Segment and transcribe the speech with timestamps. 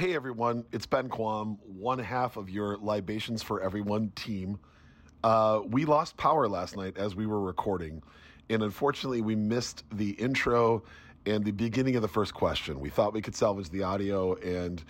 [0.00, 4.58] Hey everyone, it's Ben Quam, one half of your Libations for Everyone team.
[5.22, 8.02] Uh, we lost power last night as we were recording,
[8.48, 10.82] and unfortunately, we missed the intro
[11.26, 12.80] and the beginning of the first question.
[12.80, 14.82] We thought we could salvage the audio, and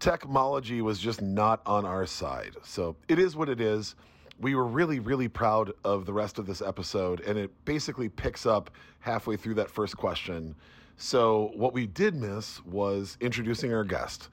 [0.00, 2.54] technology was just not on our side.
[2.62, 3.94] So it is what it is.
[4.38, 8.44] We were really, really proud of the rest of this episode, and it basically picks
[8.44, 10.54] up halfway through that first question.
[10.98, 14.28] So, what we did miss was introducing our guest.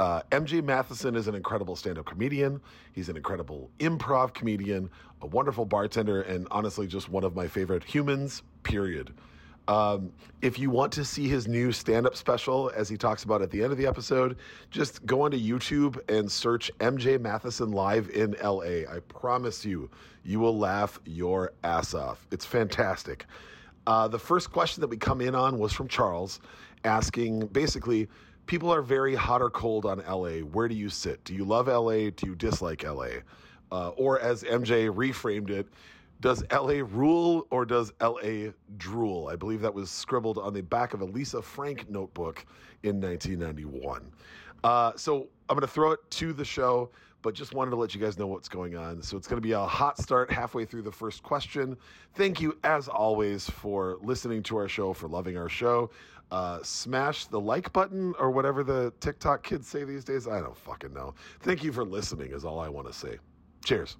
[0.00, 2.58] Uh, MJ Matheson is an incredible stand up comedian.
[2.94, 4.88] He's an incredible improv comedian,
[5.20, 9.12] a wonderful bartender, and honestly, just one of my favorite humans, period.
[9.68, 13.42] Um, if you want to see his new stand up special, as he talks about
[13.42, 14.38] at the end of the episode,
[14.70, 18.90] just go onto YouTube and search MJ Matheson Live in LA.
[18.90, 19.90] I promise you,
[20.24, 22.26] you will laugh your ass off.
[22.30, 23.26] It's fantastic.
[23.86, 26.40] Uh, the first question that we come in on was from Charles,
[26.84, 28.08] asking basically,
[28.50, 30.40] people are very hot or cold on LA.
[30.40, 31.22] Where do you sit?
[31.22, 32.10] Do you love LA?
[32.10, 33.20] Do you dislike LA?
[33.70, 35.68] Uh, or as MJ reframed it,
[36.20, 39.28] does LA rule or does LA drool?
[39.28, 42.44] I believe that was scribbled on the back of a Lisa Frank notebook
[42.82, 44.10] in 1991.
[44.64, 46.90] Uh, so I'm going to throw it to the show,
[47.22, 49.00] but just wanted to let you guys know what's going on.
[49.00, 51.76] So it's going to be a hot start halfway through the first question.
[52.16, 55.92] Thank you, as always, for listening to our show, for loving our show.
[56.30, 60.28] Uh, smash the like button or whatever the TikTok kids say these days.
[60.28, 61.14] I don't fucking know.
[61.40, 63.18] Thank you for listening, is all I want to say.
[63.64, 63.96] Cheers.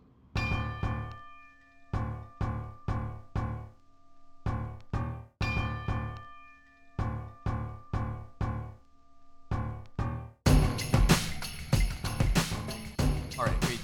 [13.36, 13.78] All right, we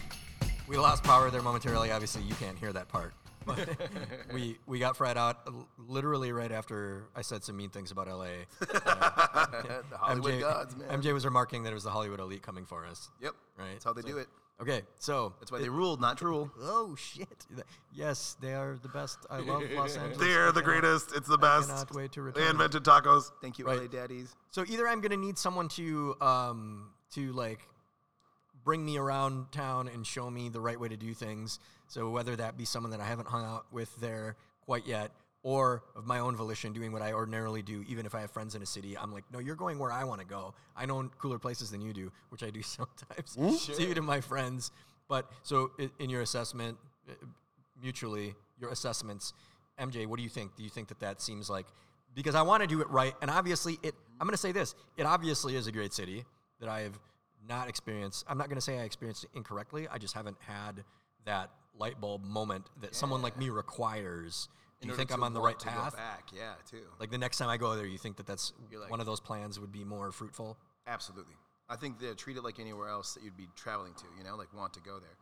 [0.68, 1.90] we lost power there momentarily.
[1.90, 3.12] Obviously, you can't hear that part.
[3.46, 3.68] But
[4.34, 8.26] we we got fried out literally right after I said some mean things about LA.
[8.60, 11.00] the Hollywood MJ, gods, man.
[11.00, 13.08] MJ was remarking that it was the Hollywood elite coming for us.
[13.22, 13.32] Yep.
[13.58, 13.66] Right.
[13.72, 14.28] That's how they So- do it.
[14.58, 16.50] Okay, so That's why they ruled, not rule.
[16.62, 17.44] Oh shit!
[17.92, 19.18] Yes, they are the best.
[19.28, 20.16] I love Los Angeles.
[20.16, 21.14] They're the greatest.
[21.14, 21.68] It's the I best.
[21.68, 23.32] cannot wait to They invented tacos.
[23.42, 23.80] Thank you, Right.
[23.82, 24.34] LA daddies.
[24.52, 27.68] So either I'm gonna need someone to um to like
[28.64, 31.60] bring me around town and show me the right way to do things.
[31.88, 35.10] So whether that be someone that I haven't hung out with there quite yet,
[35.42, 38.56] or of my own volition doing what I ordinarily do, even if I have friends
[38.56, 40.54] in a city, I'm like, no, you're going where I want to go.
[40.76, 43.36] I know cooler places than you do, which I do sometimes.
[43.60, 44.72] So even to my friends.
[45.08, 45.70] But so
[46.00, 47.12] in your assessment, uh,
[47.80, 49.34] mutually, your assessments,
[49.78, 50.56] MJ, what do you think?
[50.56, 51.66] Do you think that that seems like
[52.16, 53.94] because I want to do it right, and obviously it.
[54.18, 56.24] I'm going to say this: it obviously is a great city
[56.58, 56.98] that I have
[57.46, 58.24] not experienced.
[58.26, 59.86] I'm not going to say I experienced it incorrectly.
[59.88, 60.82] I just haven't had
[61.26, 64.48] that light bulb moment that someone like me requires.
[64.80, 65.96] Do you think I'm on the right path?
[65.96, 66.82] Back, yeah, too.
[67.00, 69.20] Like the next time I go there, you think that that's like- one of those
[69.20, 70.56] plans would be more fruitful?
[70.86, 71.34] Absolutely.
[71.68, 74.36] I think they treat it like anywhere else that you'd be traveling to, you know,
[74.36, 75.16] like want to go there.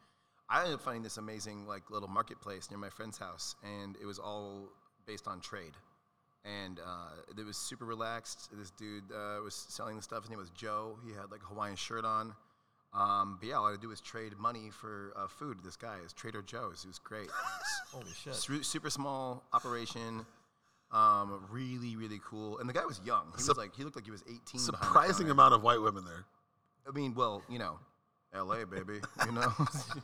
[0.51, 4.05] I ended up finding this amazing like little marketplace near my friend's house, and it
[4.05, 4.69] was all
[5.07, 5.73] based on trade.
[6.45, 8.51] And uh, it was super relaxed.
[8.53, 10.25] This dude uh, was selling the stuff.
[10.25, 10.99] His name was Joe.
[11.07, 12.35] He had like a Hawaiian shirt on.
[12.95, 15.59] Um, but yeah, all I had to do was trade money for uh, food.
[15.65, 16.85] This guy is Trader Joe's.
[16.85, 17.29] It was great.
[17.93, 18.35] Holy shit!
[18.35, 20.25] Su- super small operation.
[20.93, 22.59] Um, really, really cool.
[22.59, 23.33] And the guy was young.
[23.35, 24.61] He Sup- was like, he looked like he was 18.
[24.61, 26.25] Surprising amount of white women there.
[26.89, 27.81] I mean, well, you know,
[28.33, 28.65] L.A.
[28.65, 29.53] baby, you know.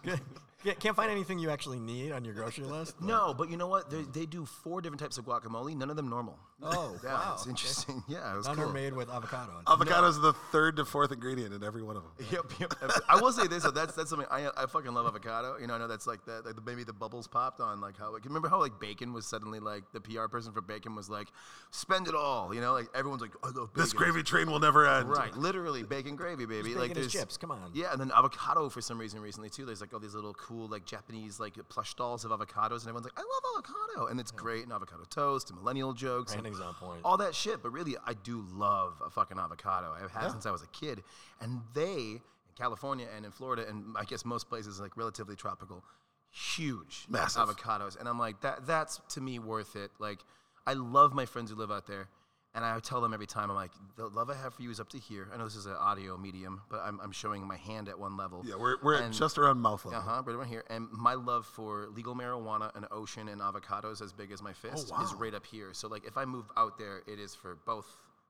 [0.64, 3.00] Can't- Can't find anything you actually need on your grocery list.
[3.00, 3.90] no, but you know what?
[3.90, 5.76] They, they do four different types of guacamole.
[5.76, 6.38] None of them normal.
[6.62, 7.32] Oh, yeah, wow.
[7.34, 8.02] it's interesting.
[8.06, 8.68] Yeah, it was None cool.
[8.68, 9.52] are made with avocado.
[9.66, 12.12] Avocados are the third to fourth ingredient in every one of them.
[12.30, 12.74] Yep, yep.
[13.08, 15.56] I will say this: though, that's that's something I, I fucking love avocado.
[15.58, 18.12] You know, I know that's like the, like maybe the bubbles popped on like how
[18.12, 21.28] like remember how like bacon was suddenly like the PR person for bacon was like
[21.70, 22.54] spend it all.
[22.54, 23.82] You know, like everyone's like I love bacon.
[23.82, 25.08] This gravy train will never end.
[25.08, 26.68] Right, literally bacon gravy, baby.
[26.74, 27.70] bacon like is there's chips, come on.
[27.74, 29.64] Yeah, and then avocado for some reason recently too.
[29.64, 33.04] There's like all these little cool like Japanese like plush dolls of avocados, and everyone's
[33.04, 36.74] like, I love avocado, and it's great, and avocado toast, and millennial jokes, and on
[36.74, 37.00] point.
[37.04, 37.62] all that shit.
[37.62, 39.92] But really, I do love a fucking avocado.
[39.92, 41.02] I've had since I was a kid,
[41.40, 42.20] and they in
[42.56, 45.84] California and in Florida, and I guess most places like relatively tropical,
[46.30, 47.48] huge Massive.
[47.48, 48.66] avocados, and I'm like that.
[48.66, 49.92] That's to me worth it.
[49.98, 50.18] Like,
[50.66, 52.08] I love my friends who live out there.
[52.52, 54.80] And I tell them every time, I'm like, the love I have for you is
[54.80, 55.28] up to here.
[55.32, 58.16] I know this is an audio medium, but I'm, I'm showing my hand at one
[58.16, 58.42] level.
[58.44, 60.00] Yeah, we're, we're at And- just around mouth level.
[60.00, 60.64] Uh huh, right around here.
[60.68, 64.86] And my love for legal marijuana and ocean and avocados as big as my fist
[64.86, 65.12] is Oh, wow.
[65.18, 65.68] right up here.
[65.72, 67.86] So, like, if I move out there, it is for both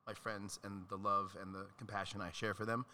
[0.07, 2.85] my friends and the love and the compassion I share for them,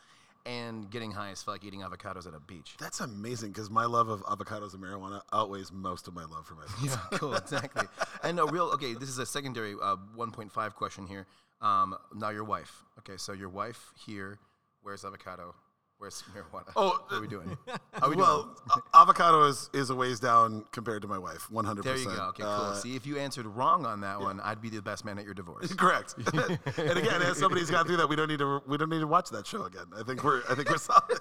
[0.46, 2.76] and getting high as fuck eating avocados at a beach.
[2.78, 6.54] That's amazing because my love of avocados and marijuana outweighs most of my love for
[6.54, 7.86] my Yeah, cool, exactly.
[8.22, 8.94] And a real okay.
[8.94, 11.26] This is a secondary uh, 1.5 question here.
[11.60, 12.84] Um, now your wife.
[12.98, 14.38] Okay, so your wife here
[14.86, 15.52] Where's avocado?
[15.98, 16.72] Where's marijuana?
[16.76, 17.56] Oh, what are we doing?
[18.02, 18.56] Are we well, doing?
[18.92, 21.82] a- avocado is, is a ways down compared to my wife, 100%.
[21.82, 22.10] There you go.
[22.10, 22.52] Okay, cool.
[22.52, 25.24] Uh, See, if you answered wrong on that one, I'd be the best man at
[25.24, 25.72] your divorce.
[25.74, 26.14] Correct.
[26.36, 29.06] and again, as somebody's gone through that, we don't need to we don't need to
[29.06, 29.86] watch that show again.
[29.98, 31.18] I think we're I think we're solid.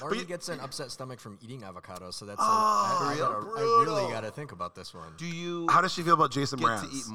[0.00, 2.40] Marty But- gets an upset stomach from eating avocado, so that's.
[2.42, 5.12] Oh, a, I, I, real gotta, I really got to think about this one.
[5.16, 7.08] Do you How does she feel about Jason get Mraz?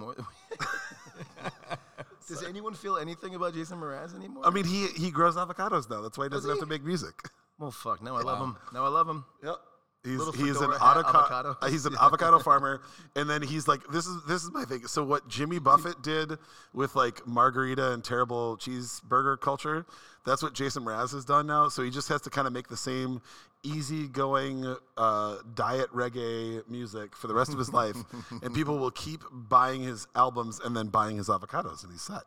[2.31, 4.45] Does anyone feel anything about Jason Mraz anymore?
[4.45, 6.01] I mean, he he grows avocados now.
[6.01, 7.13] That's why he doesn't Does have to make music.
[7.59, 8.01] well, fuck.
[8.01, 8.55] Now I love him.
[8.73, 9.25] Now I love him.
[9.43, 9.55] Yep.
[10.03, 11.57] He's he's an avocado, avocado.
[11.61, 12.81] uh, he's an avocado farmer,
[13.15, 14.87] and then he's like this is this is my thing.
[14.87, 16.39] So what Jimmy Buffett did
[16.73, 19.85] with like margarita and terrible cheeseburger culture,
[20.25, 21.69] that's what Jason Mraz has done now.
[21.69, 23.21] So he just has to kind of make the same
[23.63, 27.97] easygoing uh, diet reggae music for the rest of his life,
[28.43, 32.23] and people will keep buying his albums and then buying his avocados, and he's set.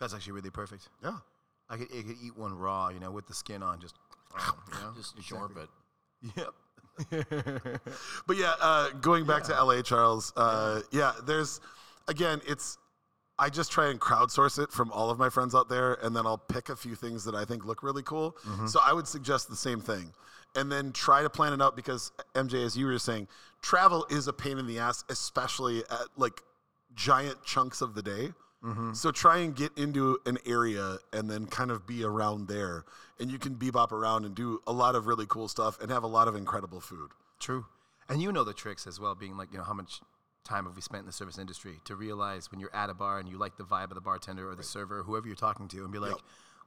[0.00, 0.88] That's actually really perfect.
[1.02, 1.18] Yeah.
[1.70, 3.96] I could, I could eat one raw, you know, with the skin on, just,
[4.34, 4.92] you know?
[4.96, 5.68] Just shorp it.
[6.36, 6.54] Yep.
[8.26, 10.32] But yeah, uh, going back to LA, Charles.
[10.36, 11.60] Uh, yeah, there's
[12.08, 12.76] again, it's
[13.38, 16.26] I just try and crowdsource it from all of my friends out there, and then
[16.26, 18.36] I'll pick a few things that I think look really cool.
[18.66, 20.12] So I would suggest the same thing,
[20.54, 23.28] and then try to plan it out because MJ, as you were saying,
[23.62, 26.42] travel is a pain in the ass, especially at like
[26.94, 28.32] giant chunks of the day.
[28.64, 28.92] Mm-hmm.
[28.92, 32.84] So try and get into an area and then kind of be around there,
[33.20, 36.02] and you can bebop around and do a lot of really cool stuff and have
[36.02, 37.10] a lot of incredible food.
[37.38, 37.66] True.
[38.08, 40.00] And you know the tricks as well, being like, you know, how much
[40.42, 43.18] time have we spent in the service industry to realize when you're at a bar
[43.20, 45.84] and you like the vibe of the bartender or the server, whoever you're talking to,
[45.84, 46.20] and be like, Yep.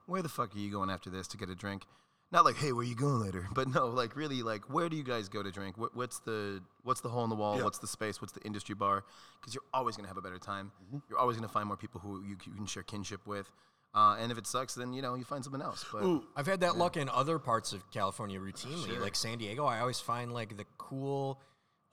[0.06, 1.83] where the fuck are you going after this to get a drink?
[2.31, 3.48] Not like, hey, where you going later?
[3.54, 5.78] But no, like really, like, where do you guys go to drink?
[5.78, 7.56] What, what's the what's the hole in the wall?
[7.56, 7.63] Yep.
[7.66, 8.22] What's the space?
[8.22, 9.04] What's the industry bar?
[9.39, 10.72] Because you're always gonna have a better time.
[10.88, 10.98] Mm-hmm.
[11.10, 13.51] You're always gonna find more people who you, you can share kinship with.
[13.94, 15.86] Uh, and if it sucks, then you know you find something else.
[15.92, 19.66] But Ooh, I've had that luck in other parts of California routinely, like San Diego.
[19.66, 21.42] I always find like the cool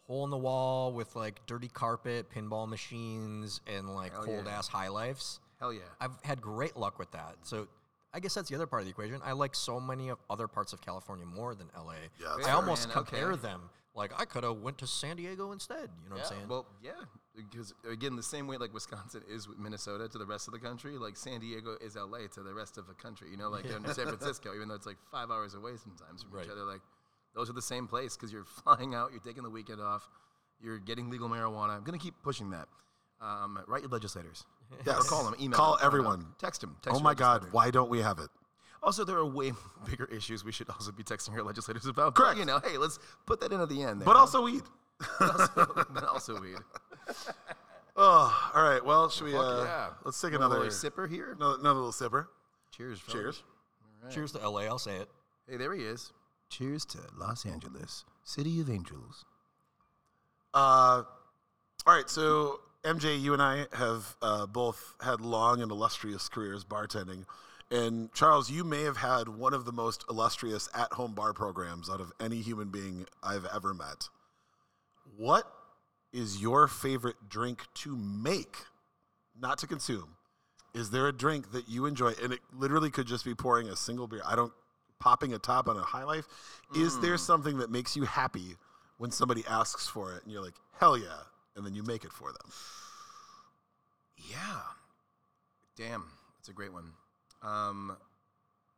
[0.06, 4.58] hole in the wall with like dirty carpet, pinball machines, and like Hell cold yeah.
[4.58, 5.40] ass high lifes.
[5.58, 5.81] hell yeah.
[6.00, 7.35] I've had great luck with that.
[7.43, 7.67] So
[8.12, 9.20] I guess that's the other part of the equation.
[9.25, 11.93] I like so many of other parts of California more than LA.
[12.20, 12.55] Yeah, I fair.
[12.55, 13.43] almost Man, compare okay.
[13.43, 13.70] them.
[13.94, 15.90] Like I could have went to San Diego instead.
[16.05, 16.49] You know what I'm saying?
[16.49, 16.93] Well, yeah,
[17.34, 20.60] because again, the same way like Wisconsin is with Minnesota to the rest of the
[20.60, 23.28] country, like San Diego is LA to the rest of the country.
[23.31, 26.40] You know, like in San Francisco, even though it's like five hours away sometimes from
[26.40, 26.81] each other, like
[27.34, 30.08] those are the same place because you're flying out, you're taking the weekend off,
[30.62, 31.70] you're getting legal marijuana.
[31.70, 32.69] I'm gonna keep pushing that.
[33.20, 34.44] Um, write your legislators.
[34.86, 34.98] Yes.
[35.00, 35.98] Or call them, email Call them, I don't know.
[36.12, 36.26] everyone.
[36.38, 36.76] Text them.
[36.88, 38.28] oh my God, why don't we have it?
[38.82, 39.52] Also, there are way
[39.90, 42.14] bigger issues we should also be texting our legislators about.
[42.14, 42.34] Correct.
[42.34, 44.00] But, you know, hey, let's put that in at the end.
[44.00, 44.20] There, But huh?
[44.20, 44.62] also weed.
[45.20, 46.58] also, but also weed.
[47.96, 48.84] Oh, all right.
[48.84, 49.32] Well, should we?
[49.32, 49.88] Fuck Uh, yeah.
[50.04, 51.32] Let's take Want a another little sipper here.
[51.32, 52.26] Another, another little sipper.
[52.70, 53.00] Cheers.
[53.00, 53.42] fellas.
[54.04, 54.14] Cheers.
[54.14, 54.60] Cheers to LA.
[54.62, 55.08] I'll say it.
[55.48, 56.12] Hey, there he is.
[56.50, 59.24] Cheers to Los Angeles, City of Angels.
[60.54, 61.02] Uh,
[61.86, 62.08] all right.
[62.08, 67.26] So MJ, you and I have uh, both had long and illustrious careers bartending.
[67.70, 72.00] And Charles, you may have had one of the most illustrious at-home bar programs out
[72.00, 74.08] of any human being I've ever met.
[75.19, 75.44] What
[76.14, 78.56] is your favorite drink to make,
[79.38, 80.17] not to consume?
[80.75, 83.76] Is there a drink that you enjoy, and it literally could just be pouring a
[83.76, 84.23] single beer?
[84.25, 84.52] I don't
[84.99, 86.25] popping a top on a high life.
[86.75, 88.57] Is there something that makes you happy
[88.97, 91.21] when somebody asks for it, and you're like, hell yeah,
[91.58, 92.50] and then you make it for them?
[94.16, 94.60] Yeah.
[95.76, 96.04] Damn,
[96.38, 96.92] that's a great one.
[97.42, 97.96] Um,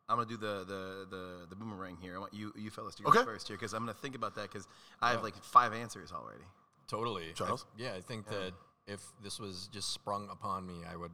[0.09, 2.17] I'm gonna do the the the, the boomerang here.
[2.17, 3.23] I want you you fellas to go Okay.
[3.23, 4.67] first here because I'm gonna think about that because
[5.01, 6.45] I have like five answers already.
[6.89, 7.29] Totally.
[7.31, 7.65] I- Charles?
[7.79, 8.53] yeah, I think that
[8.87, 11.13] if this was just sprung upon me, I would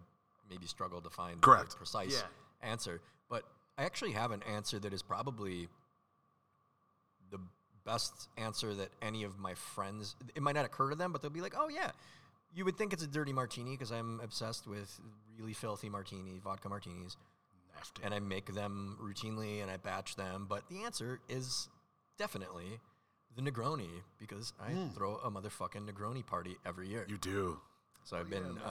[0.49, 1.75] maybe struggle to find Correct.
[1.75, 2.69] a precise Yeah.
[2.71, 3.01] answer.
[3.29, 3.45] But
[3.77, 5.69] I actually have an answer that is probably
[7.31, 7.39] the
[7.87, 10.17] best answer that any of my friends.
[10.35, 11.93] It might not occur to them, but they'll be like, "Oh yeah."
[12.55, 14.99] You would think it's a dirty martini because I'm obsessed with
[15.39, 17.17] really filthy martini, vodka martinis,
[17.75, 18.03] Nasty.
[18.03, 20.47] and I make them routinely and I batch them.
[20.49, 21.69] But the answer is
[22.19, 22.81] definitely
[23.37, 27.05] the Negroni because I throw a motherfucking Negroni party every year.
[27.09, 27.61] You do.
[28.05, 28.71] So I've been, uh,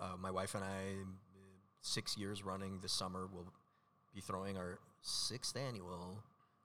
[0.00, 1.04] uh, my wife and I, uh,
[1.80, 3.46] six years running this summer, will
[4.14, 6.22] be throwing our sixth annual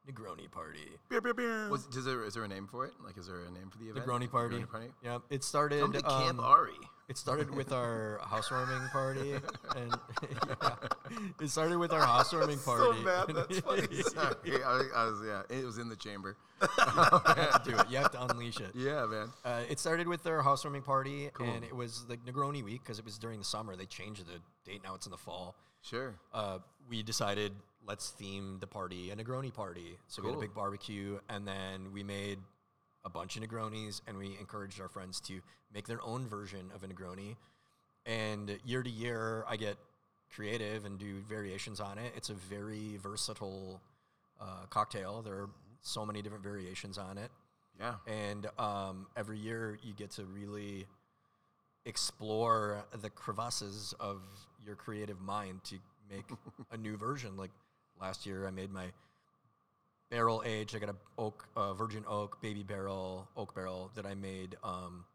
[0.09, 0.89] Negroni party.
[1.09, 1.69] Beer, beer, beer.
[1.69, 2.93] Was, is there is there a name for it?
[3.05, 4.05] Like, is there a name for the event?
[4.05, 4.55] Negroni party.
[4.57, 4.87] Negroni party.
[5.03, 5.81] Yeah, it started.
[5.81, 6.73] Come to Camp um, Ari.
[7.07, 9.33] It started with our housewarming party,
[9.75, 9.93] and
[10.61, 10.75] yeah,
[11.41, 12.97] it started with our housewarming party.
[12.99, 14.01] so bad, that's funny.
[14.01, 15.55] Sorry, I, I was yeah.
[15.55, 16.35] It was in the chamber.
[16.61, 16.67] Do
[17.77, 17.89] it.
[17.89, 18.71] You have to unleash it.
[18.73, 19.27] Yeah, man.
[19.45, 23.05] Uh, it started with their housewarming party, and it was like Negroni week because it
[23.05, 23.75] was during the summer.
[23.75, 24.81] They changed the date.
[24.83, 25.55] Now it's in the fall.
[25.83, 26.15] Sure.
[26.33, 27.53] uh, we decided
[27.87, 29.97] let's theme the party a Negroni party.
[30.07, 30.41] So we had a Cool.
[30.41, 32.39] big barbecue, and then we made
[33.03, 35.41] a bunch of Negronis, and we encouraged our friends to
[35.73, 37.35] make their own version of a Negroni.
[38.05, 39.77] And year to year, I get
[40.33, 42.13] creative and do variations on it.
[42.15, 43.81] It's a very versatile
[44.39, 45.21] uh, cocktail.
[45.21, 45.49] There are
[45.81, 47.31] so many different variations on it
[47.79, 47.95] Yeah.
[48.07, 50.85] and um, every year you get to really
[51.85, 54.21] explore the crevasses of
[54.65, 55.75] your creative mind to
[56.09, 56.25] make
[56.71, 57.35] a new version.
[57.37, 57.51] Like
[58.01, 58.87] last year, I made my
[60.09, 60.75] barrel aged.
[60.75, 65.05] I got a oak, uh, virgin oak, baby barrel, oak barrel that I made um,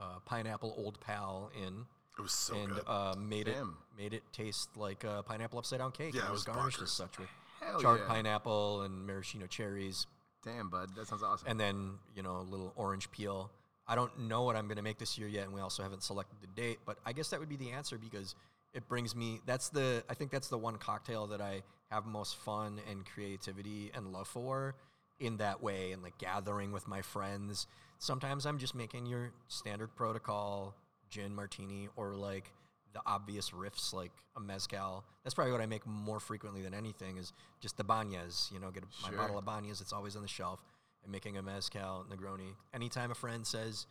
[0.00, 1.84] uh, pineapple Old Pal in,
[2.18, 2.82] It was so and good.
[2.86, 3.56] uh, made it
[3.98, 6.14] made it taste like a pineapple upside down cake.
[6.14, 6.82] Yeah, it it was was garnished bonkers.
[6.84, 7.28] as such with
[7.60, 8.06] Hell charred yeah.
[8.08, 10.06] pineapple and maraschino cherries
[10.42, 10.96] Damn, bud.
[10.96, 11.46] That sounds awesome.
[11.48, 13.50] and then you know a little orange peel.
[13.86, 16.02] I don't know what I'm going to make this year yet, and we also haven't
[16.04, 16.78] selected the date.
[16.86, 18.34] But I guess that would be the answer because
[18.72, 19.40] it brings me.
[19.44, 20.02] That's the.
[20.08, 24.28] I think that's the one cocktail that I have most fun and creativity and love
[24.28, 24.74] for
[25.18, 27.66] in that way, and like gathering with my friends.
[27.98, 30.74] Sometimes I'm just making your standard protocol
[31.10, 32.52] gin martini or like
[32.92, 35.04] the obvious riffs like a mezcal.
[35.22, 38.50] That's probably what I make more frequently than anything is just the Banhez.
[38.50, 39.80] You know, get a, my bottle of Banhez.
[39.80, 40.60] It's always on the shelf
[41.02, 42.54] and making a mezcal Negroni.
[42.74, 43.86] Anytime a friend says,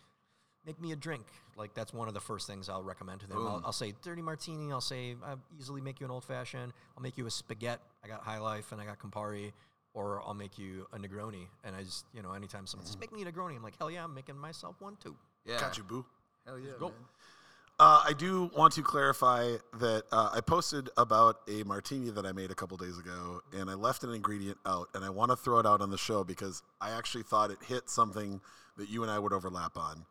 [0.65, 1.25] "Make me a drink,"
[1.55, 3.37] like that's one of the first things I'll recommend to them.
[3.37, 4.71] I'll, I'll say dirty martini.
[4.71, 6.73] I'll say I'll easily make you an old fashioned.
[6.97, 7.81] I'll make you a spaghetti.
[8.03, 9.51] I got High Life and I got Campari.
[9.95, 13.11] Or I'll make you a Negroni, and I just, you know, anytime someone says, "Make
[13.11, 15.59] me a Negroni," I'm like, "Hell yeah, I'm making myself one too." yeah.
[15.59, 16.05] Got you, boo.
[16.45, 16.71] Hell yeah.
[16.79, 16.89] go.
[16.89, 16.95] man.
[17.79, 22.33] Uh, I do want to clarify that uh, I posted about a martini that I
[22.33, 25.37] made a couple days ago, and I left an ingredient out, and I want to
[25.37, 28.41] throw it out on the show because I actually thought it hit something
[28.75, 30.05] that you and I would overlap on.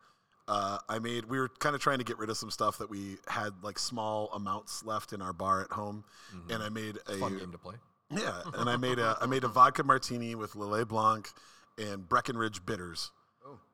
[0.49, 2.89] Uh, I made we were kind of trying to get rid of some stuff that
[2.89, 6.03] we had like small amounts left in our bar at home,
[6.49, 7.75] and I made a Fun game to play.
[8.09, 11.29] yeah, and I made a I made a vodka martini with Lillet Blanc
[11.77, 13.11] and Breckenridge bitters.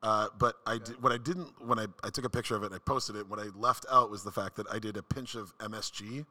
[0.02, 2.66] Uh, but I did, what I didn't when I, I took a picture of it
[2.66, 3.28] and I posted it.
[3.28, 6.24] What I left out was the fact that I did a pinch of MSG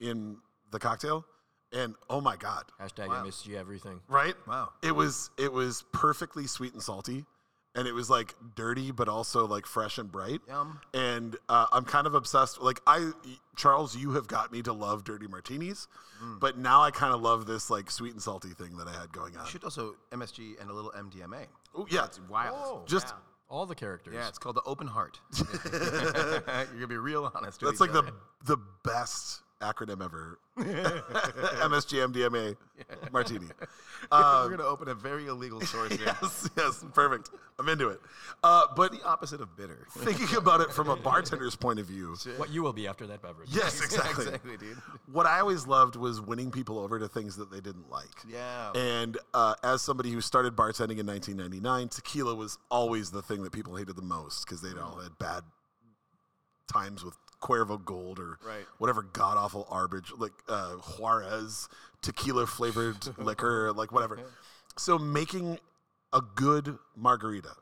[0.00, 0.38] in
[0.72, 1.24] the cocktail,
[1.72, 3.24] and oh my god, Hashtag Wow.
[3.24, 4.00] MSG everything.
[4.08, 4.34] right?
[4.48, 4.70] Wow.
[4.82, 7.24] It was it was perfectly sweet and salty,
[7.74, 10.40] and it was like dirty but also like fresh and bright.
[10.48, 10.80] Yum.
[10.94, 12.60] And uh, I'm kind of obsessed.
[12.60, 13.12] Like I,
[13.56, 15.88] Charles, you have got me to love dirty martinis,
[16.40, 19.12] but now I kind of love this like sweet and salty thing that I had
[19.12, 19.44] going on.
[19.44, 21.46] You should also MSG and a little MDMA.
[21.74, 22.86] Oh yeah, It's wild.
[22.86, 23.14] just
[23.48, 24.14] All the characters.
[24.14, 25.18] Yeah, it's called the open heart.
[25.72, 26.40] You're
[26.74, 27.60] gonna be real honest.
[27.62, 28.12] with that's each like the
[28.44, 30.38] the best acronym ever.
[30.58, 32.56] MSG MDMA
[33.12, 33.46] martini.
[34.12, 36.06] We're gonna open a very illegal source here.
[36.22, 37.30] Yes, yes, perfect.
[37.58, 38.00] I'm into it.
[38.42, 39.86] Uh, but The opposite of bitter.
[39.98, 43.22] thinking about it from a bartender's point of view, What you will be after that
[43.22, 43.48] beverage.
[43.52, 44.24] yes, exactly.
[44.26, 44.76] exactly, dude.
[45.10, 48.08] What I always loved was winning people over to things that they didn't like.
[48.28, 48.72] Yeah.
[48.72, 53.52] And uh, as somebody who started bartending in 1999, tequila was always the thing that
[53.52, 55.44] people hated the most because they'd all had bad
[56.72, 58.64] times with Cuervo Gold or Right.
[58.78, 61.68] whatever god awful arbage, like uh, Juarez
[62.00, 64.18] tequila flavored liquor, like whatever.
[64.78, 65.58] So making
[66.12, 67.52] a good margarita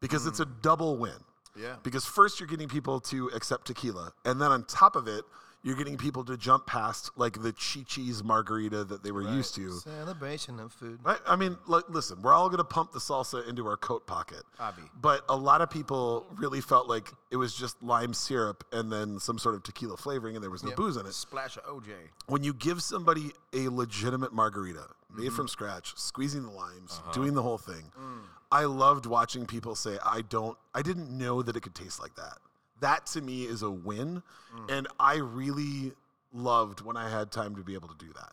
[0.00, 1.12] because it's a double win.
[1.56, 1.76] Yeah.
[1.82, 5.24] Because first you're getting people to accept tequila, and then on top of it,
[5.62, 9.72] you're getting people to jump past like the chi-chi's margarita that they were used to.
[9.72, 11.00] Celebration of food.
[11.04, 14.06] I, I mean, li- listen, we're all going to pump the salsa into our coat
[14.06, 14.42] pocket.
[14.60, 14.88] Obvi.
[15.00, 19.18] But a lot of people really felt like it was just lime syrup and then
[19.18, 21.12] some sort of tequila flavoring, and there was no booze in it.
[21.12, 21.90] Splash of OJ.
[22.26, 24.86] When you give somebody a legitimate margarita
[25.16, 27.12] made from scratch, squeezing the limes, uh-huh.
[27.12, 28.20] doing the whole thing, mm.
[28.50, 32.14] I loved watching people say, "I don't, I didn't know that it could taste like
[32.16, 32.38] that."
[32.80, 34.22] That to me is a win,
[34.54, 34.70] mm.
[34.70, 35.92] and I really
[36.32, 38.32] loved when I had time to be able to do that.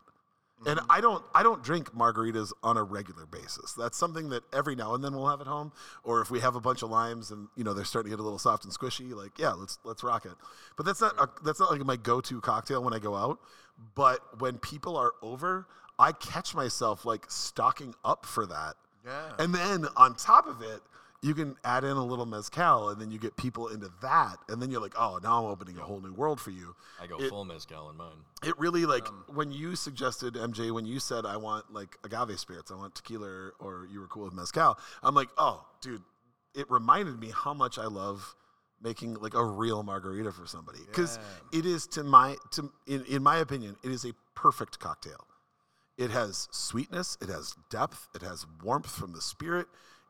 [0.60, 0.70] Mm-hmm.
[0.70, 3.74] And I don't I don't drink margaritas on a regular basis.
[3.74, 5.74] That's something that every now and then we'll have at home,
[6.04, 8.22] or if we have a bunch of limes and you know they're starting to get
[8.22, 10.32] a little soft and squishy, like yeah, let's let's rock it.
[10.78, 13.40] But that's not a, that's not like my go-to cocktail when I go out.
[13.96, 15.68] But when people are over,
[16.00, 18.76] I catch myself like stocking up for that.
[19.06, 19.32] Yeah.
[19.38, 20.82] And then on top of it,
[21.26, 24.62] you can add in a little mezcal, and then you get people into that, and
[24.62, 27.18] then you're like, oh, now I'm opening a whole new world for you I go
[27.18, 28.18] It- full mezcal in mine.
[28.44, 32.40] it really like um, when you suggested MJ when you said I want like agave
[32.40, 34.78] spirits, I want tequila, or you were cool with mezcal.
[35.02, 36.04] I'm like, oh, dude,
[36.54, 38.36] it reminded me how much I love
[38.82, 41.18] making like a real margarita for somebody because
[41.52, 45.26] it is to my to in, in my opinion, it is a perfect cocktail.
[45.98, 49.66] It has sweetness, it has depth, it has warmth from the spirit,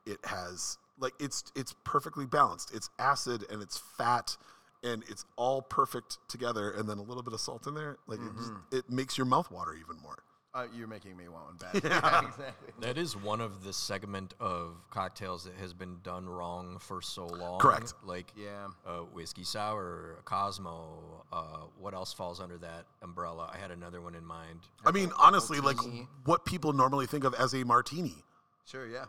[0.06, 2.74] it has like it's it's perfectly balanced.
[2.74, 4.38] It's acid and it's fat
[4.84, 8.20] and it's all perfect together and then a little bit of salt in there like
[8.20, 10.20] it, just, it makes your mouth water even more
[10.54, 11.84] Uh, you're making me want one bad.
[11.84, 12.74] Yeah, exactly.
[12.82, 17.26] That is one of the segment of cocktails that has been done wrong for so
[17.26, 17.60] long.
[17.60, 17.94] Correct.
[18.04, 18.68] Like Yeah.
[18.86, 21.26] uh, whiskey sour, a Cosmo.
[21.34, 23.50] Uh, what else falls under that umbrella?
[23.52, 24.60] I had another one in mind.
[24.86, 25.78] I mean, honestly, like
[26.26, 28.24] what people normally think of as a martini.
[28.66, 28.86] Sure.
[28.88, 29.06] Yeah.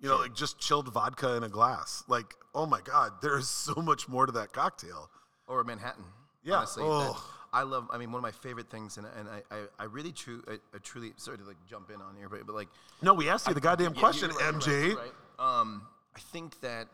[0.00, 2.04] You know, like just chilled vodka in a glass.
[2.08, 5.10] Like, oh my God, there is so much more to that cocktail.
[5.46, 6.04] Or Manhattan.
[6.44, 6.56] Yeah.
[6.58, 7.34] Honestly, Oh.
[7.50, 7.88] I love.
[7.90, 10.58] I mean, one of my favorite things, and, and I, I, I really true, I,
[10.74, 11.14] I truly.
[11.16, 12.68] Sorry to like jump in on here, but but like
[13.00, 14.88] No, we asked you the goddamn Yeah, question, you're right, MJ.
[14.96, 15.60] right, right.
[15.60, 16.88] Um, I think that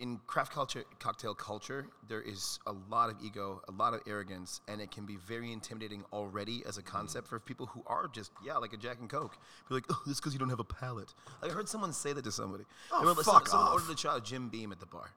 [0.00, 4.60] in craft culture, cocktail culture, there is a lot of ego, a lot of arrogance,
[4.66, 8.32] and it can be very intimidating already as a concept for people who are just
[8.44, 9.36] yeah, like a Jack and Coke.
[9.68, 11.12] Be like, oh, this because you don't have a palate.
[11.40, 12.64] Like, I heard someone say that to somebody.
[12.90, 13.74] Oh, They were like, fuck someone off.
[13.74, 15.10] ordered a shot of Jim Beam at the bar,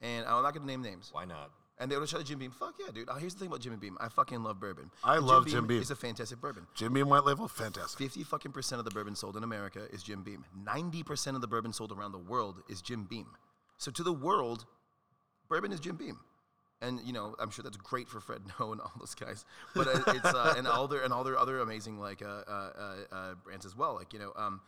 [0.00, 1.08] and I'm not gonna name names.
[1.12, 1.50] Why not?
[1.78, 2.50] And they ordered a shot of Jim Beam.
[2.50, 3.08] Fuck yeah, dude.
[3.08, 3.96] Uh, here's the thing about Jim Beam.
[4.00, 4.90] I fucking love bourbon.
[5.02, 5.80] I And love Jim Beam.
[5.80, 6.66] It's a fantastic bourbon.
[6.74, 7.98] Jim Beam White Label, fantastic.
[7.98, 10.44] 50 fucking percent of the bourbon sold in America is Jim Beam.
[10.62, 13.26] 90% of the bourbon sold around the world is Jim Beam.
[13.80, 14.66] So to the world,
[15.48, 16.20] bourbon is Jim Beam.
[16.82, 19.44] And you know, I'm sure that's great for Fred Noe and all those guys,
[19.74, 22.94] but uh, it's uh, and all their and all their other amazing like uh, uh,
[23.12, 23.94] uh, brands as well.
[23.94, 24.60] Like you know, um,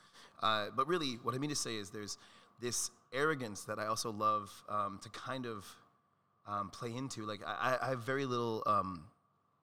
[0.43, 2.19] uh, but really, what I mean to say is there's
[2.61, 5.67] this arrogance that I also love um, to kind of
[6.47, 7.25] um, play into.
[7.25, 9.05] Like I, I have very little um,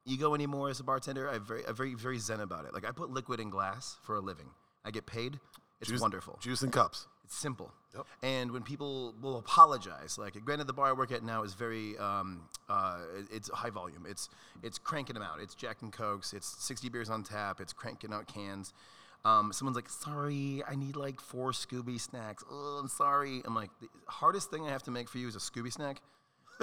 [0.05, 1.29] ego anymore as a bartender.
[1.29, 2.73] I'm very, I'm very, very zen about it.
[2.73, 4.49] Like I put liquid in glass for a living.
[4.83, 5.39] I get paid.
[5.81, 6.39] It's Juice- wonderful.
[6.41, 7.07] Juice and cups.
[7.29, 7.71] It's simple.
[7.95, 8.07] Yep.
[8.23, 11.95] And when people will apologize, like granted, the bar I work at now is very,
[11.99, 14.07] um, uh, it's high volume.
[14.09, 14.29] It's
[14.63, 15.39] it's cranking them out.
[15.39, 16.33] It's Jack and Cokes.
[16.33, 17.61] It's 60 beers on tap.
[17.61, 18.73] It's cranking out cans.
[19.25, 22.43] Um, someone's like, sorry, I need like four Scooby snacks.
[22.49, 23.43] Oh, I'm sorry.
[23.45, 26.01] I'm like, the hardest thing I have to make for you is a Scooby snack.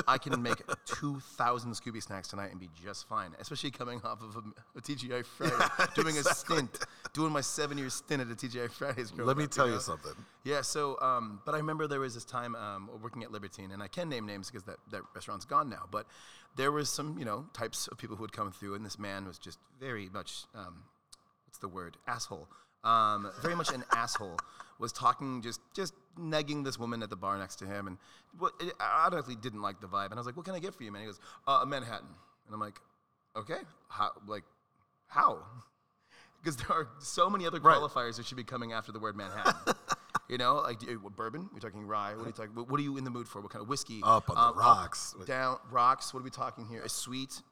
[0.06, 4.36] I can make 2,000 Scooby snacks tonight and be just fine, especially coming off of
[4.36, 6.78] a, a TGI Fridays, doing a stint,
[7.12, 9.12] doing my seven year stint at a TGI Fridays.
[9.16, 9.74] Let me up, tell know?
[9.74, 10.12] you something.
[10.44, 13.82] Yeah, so, um, but I remember there was this time um, working at Libertine, and
[13.82, 16.06] I can name names because that, that restaurant's gone now, but
[16.56, 19.26] there was some, you know, types of people who would come through, and this man
[19.26, 20.84] was just very much, um,
[21.46, 22.48] what's the word, asshole.
[22.84, 24.38] Um, very much an asshole.
[24.78, 27.96] Was talking, just just negging this woman at the bar next to him, and
[28.38, 30.06] what, I honestly didn't like the vibe.
[30.06, 31.66] And I was like, "What can I get for you, man?" He goes, uh, "A
[31.66, 32.08] Manhattan,"
[32.46, 32.78] and I'm like,
[33.36, 34.10] "Okay, how?
[34.26, 34.44] Like,
[35.08, 35.38] how?"
[36.42, 37.76] Because there are so many other Right.
[37.76, 39.74] qualifiers that should be coming after the word Manhattan.
[40.28, 41.48] You know, like you- what, bourbon?
[41.52, 42.14] We're talking rye.
[42.16, 42.54] What are you talking?
[42.54, 43.40] What, what are you in the mood for?
[43.40, 44.00] What kind of whiskey?
[44.02, 45.14] Up on the rocks.
[45.24, 46.12] down rocks.
[46.12, 46.82] What are we talking here?
[46.82, 47.42] A sweet,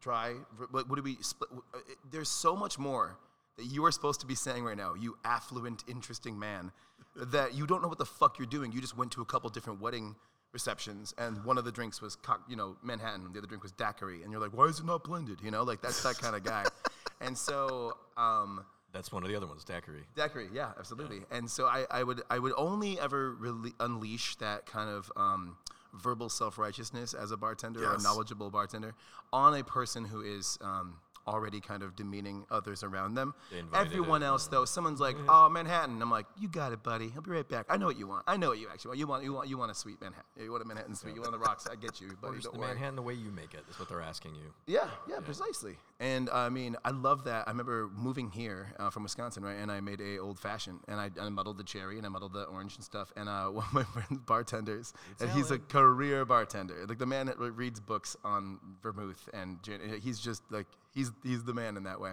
[0.00, 0.32] dry.
[0.70, 1.16] What, what do we?
[1.20, 1.50] Split?
[1.74, 1.78] uh,
[2.10, 3.18] There's so much more
[3.56, 4.94] that you are supposed to be saying right now.
[4.94, 6.72] You affluent, interesting man,
[7.16, 8.72] that you don't know what the fuck you're doing.
[8.72, 10.14] You just went to a couple different wedding
[10.52, 13.32] receptions, and one of the drinks was, cock, you know, Manhattan.
[13.32, 15.38] The other drink was daiquiri, and you're like, why is it not blended?
[15.42, 16.64] You know, like that's that kind of guy.
[17.20, 17.96] and so.
[18.16, 20.02] Um, That's one of the other ones, daiquiri.
[20.14, 21.20] Daiquiri, yeah, absolutely.
[21.30, 25.56] And so I, I would I would only ever really unleash that kind of um,
[25.94, 28.94] verbal self righteousness as a bartender or a knowledgeable bartender
[29.32, 33.34] on a person who is um, already kind of demeaning others around them.
[33.74, 37.12] Everyone it, else though, someone's like, "Oh, Manhattan," I'm like, "You got it, buddy.
[37.14, 37.66] I'll be right back.
[37.68, 38.24] I know what you want.
[38.26, 38.98] I know what you actually want.
[38.98, 40.24] You want you want you want a sweet Manhattan.
[40.36, 41.14] You want a Manhattan sweet.
[41.14, 41.66] You want the rocks.
[41.70, 42.40] I get you, buddy.
[42.40, 43.64] Don't the worry." Manhattan the way you make it?
[43.70, 44.52] Is what they're asking you.
[44.66, 45.76] Yeah, yeah, precisely.
[46.00, 47.46] And I mean, I love that.
[47.46, 49.56] I remember moving here uh, from Wisconsin, right?
[49.56, 52.32] And I made a old fashioned, and I, I muddled the cherry, and I muddled
[52.32, 53.12] the orange and stuff.
[53.16, 57.26] And uh, one of my friends, bartenders, and he's a career bartender, like the man
[57.26, 60.00] that reads books on vermouth, and gin.
[60.02, 62.12] he's just like he's he's the man in that way.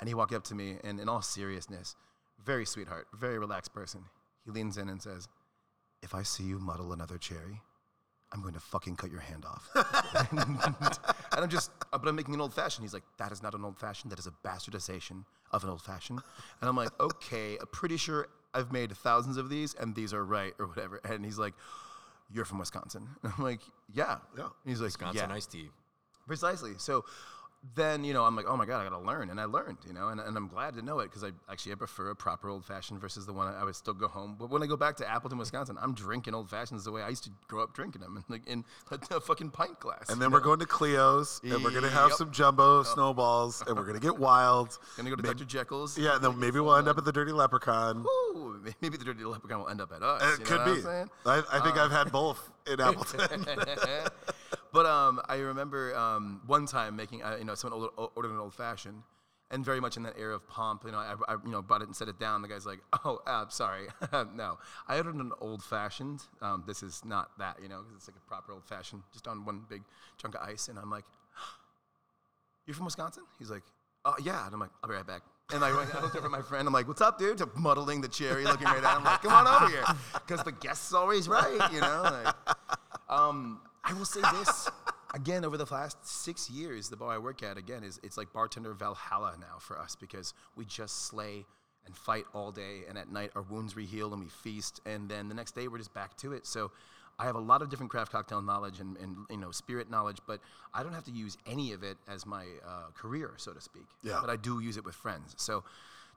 [0.00, 1.96] And he walked up to me, and in all seriousness,
[2.44, 4.04] very sweetheart, very relaxed person.
[4.44, 5.28] He leans in and says,
[6.02, 7.62] "If I see you muddle another cherry."
[8.30, 9.70] I'm going to fucking cut your hand off.
[10.30, 12.84] and I'm just, but I'm making an old fashioned.
[12.84, 14.12] He's like, that is not an old fashioned.
[14.12, 16.20] That is a bastardization of an old fashioned.
[16.60, 20.24] And I'm like, okay, I'm pretty sure I've made thousands of these and these are
[20.24, 21.00] right or whatever.
[21.04, 21.54] And he's like,
[22.30, 23.08] you're from Wisconsin.
[23.22, 23.60] And I'm like,
[23.92, 24.18] yeah.
[24.36, 24.44] Yeah.
[24.44, 25.34] And he's like, Wisconsin yeah.
[25.34, 25.70] iced tea.
[26.26, 26.72] Precisely.
[26.76, 27.06] So
[27.74, 29.30] then, you know, I'm like, oh my God, I got to learn.
[29.30, 31.72] And I learned, you know, and, and I'm glad to know it because I actually
[31.72, 34.36] I prefer a proper old fashioned versus the one I would still go home.
[34.38, 37.08] But when I go back to Appleton, Wisconsin, I'm drinking old fashions the way I
[37.08, 40.08] used to grow up drinking them, like in a, a fucking pint glass.
[40.08, 42.18] And then we're going to Cleo's, and we're gonna have Yep.
[42.18, 44.78] some jumbo snowballs, and we're gonna get wild.
[44.96, 45.44] Gonna go to Dr.
[45.44, 45.96] Jekyll's.
[45.98, 48.04] Yeah, and then maybe we'll end up at the Dirty Leprechaun.
[48.06, 50.38] Ooh, maybe the dirty leprechaun will end up at us.
[50.38, 50.80] It know could be.
[50.82, 51.10] saying?
[51.24, 53.44] I, I think uh, I've had both in Appleton.
[54.78, 58.38] But um, I remember um, one time making, uh, you know, someone ordered, ordered an
[58.38, 59.02] old fashioned,
[59.50, 60.84] and very much in that air of pomp.
[60.84, 62.42] You know, I, I you know brought it and set it down.
[62.42, 63.88] The guy's like, "Oh, uh, sorry,
[64.36, 66.22] no, I ordered an old fashioned.
[66.40, 69.26] Um, this is not that, you know, 'cause it's like a proper old fashioned, just
[69.26, 69.82] on one big
[70.16, 71.06] chunk of ice." And I'm like,
[72.64, 73.64] "You're from Wisconsin?" He's like,
[74.04, 76.42] "Oh yeah," and I'm like, "I'll be right back." And I, looked over at my
[76.42, 76.68] friend.
[76.68, 79.22] I'm like, "What's up, dude?" To muddling the cherry, looking right at him, I'm like,
[79.22, 79.84] "Come on over here,"
[80.24, 82.02] because the guest's always right, you know.
[82.04, 82.34] Like,
[83.08, 84.68] um, I will say this
[85.14, 85.44] again.
[85.44, 88.74] Over the last six years, the bar I work at again is it's like bartender
[88.74, 91.46] Valhalla now for us because we just slay
[91.86, 95.28] and fight all day, and at night our wounds reheal and we feast, and then
[95.28, 96.46] the next day we're just back to it.
[96.46, 96.70] So.
[97.20, 100.18] I have a lot of different craft cocktail knowledge and, and you know spirit knowledge,
[100.24, 100.38] but
[100.72, 103.86] I don't have to use any of it as my uh, career, so to speak.
[104.04, 104.18] Yeah.
[104.20, 105.34] But I do use it with friends.
[105.36, 105.64] So,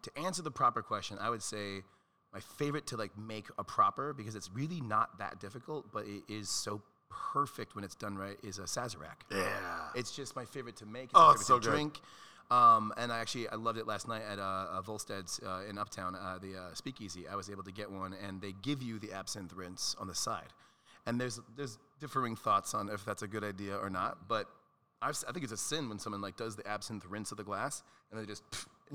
[0.04, 1.82] to answer the proper question, I would say
[2.34, 6.24] my favorite to like make a proper because it's really not that difficult, but it
[6.30, 6.82] is so
[7.34, 8.38] perfect when it's done right.
[8.43, 9.21] Is a Sazerac.
[9.32, 9.47] Yeah.
[9.95, 11.06] It's just my favorite to make.
[11.06, 11.71] It's Oh, my it's so to good.
[11.71, 12.00] drink.
[12.50, 15.78] Um, and I actually I loved it last night at uh, uh, Volstead's uh, in
[15.78, 17.28] Uptown, uh, the uh, Speakeasy.
[17.28, 20.15] I was able to get one, and they give you the absinthe rinse on the
[20.15, 20.52] side.
[21.06, 24.47] And there's there's differing thoughts on if that's a good idea or not, but
[25.02, 27.43] I've, si think it's a sin when someone like does the absinthe rinse of the
[27.43, 28.43] glass and they just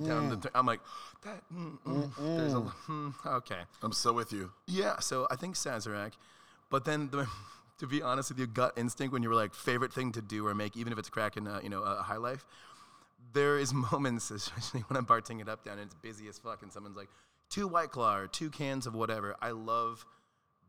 [0.04, 0.36] down the.
[0.36, 0.80] Th- I'm like
[1.24, 1.42] that.
[1.52, 3.60] Mm, mm, there's a mm, okay.
[3.82, 4.52] I'm so with you.
[4.66, 6.12] Yeah, so I think Sazerac,
[6.70, 7.26] but then the,
[7.78, 10.46] to be honest with you, gut instinct when you were like favorite thing to do
[10.46, 12.46] or make, even if it's cracking, uh, you know, a high life.
[13.32, 16.62] There is moments, especially when I'm bartending it up down and it's busy as fuck,
[16.62, 17.08] and someone's like,
[17.50, 19.36] two white claw or two cans of whatever.
[19.40, 20.04] I love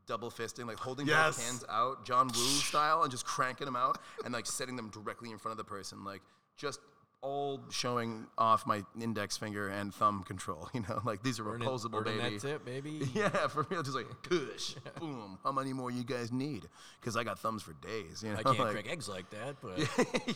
[0.05, 1.37] double fisting, like holding Yes.
[1.37, 4.89] both cans out, John Woo style, and just cranking them out and like setting them
[4.89, 6.21] directly in front of the person, like
[6.55, 6.79] just
[7.23, 10.69] all showing off my index finger and thumb control.
[10.77, 12.37] You know, like these are Burning- reposable, burning baby.
[12.37, 13.01] that tip, baby.
[13.13, 13.81] Yeah, for real.
[13.81, 15.39] Just like, push, boom.
[15.43, 16.67] How many more you guys need?
[16.99, 18.21] Because I got thumbs for days.
[18.23, 19.79] You know, I can't like, crack eggs like that, but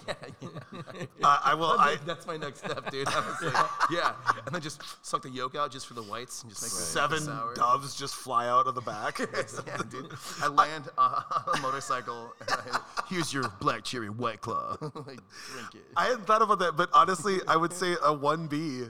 [0.08, 1.06] yeah, yeah.
[1.24, 1.72] Uh, I will.
[1.80, 3.06] I That's my next step, dude.
[3.06, 3.56] Like,
[3.91, 4.13] yeah,
[4.46, 6.76] and then just suck the yolk out just for the whites and just make it
[6.76, 7.54] seven sour.
[7.54, 9.20] doves just fly out of the back.
[9.20, 10.12] Yeah, dude.
[10.41, 12.34] I land uh, on a motorcycle.
[12.41, 14.78] And I, Here's your black cherry white claw.
[14.82, 15.20] like,
[15.52, 15.86] drink it.
[15.96, 18.84] I hadn't thought about that, but honestly, I would say a one B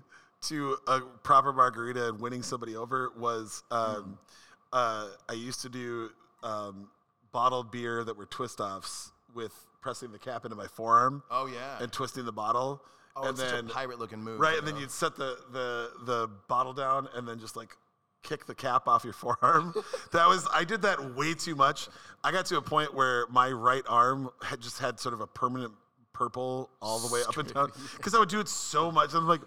[0.44, 4.18] to a proper margarita and winning somebody over was um,
[4.74, 6.10] uh, I used to do
[6.44, 6.90] um,
[7.32, 11.82] bottled beer that were twist offs with pressing the cap into my forearm oh yeah.
[11.82, 12.82] and twisting the bottle,
[13.16, 14.40] oh, and it's such then a pirate-looking move.
[14.40, 17.76] right, and then you'd set the the the bottle down and then just like
[18.24, 19.74] kick the cap off your forearm.
[20.12, 21.88] that was I did that way too much.
[22.24, 25.28] I got to a point where my right arm had just had sort of a
[25.28, 25.74] permanent
[26.14, 29.14] purple all the way up and down because I would do it so much.
[29.14, 29.42] I'm like,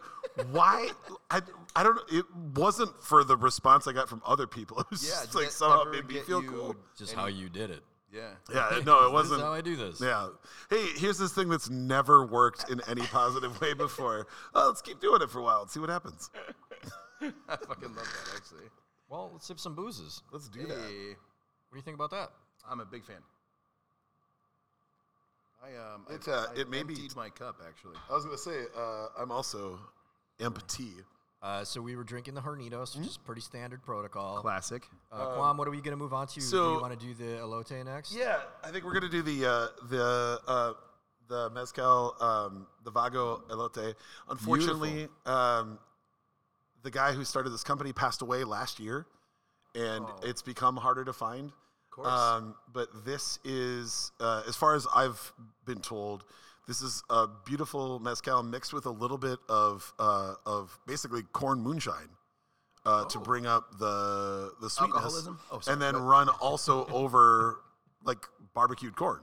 [0.50, 0.88] why?
[1.30, 1.40] I,
[1.76, 2.18] I don't know.
[2.18, 2.24] It
[2.56, 4.78] wasn't for the response I got from other people.
[4.80, 6.76] It was Yeah, just like that somehow ever made me feel cool.
[6.98, 7.82] just any- how you did it.
[8.12, 8.30] Yeah.
[8.52, 9.40] Yeah, no, it This is wasn't.
[9.42, 10.00] how I do this.
[10.00, 10.28] Yeah.
[10.70, 14.26] Hey, here's this thing that's never worked in any positive way before.
[14.54, 16.30] Oh, let's keep doing it for a while and see what happens.
[17.20, 18.68] I fucking love that actually.
[19.08, 20.22] Well, let's sip some boozes.
[20.32, 20.76] Let's do Hey, that.
[20.76, 22.30] What do you think about that?
[22.68, 23.16] I'm a big fan.
[25.64, 27.96] I um, I- It, uh, I it may be- emptied my cup actually.
[28.10, 29.78] I was gonna say uh, I'm also
[30.40, 30.92] empty.
[31.42, 34.40] Uh, so we were drinking the Hornitos, which is pretty standard protocol.
[34.40, 34.82] Classic.
[35.12, 36.34] Uh, Kwam, what are we going to move on to?
[36.36, 38.14] do so- you want to do the elote next?
[38.14, 40.72] Yeah, I think we're gonna do the uh, the uh,
[41.28, 43.94] the mezcal, um, the Vago Elote.
[44.28, 45.78] Unfortunately, um,
[46.82, 49.06] the guy who started this company passed away last year,
[49.74, 50.20] and Oh.
[50.22, 51.52] it's become harder to find.
[51.96, 52.08] Of course.
[52.08, 55.32] Um, but this is, uh, as far as I've
[55.64, 56.24] been told,
[56.66, 61.60] this is a beautiful mezcal mixed with a little bit of uh, of basically corn
[61.60, 62.08] moonshine
[62.84, 63.22] uh, to Oh.
[63.22, 65.38] bring up the the sweetness, Alcoholism?
[65.52, 67.60] Oh, sorry, and then but- run also over
[68.02, 69.20] like barbecued corn.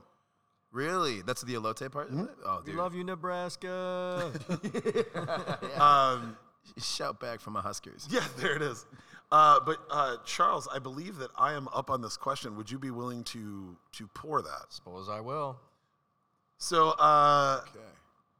[0.71, 1.21] really?
[1.23, 2.07] That's the elote part?
[2.09, 2.19] Mm-hmm.
[2.21, 2.35] of it?
[2.45, 2.79] Oh, We dude.
[2.79, 4.31] love you, Nebraska.
[5.77, 6.37] Um,
[6.77, 8.07] Shout back from a Huskers.
[8.09, 8.85] yeah, there it is.
[9.31, 12.55] Uh, but uh, Charles, I believe that I am up on this question.
[12.57, 14.65] Would you be willing to to pour that?
[14.69, 15.57] Suppose I will.
[16.57, 17.79] So, uh, Okay.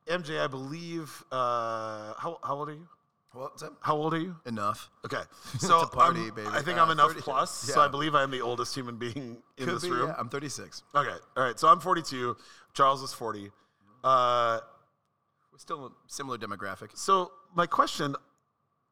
[0.08, 1.24] MJ, I believe.
[1.32, 2.88] Uh, how how old are you?
[3.34, 3.78] What's up?
[3.82, 4.36] How old are you?
[4.46, 4.90] Enough.
[5.06, 5.22] Okay,
[5.60, 6.50] so party, I'm- baby.
[6.52, 7.50] I think Uh, I'm enough 30 plus.
[7.52, 10.10] So I believe I am the oldest human being in Could this be, room.
[10.10, 10.16] yeah.
[10.18, 10.84] I'm 36.
[10.94, 11.58] Okay, all right.
[11.58, 12.36] So I'm 42.
[12.74, 13.50] Charles is 40.
[14.04, 14.60] Uh,
[15.54, 16.98] We're still a similar demographic.
[16.98, 18.16] so my question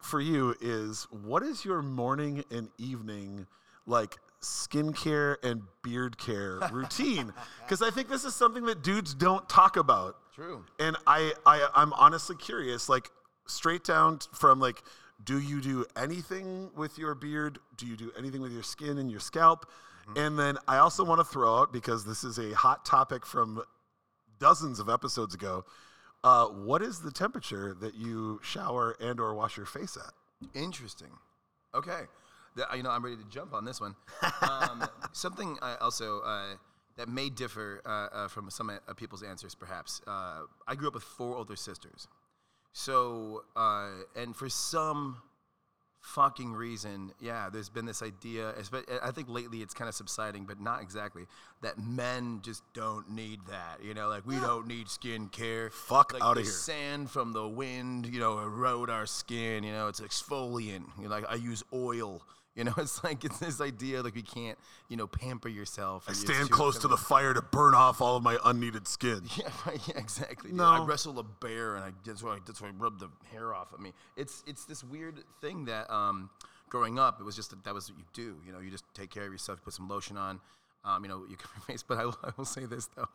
[0.01, 3.47] for you is, what is your morning and evening
[3.85, 7.33] like skincare and beard care routine?
[7.61, 10.15] Because I think this is something that dudes don't talk about.
[10.33, 10.63] True.
[10.79, 13.09] And I, I I'm honestly curious, like
[13.45, 14.81] straight down from like,
[15.23, 17.59] do you do anything with your beard?
[17.77, 19.65] Do you do anything with your skin and your scalp?
[20.09, 20.19] Mm-hmm.
[20.19, 23.61] And then I also want to throw out because this is a hot topic from
[24.39, 25.65] dozens of episodes ago.
[26.23, 30.11] Uh, what is the temperature that you shower and or wash your face at?
[30.53, 31.11] Interesting.
[31.73, 32.01] Okay.
[32.55, 33.95] The- you know, I'm ready to jump on this one.
[34.41, 36.55] Um, something I also uh,
[36.97, 40.01] that may differ uh, uh, from some uh, people's answers, perhaps.
[40.05, 42.07] Uh, I grew up with four older sisters.
[42.73, 45.17] So, uh, and for some
[46.01, 48.53] fucking reason, yeah, there's been this idea.
[49.03, 51.23] I think lately it's kind of subsiding, but not exactly.
[51.61, 53.83] That men just don't need that.
[53.83, 55.71] You know, like we don't need skincare.
[55.71, 56.51] Fuck like outta the here.
[56.51, 59.63] Sand from the wind, you know, erode our skin.
[59.63, 60.85] You know, it's exfoliant.
[60.97, 62.21] You know, like I use oil.
[62.59, 64.57] You know, it's like it's this idea like we can't,
[64.89, 66.03] you know, pamper yourself.
[66.09, 69.21] I stand close to the fire to burn off all of my unneeded skin.
[69.37, 70.49] yeah, right, yeah, exactly.
[70.49, 70.57] dude.
[70.57, 70.65] No.
[70.65, 73.71] I wrestle a bear, and I that's why that's why I rub the hair off
[73.71, 73.93] of me.
[74.17, 76.29] It's it's this weird thing that um,
[76.67, 78.35] growing up, it was just that, that was what you do.
[78.45, 80.41] You know, you just take care of yourself, put some lotion on.
[80.83, 81.83] Um, you know, you cover your face.
[81.83, 83.07] But I, will- I will say this though,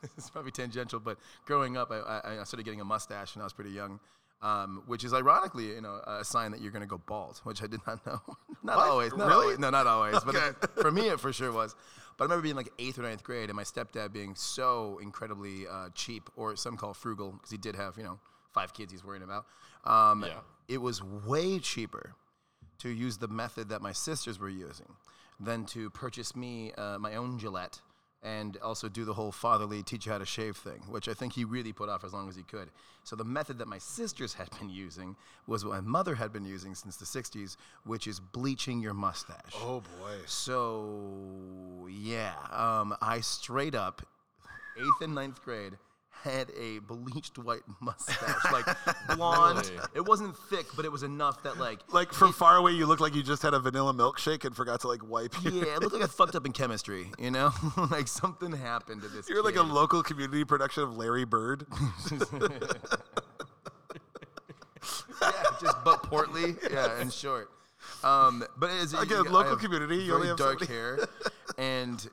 [0.00, 1.00] this is probably tangential.
[1.00, 3.98] But growing up, I, I, I started getting a mustache when I was pretty young.
[4.42, 7.62] Um, which is ironically, you know, a sign that you're going to go bald, which
[7.62, 8.20] I did not know.
[8.64, 8.88] not What?
[8.88, 9.42] always, not Really?
[9.44, 9.58] always.
[9.60, 10.18] No, not always.
[10.24, 10.46] But Okay.
[10.48, 11.76] it- for me, it for sure was.
[12.18, 15.68] But I remember being like eighth or ninth grade, and my stepdad being so incredibly
[15.68, 18.18] uh, cheap, or some call frugal, because he did have you know
[18.52, 19.46] five kids he's worrying about.
[19.84, 20.40] Um, Yeah.
[20.68, 22.14] It was way cheaper
[22.78, 24.92] to use the method that my sisters were using
[25.38, 27.80] than to purchase me uh, my own Gillette
[28.22, 31.32] and also do the whole fatherly teach you how to shave thing, which I think
[31.32, 32.70] he really put off as long as he could.
[33.02, 36.44] So the method that my sisters had been using was what my mother had been
[36.44, 39.54] using since the 60s, which is bleaching your mustache.
[39.56, 40.18] Oh boy.
[40.26, 44.02] So yeah, um, I straight up,
[44.78, 45.76] eighth and ninth grade,
[46.22, 48.64] had a bleached white mustache, like
[49.16, 49.66] blonde.
[49.68, 49.82] Really?
[49.96, 53.00] It wasn't thick, but it was enough that like Like from far away, you look
[53.00, 55.34] like you just had a vanilla milkshake and forgot to like wipe.
[55.42, 57.10] yeah, it looked like I fucked up in chemistry.
[57.18, 57.50] You know,
[57.90, 59.28] like something happened to this.
[59.28, 61.66] You're like a local community production of Larry Bird.
[62.10, 62.18] yeah,
[65.60, 66.56] just but portly.
[66.70, 67.50] Yeah, and short.
[68.04, 70.98] Um, but Again, local community, you only have dark somebody- hair,
[71.58, 72.08] and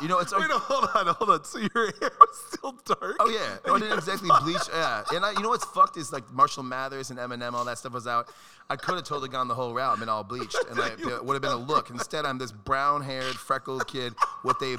[0.00, 1.44] you know, it's Wait, no, hold on, hold on.
[1.44, 1.68] So your
[2.00, 3.16] hair was still dark?
[3.20, 4.62] Oh yeah, I didn't exactly bleach.
[4.72, 7.78] Yeah, and I, you know what's fucked is like Marshall Mathers and Eminem, all that
[7.78, 8.28] stuff was out.
[8.70, 11.24] I could have totally gone the whole route, and been all bleached, and like it
[11.24, 11.90] would have been a look.
[11.90, 14.78] Instead, I'm this brown-haired, freckled kid with a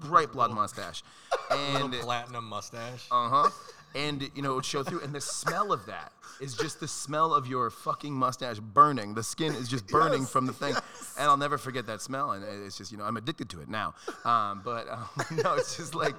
[0.00, 1.02] bright blonde mustache,
[1.50, 3.06] and platinum mustache.
[3.10, 3.50] uh huh.
[3.94, 6.88] And you know, it would show through, and the smell of that is just the
[6.88, 9.14] smell of your fucking mustache burning.
[9.14, 12.32] The skin is just burning Yes, from the thing, and I'll never forget that smell.
[12.32, 13.94] And it's just, you know, I'm addicted to it now.
[14.24, 15.08] Um, but um,
[15.42, 16.14] no, it's just like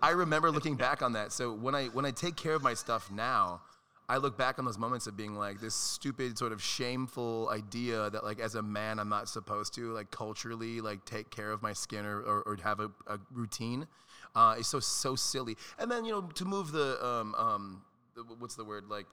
[0.00, 1.32] I remember looking back on that.
[1.32, 3.60] So when I when I take care of my stuff now,
[4.10, 8.08] I look back on those moments of being like this stupid sort of shameful idea
[8.08, 11.60] that like as a man I'm not supposed to like culturally like take care of
[11.60, 13.86] my skin or, or, or have a, a routine.
[14.38, 15.56] Uh, it's so so silly.
[15.80, 17.82] And then you know to move the um um
[18.14, 19.06] the, what's the word like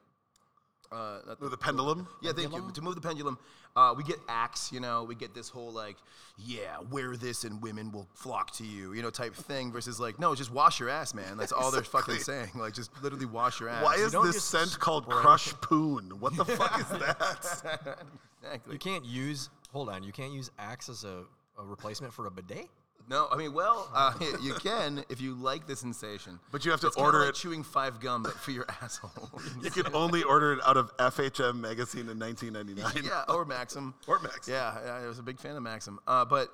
[0.91, 2.07] uh not The pendulum?
[2.21, 2.71] yeah, thank you.
[2.71, 3.39] To move the pendulum,
[3.75, 5.97] uh, we get Axe, you know, we get this whole like,
[6.37, 10.19] yeah, wear this and women will flock to you, you know, type thing versus like,
[10.19, 11.37] no, just wash your ass, man.
[11.37, 12.51] That's all they're fucking saying.
[12.55, 13.83] Like, just literally wash your ass.
[13.83, 16.19] Why is don't this just scent called Crush Poon?
[16.19, 17.97] What the fuck is that?
[18.43, 18.73] exactly.
[18.73, 19.49] You can't use.
[19.73, 20.03] Hold on.
[20.03, 21.23] You can't use Axe as a,
[21.59, 22.69] a replacement for a bidet.
[23.07, 26.39] No, I mean, well, uh, you can if you like the sensation.
[26.51, 28.65] But you have to It's kinda order like it- chewing five gum, but for your
[28.81, 29.29] asshole.
[29.61, 33.03] You can only order it out of FHM magazine in 1999.
[33.09, 33.93] yeah, or Maxim.
[34.07, 34.53] Or Maxim.
[34.53, 35.99] Yeah, yeah, I was a big fan of Maxim.
[36.07, 36.49] Uh, but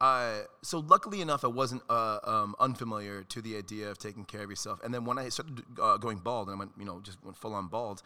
[0.00, 4.42] uh, so luckily enough, I wasn't uh, um, unfamiliar to the idea of taking care
[4.42, 4.80] of yourself.
[4.82, 7.36] And then when I started uh, going bald, and I went, you know, just went
[7.36, 8.02] full on bald.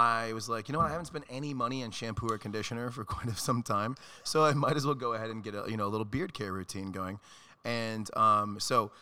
[0.00, 0.88] I was like, you know what?
[0.88, 4.54] I haven't spent any money on shampoo or conditioner for quite some time, so I
[4.54, 6.90] might as well go ahead and get a you know a little beard care routine
[6.90, 7.20] going.
[7.64, 8.92] And um, so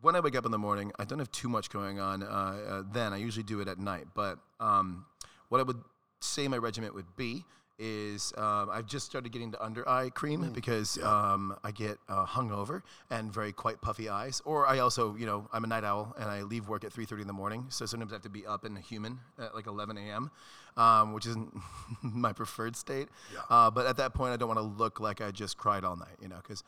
[0.00, 2.26] when I wake up in the morning, I don't have too much going on uh,
[2.26, 3.12] uh, then.
[3.12, 4.06] I usually do it at night.
[4.14, 5.06] But um,
[5.48, 5.80] what I would
[6.20, 7.44] say my regiment would be
[7.80, 12.26] is um, I've just started getting the under eye cream because um, I get uh,
[12.26, 14.42] hungover and very quite puffy eyes.
[14.44, 17.22] Or I also, you know, I'm a night owl and I leave work at 3:30
[17.22, 19.96] in the morning, so sometimes I have to be up and human at like 11
[19.96, 20.30] a.m.,
[20.76, 21.52] um, which isn't
[22.02, 23.08] my preferred state.
[23.32, 23.40] Yeah.
[23.48, 25.96] Uh, but at that point, I don't want to look like I just cried all
[25.96, 26.62] night, you know, because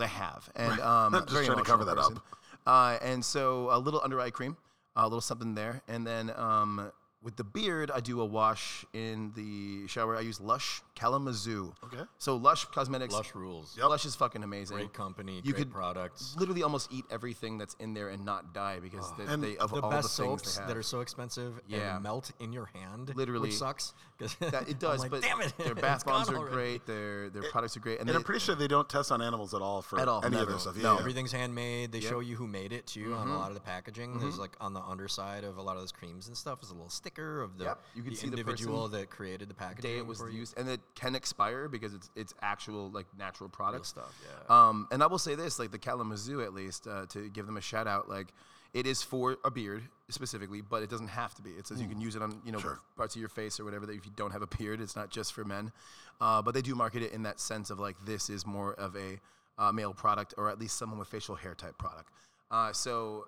[0.00, 0.48] I have.
[0.54, 2.22] And um, Just trying to cover that up.
[2.66, 4.56] Uh, and so a little under eye cream,
[4.94, 9.32] a little something there, and then um, with the beard, I do a wash in
[9.34, 10.16] the shower.
[10.16, 11.72] I use Lush Kalamazoo.
[11.84, 12.02] Okay.
[12.18, 13.14] So Lush Cosmetics.
[13.14, 13.74] Lush rules.
[13.78, 13.88] Yep.
[13.88, 14.76] Lush is fucking amazing.
[14.76, 15.36] Great company.
[15.44, 16.34] You great could products.
[16.38, 19.70] Literally almost eat everything that's in there and not die because they, And they of
[19.70, 20.68] The all best the things soaps they have.
[20.68, 21.94] that are so expensive Yeah.
[21.94, 23.12] and melt in your hand.
[23.14, 23.48] Literally.
[23.48, 23.94] which sucks.
[24.18, 26.86] 'cause that, it does, like, but damn it, their bath bombs are already." great.
[26.86, 29.54] Their their products are great, And they- I'm pretty sure they don't test on animals
[29.54, 30.74] at all for At all, any of their stuff.
[30.76, 30.82] No.
[30.82, 30.98] Yeah, yeah.
[31.00, 31.92] Everything's handmade.
[31.92, 32.10] They Yep.
[32.10, 33.38] show you who made it too on a mm-hmm.
[33.38, 34.10] lot of the packaging.
[34.10, 34.20] Mm-hmm.
[34.20, 36.74] There's like on the underside of a lot of those creams and stuff is a
[36.74, 37.80] little sticker of the, Yep.
[37.94, 39.90] You can the see the individual person, that created the packaging.
[39.90, 43.56] day it was used, and it can expire because it's it's actual like natural Real
[43.56, 43.88] products.
[43.88, 44.12] stuff.
[44.24, 44.68] Yeah.
[44.68, 47.56] Um, and I will say this, like the Kalamazoo, at least, uh, to give them
[47.56, 48.28] a shout out, like
[48.74, 51.50] It is for a beard specifically, but it doesn't have to be.
[51.50, 52.78] It says you can use it on you know Sure.
[52.96, 53.86] parts of your face or whatever.
[53.86, 55.72] That if you don't have a beard, it's not just for men.
[56.20, 58.94] Uh, but they do market it in that sense of like this is more of
[58.96, 59.20] a
[59.62, 62.10] uh, male product or at least someone with facial hair type product.
[62.50, 63.24] Uh, so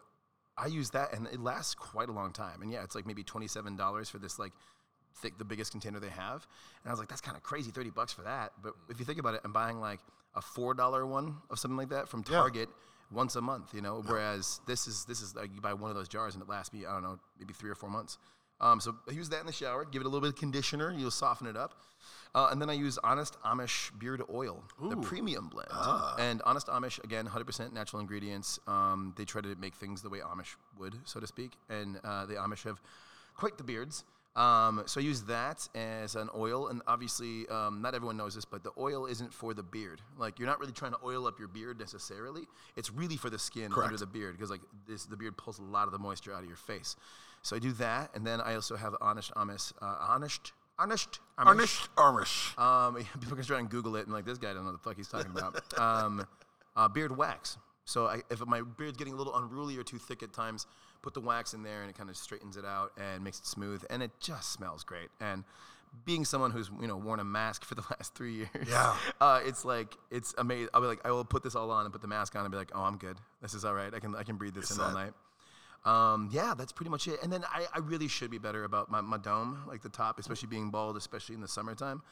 [0.58, 2.60] I use that and it lasts quite a long time.
[2.62, 4.52] And yeah, it's like maybe twenty seven dollars for this like
[5.16, 6.46] thick, the biggest container they have.
[6.82, 8.52] And I was like, that's kind of crazy, thirty bucks for that.
[8.62, 10.00] But if you think about it, I'm buying like
[10.34, 12.36] a four dollar one of something like that from Yeah.
[12.38, 12.68] Target
[13.10, 13.74] once a month.
[13.74, 16.42] You know, whereas this is this is like you buy one of those jars and
[16.42, 18.18] it lasts me I don't know maybe three or four months.
[18.62, 20.92] Um, so I use that in the shower, give it a little bit of conditioner,
[20.96, 21.72] you'll soften it up.
[22.34, 25.68] Uh, and then I use Honest Amish Beard Oil, the premium blend.
[26.18, 28.58] And Honest Amish, again, 100% natural ingredients.
[28.66, 31.52] Um, they try to make things the way Amish would, so to speak.
[31.70, 32.80] And uh, the Amish have
[33.34, 34.04] quite the beards.
[34.36, 38.44] Um, so I use that as an oil, and obviously, um, not everyone knows this,
[38.44, 40.00] but the oil isn't for the beard.
[40.16, 42.42] Like you're not really trying to oil up your beard necessarily.
[42.76, 45.62] It's really for the skin under the beard because like this, the beard pulls a
[45.62, 46.94] lot of the moisture out of your face.
[47.42, 51.88] So I do that, and then I also have Honest Amish, uh, Honest, Honest, Amish.
[51.96, 52.58] Arnish, Armish.
[52.58, 54.88] Um, people can try and Google it, and like this guy doesn't know what the
[54.88, 55.78] fuck he's talking about.
[55.78, 56.26] um,
[56.76, 57.58] uh, beard wax.
[57.90, 60.66] So I, if my beard's getting a little unruly or too thick at times,
[61.02, 63.46] put the wax in there, and it kind of straightens it out and makes it
[63.46, 65.08] smooth, and it just smells great.
[65.20, 65.42] And
[66.04, 68.94] being someone who's you know worn a mask for the last three years, Yeah.
[69.20, 70.68] uh, it's like it's amazing.
[70.72, 72.52] I'll be like, I will put this all on and put the mask on and
[72.52, 73.16] be like, oh, I'm good.
[73.42, 73.92] This is all right.
[73.92, 75.12] I can I can breathe this in all night.
[75.84, 77.22] Um, yeah, that's pretty much it.
[77.22, 80.18] And then I, I really should be better about my, my dome, like the top,
[80.18, 82.02] especially being bald, especially in the summertime.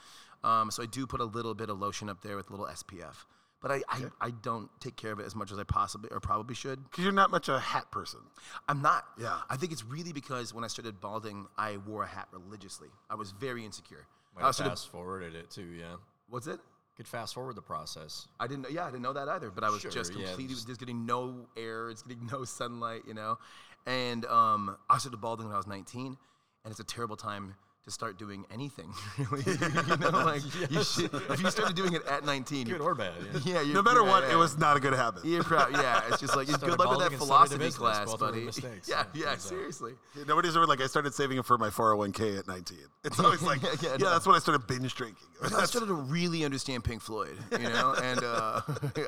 [0.43, 2.67] Um, so I do put a little bit of lotion up there with a little
[2.67, 3.27] SPF.
[3.61, 6.21] But I, I, I don't take care of it as much as I possibly or
[6.21, 6.85] probably should.
[6.85, 8.21] Because you're not much of a hat person.
[8.69, 9.05] I'm not.
[9.19, 9.39] Yeah.
[9.51, 12.89] I think it's really because when I started balding, I wore a hat religiously.
[13.11, 14.07] I was very insecure.
[14.37, 15.73] Might I have was sort of, fast forwarded it too.
[15.79, 15.97] Yeah,
[16.29, 16.61] what's it?
[16.97, 18.27] could fast forward the process.
[18.41, 18.63] I didn't.
[18.65, 19.53] know- Yeah, I didn't know that either.
[19.53, 21.91] But I was Sure, just yeah, completely just- just getting no air.
[21.91, 23.03] It's getting no sunlight.
[23.07, 23.39] You know,
[23.87, 26.07] and um, I started balding when I was 19,
[26.65, 27.55] and it's a terrible time
[27.89, 28.93] to start doing anything.
[29.31, 29.43] Really,
[29.91, 33.13] you know, like you should, if you started doing it at 19, Good or bad.
[33.35, 33.41] Yeah.
[33.55, 34.33] yeah, you're, No matter yeah, what, yeah.
[34.35, 35.25] it was not a good habit.
[35.25, 35.73] You're proud.
[35.73, 37.77] Yeah, it's just like Started good luck with that and started a philosophy business.
[37.77, 38.45] class, buddy.
[38.45, 38.89] mistakes.
[38.89, 39.49] Yeah, Yeah, yeah, turns out.
[39.49, 39.93] seriously.
[40.27, 42.79] Nobody's ever like, I started saving for my 401k at 19.
[43.05, 44.11] It's always like, yeah, Yeah, no.
[44.11, 45.27] that's when I started binge drinking.
[45.43, 48.61] I started to really understand Pink Floyd, you know, and uh,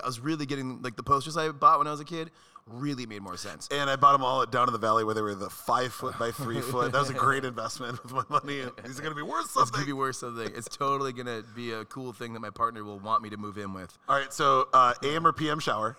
[0.03, 2.31] I was really getting like the posters I bought when I was a kid
[2.73, 3.69] really made more sense.
[3.71, 5.93] And I bought them all at Down in the Valley where they were the five
[5.93, 6.93] foot by three foot.
[6.93, 8.61] That was a great investment with my money.
[8.61, 9.73] And these are going to be worth It's something.
[9.75, 10.51] gonna be worth something.
[10.55, 13.59] It's totally gonna be a cool thing that my partner will want me to move
[13.59, 13.97] in with.
[14.09, 15.97] all right, so uh, AM or PM shower.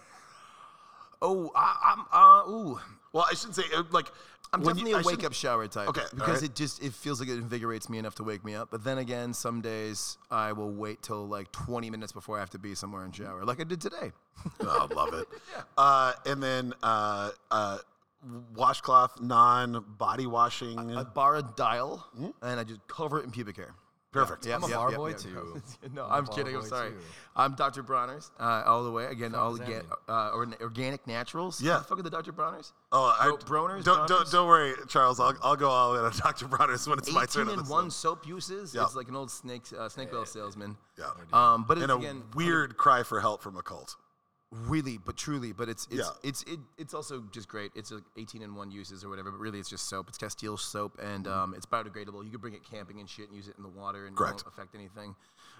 [1.21, 2.79] Oh, I, I'm uh, ooh,
[3.13, 4.11] Well, I shouldn't say, uh, like,
[4.53, 5.87] I'm definitely you- a wake up shower type.
[5.89, 6.49] Okay, because right.
[6.49, 8.69] it just it feels like it invigorates me enough to wake me up.
[8.71, 12.49] But then again, some days I will wait till like 20 minutes before I have
[12.51, 14.11] to be somewhere and shower, like I did today.
[14.61, 15.27] Oh, love it.
[15.77, 17.77] uh, and then uh, uh,
[18.55, 20.77] washcloth, non body washing.
[20.97, 22.07] I bar a dial
[22.41, 23.73] and I just cover it in pubic hair.
[24.11, 24.45] Perfect.
[24.45, 25.15] Yeah, I'm a bar yeah, boy yeah.
[25.15, 25.61] too.
[25.93, 26.53] no, I'm I'm bar kidding.
[26.55, 26.89] I'm boy sorry.
[26.89, 26.97] too.
[27.33, 27.81] I'm Dr.
[27.81, 29.05] Bronner's uh, all the way.
[29.05, 29.85] Again, all does that ga- mean?
[30.09, 31.61] uh, or, organic naturals.
[31.61, 31.75] Yeah.
[31.75, 32.33] What the fuck are the Dr.
[32.33, 32.73] Bronner's?
[32.91, 33.37] Oh, I, Bro-
[33.69, 34.31] Broners, don't, don't, Broners?
[34.33, 35.21] don't worry, Charles.
[35.21, 36.47] I'll, I'll go all in on Dr.
[36.47, 37.47] Bronner's when it's my 18 turn.
[37.47, 37.91] on and this one one.
[37.91, 38.75] soap uses.
[38.75, 38.83] Yeah.
[38.83, 40.75] It's like an old snake uh, snake oil salesman.
[40.99, 41.05] Yeah.
[41.31, 43.95] Um, but it's And a again weird cry for help from a cult.
[44.51, 46.09] Really, but truly, but it's it's Yeah.
[46.23, 47.71] it's it, it's also just great.
[47.75, 50.09] It's like 18 and one uses or whatever, but really it's just soap.
[50.09, 51.33] It's Castile soap and Mm-hmm.
[51.39, 52.23] um, it's biodegradable.
[52.25, 54.41] You can bring it camping and shit and use it in the water and Correct.
[54.41, 55.15] it won't affect anything.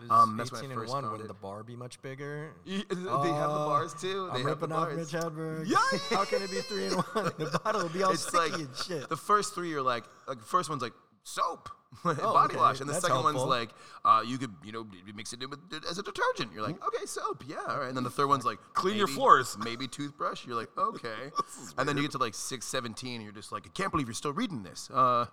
[0.09, 1.09] Um, that's when I 18 and first one.
[1.11, 2.53] Wouldn't the bar be much bigger?
[2.65, 4.29] Y- They have the Oh, bars too.
[4.33, 5.13] They I'm have the ripping off bars.
[5.13, 5.67] Mitch Hedberg.
[5.67, 6.17] Yeah.
[6.17, 7.25] How can it be three and one?
[7.37, 9.09] The bottle will be all it's sticky like and shit.
[9.09, 11.69] the first three are like like the first one's like soap
[12.03, 13.47] body Oh, okay, wash and the that's second helpful.
[13.47, 13.69] one's like
[14.05, 16.51] uh, you could you know mix it in with as a detergent.
[16.53, 17.87] You're like okay soap yeah all right.
[17.89, 19.57] And then the third one's like Clean your floors.
[19.63, 20.45] maybe toothbrush.
[20.47, 21.31] You're like okay.
[21.77, 24.07] And then you get to like six seventeen, and you're just like I can't believe
[24.07, 24.89] you're still reading this.
[24.89, 25.25] Uh,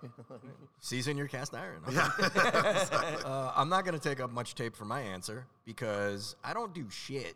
[0.81, 1.81] Season your cast iron.
[1.87, 6.73] uh, I'm not going to take up much tape for my answer because I don't
[6.73, 7.35] do shit.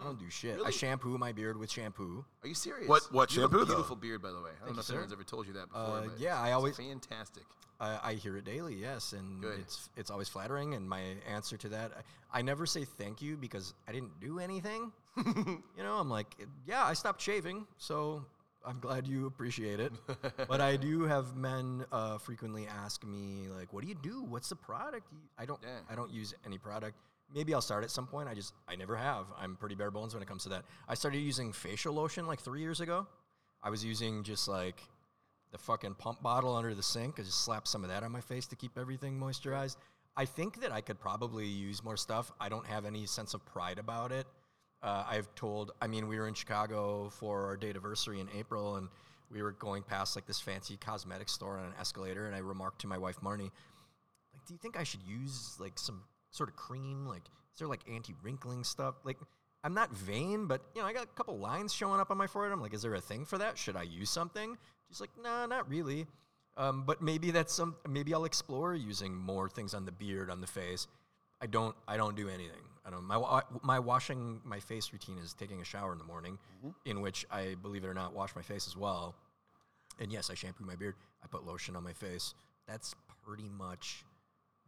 [0.00, 0.58] I don't do shit.
[0.64, 2.24] I shampoo my beard with shampoo.
[2.42, 3.74] are you serious What- what you have shampoo, a though?
[3.74, 4.92] beautiful beard by the way I don't know you, if sir.
[4.94, 7.44] anyone's ever told you that before Uh, but yeah, I it's always- fantastic
[7.80, 9.58] I, I hear it daily, yes, and Good.
[9.58, 10.74] it's it's always flattering.
[10.74, 11.90] And my answer to that,
[12.32, 14.92] I, I never say thank you because I didn't do anything.
[15.26, 18.24] you know, I'm like, yeah, I stopped shaving, so
[18.64, 19.92] I'm glad you appreciate it.
[20.48, 24.22] but I do have men uh, frequently ask me like, "What do you do?
[24.22, 25.80] What's the product?" You- I don't Yeah.
[25.90, 26.96] I don't use any product.
[27.34, 28.28] Maybe I'll start at some point.
[28.28, 29.26] I just I never have.
[29.38, 30.64] I'm pretty bare bones when it comes to that.
[30.88, 33.06] I started using facial lotion like three years ago.
[33.62, 34.82] I was using just like
[35.52, 37.18] the fucking pump bottle under the sink.
[37.18, 39.76] I just slap some of that on my face to keep everything moisturized.
[40.16, 42.30] I think that I could probably use more stuff.
[42.40, 44.26] I don't have any sense of pride about it.
[44.82, 45.72] Uh, I've told.
[45.80, 48.88] I mean, we were in Chicago for our date anniversary in April, and
[49.30, 52.80] we were going past like this fancy cosmetic store on an escalator, and I remarked
[52.80, 53.50] to my wife Marnie,
[54.32, 56.02] like, "Do you think I should use like some
[56.32, 57.06] sort of cream?
[57.06, 57.22] Like,
[57.52, 58.96] is there like anti-wrinkling stuff?
[59.04, 59.18] Like,
[59.62, 62.26] I'm not vain, but you know, I got a couple lines showing up on my
[62.26, 62.52] forehead.
[62.52, 63.56] I'm like, is there a thing for that?
[63.56, 64.58] Should I use something?
[64.88, 66.06] She's like, nah, not really.
[66.56, 67.76] Um, but maybe that's some.
[67.88, 70.86] Maybe I'll explore using more things on the beard, on the face.
[71.40, 71.74] I don't.
[71.88, 72.62] I don't do anything.
[72.84, 73.04] I don't.
[73.04, 76.38] My my washing my face routine is taking a shower in the morning,
[76.84, 79.14] in which I believe it or not wash my face as well.
[79.98, 80.94] And yes, I shampoo my beard.
[81.22, 82.34] I put lotion on my face.
[82.66, 84.04] That's pretty much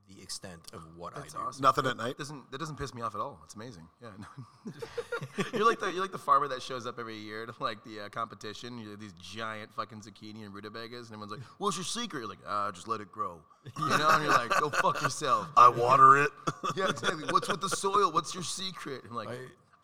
[0.09, 1.45] the extent of what That's I do.
[1.45, 1.63] awesome.
[1.63, 2.19] Nothing at night.
[2.19, 3.41] Doesn't that doesn't piss me off at all?
[3.45, 3.89] It's amazing.
[4.03, 4.09] Yeah,
[5.53, 8.01] you're like the you're like the farmer that shows up every year to like the
[8.01, 8.79] uh, competition.
[8.79, 12.29] You have these giant fucking zucchini and rutabagas, and everyone's like, "What's your secret?" You're
[12.29, 13.39] like, "Ah, just let it grow."
[13.79, 16.31] You know, and you're like, "Go fuck yourself." I water it.
[16.77, 17.25] yeah, exactly.
[17.31, 18.13] What's with the soil?
[18.13, 19.03] What's your secret?
[19.09, 19.39] I'm like, I-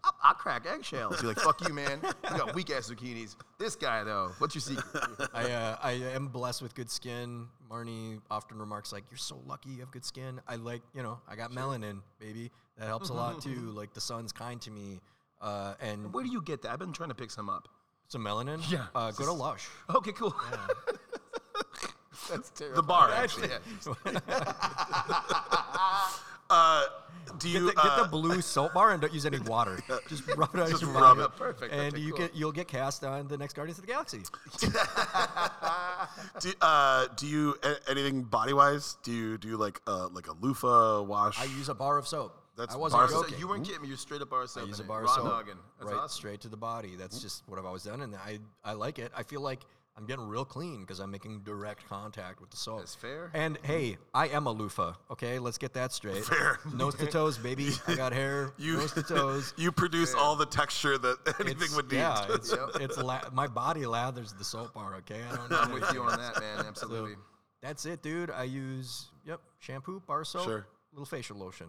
[0.05, 1.21] I, I crack eggshells.
[1.23, 2.01] You're like, "Fuck you, man.
[2.31, 4.87] You got weak ass zucchinis." This guy though, what's your secret?
[5.35, 7.47] I, uh, I am blessed with good skin.
[7.71, 11.21] Marnie often remarks like, "You're so lucky you have good skin." I like, you know,
[11.29, 12.51] I got melanin, baby.
[12.79, 13.71] That helps a lot too.
[13.73, 15.01] Like the sun's kind to me,
[15.41, 16.73] uh, and Where do you get that?
[16.73, 17.69] I've been trying to pick some up.
[18.09, 18.61] some melanin.
[18.71, 18.87] Yeah.
[18.95, 19.69] uh, go to Lush.
[19.95, 20.35] Okay, cool.
[22.31, 22.77] That's terrible.
[22.77, 23.49] The bar, actually.
[26.51, 26.85] Uh,
[27.39, 29.79] do Get you the, get uh, the blue soap bar and don't use any water.
[30.09, 31.21] Just rub it on Just your rub body.
[31.23, 31.37] it.
[31.37, 31.73] Perfect.
[31.73, 32.19] And Okay, you cool.
[32.27, 34.23] get you'll get cast on the next Guardians of the Galaxy.
[36.41, 38.97] do, uh, do you a- anything body wise?
[39.03, 41.39] Do you do you like uh, like a loofah wash?
[41.41, 42.37] I use a bar of soap.
[42.57, 43.25] That's I wasn't bar So soap.
[43.27, 43.39] joking.
[43.39, 43.89] you weren't kidding me.
[43.89, 44.65] You're straight up bar soap.
[44.65, 45.25] I use a bar of soap.
[45.25, 45.55] dogging.
[45.79, 46.09] That's right, awesome.
[46.19, 46.97] straight to the body.
[46.97, 49.13] That's just what I've always done, and I I like it.
[49.17, 49.61] I feel like
[49.97, 52.79] I'm getting real clean because I'm making direct contact with the soap.
[52.79, 53.31] That's fair.
[53.35, 54.95] And hey, I am a loofah.
[55.11, 56.25] Okay, let's get that straight.
[56.25, 56.59] Fair.
[56.75, 57.71] Nose to toes, baby.
[57.87, 58.53] I got hair.
[58.59, 59.53] you nose to toes.
[59.59, 61.99] you produce all the texture that anything It's- would need.
[61.99, 62.69] Yeah, it's, Yep.
[62.81, 64.95] it's la- my body lathers the soap bar.
[64.97, 65.59] Okay, I don't know.
[65.61, 66.65] I'm with you on that, man.
[66.67, 67.17] Absolutely.
[67.61, 68.31] That's it, dude.
[68.31, 70.67] I use yep shampoo, bar soap, Sure.
[70.93, 71.67] little facial lotion.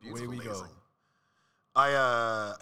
[0.00, 0.26] Beautiful.
[0.28, 0.64] Away we go.
[1.76, 2.54] I uh,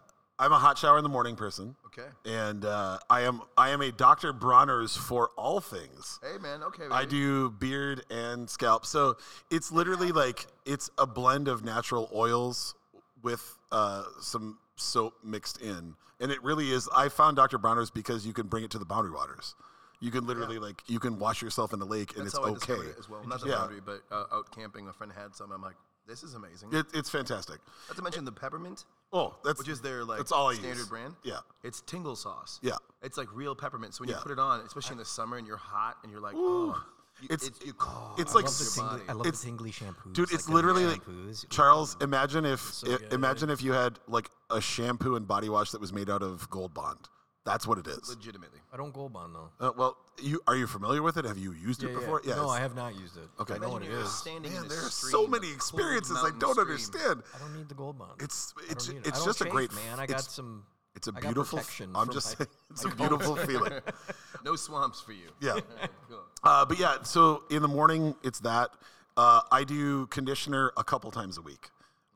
[0.43, 2.09] I'm a hot shower in the morning person, Okay.
[2.25, 4.33] and uh, I am I am a Dr.
[4.33, 6.19] Bronner's for all things.
[6.21, 6.65] Hey, man.
[6.65, 6.83] Okay.
[6.91, 8.85] I do beard and scalp.
[8.85, 9.19] So
[9.53, 12.75] it's literally like it's a blend of natural oils
[13.23, 15.95] with uh, some soap mixed in.
[16.19, 16.89] And it really is.
[16.95, 17.59] I found Dr.
[17.59, 19.55] Bronner's because you can bring it to the boundary waters.
[20.01, 22.85] You can literally like you can wash yourself in the lake and That's it's okay.
[22.85, 23.23] it as well.
[23.25, 23.59] Not the Yeah.
[23.59, 25.53] boundary, but uh, out camping, a friend had some.
[25.53, 25.77] I'm like,
[26.09, 26.71] this is amazing.
[26.73, 27.61] It, it's fantastic.
[27.89, 30.79] Not to mention the peppermint, Oh, that's which is their like that's all I standard
[30.79, 30.89] use.
[30.89, 31.15] brand.
[31.23, 31.39] Yeah.
[31.63, 32.59] It's tingle sauce.
[32.63, 32.77] Yeah.
[33.03, 33.95] It's like real peppermint.
[33.95, 34.17] So when Yeah.
[34.17, 36.83] you put it on, especially in the summer and you're hot and you're like, oh,
[37.21, 37.75] you, It's- it's, you,
[38.19, 39.01] it's I like love the s- tingly.
[39.09, 40.13] I love It's- the tingly shampoos.
[40.15, 41.49] Dude, it's like literally like shampoos.
[41.51, 41.97] Charles.
[42.01, 43.13] Imagine if So i- good.
[43.13, 46.49] imagine if you had like a shampoo and body wash that was made out of
[46.49, 47.09] Gold Bond.
[47.45, 48.09] That's what it is.
[48.09, 48.61] legitimately.
[48.73, 49.51] I don't gold bond though.
[49.69, 51.25] Uh, well, you are you familiar with it?
[51.25, 52.23] Have you used it before?
[52.25, 52.37] Yes.
[52.37, 53.29] No, I have not used it.
[53.41, 53.55] Okay.
[53.55, 54.13] I know what it is.
[54.15, 56.67] standing Man, in a there are so of many cold experiences I mountain don't stream.
[56.69, 57.23] understand.
[57.35, 58.13] I don't need the gold bond.
[58.21, 59.09] It's I it's don't need it.
[59.09, 59.99] it's I don't just a chafe, great man.
[59.99, 60.65] I got it's, some.
[60.95, 61.59] it's a I got beautiful.
[61.59, 63.73] protection I'm from just my- saying, it's a my beautiful feeling.
[64.45, 65.29] No swamps for you.
[65.41, 65.59] Yeah.
[66.09, 66.19] Cool.
[66.45, 68.71] Uh, but yeah, so in the morning it's that.
[69.17, 71.69] Uh, I do conditioner a couple times a week.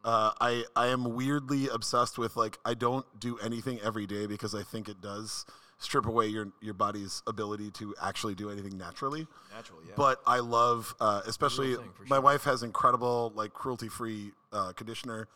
[0.06, 4.54] Uh, I I am weirdly obsessed with like I don't do anything every day because
[4.54, 5.44] I think it does
[5.78, 9.26] strip away your your body's ability to actually do anything naturally.
[9.52, 9.94] Natural, yeah.
[9.96, 12.20] But I love, uh, especially thing, my sure.
[12.22, 15.26] wife has incredible like cruelty free uh, conditioner.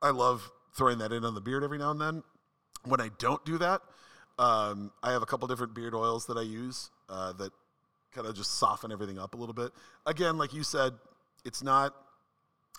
[0.00, 2.22] I love throwing that in on the beard every now and then.
[2.84, 3.82] When I don't do that,
[4.38, 7.52] um, I have a couple different beard oils that I use uh, that
[8.12, 9.70] kind of just soften everything up a little bit.
[10.06, 10.94] Again, like you said,
[11.44, 11.94] it's not.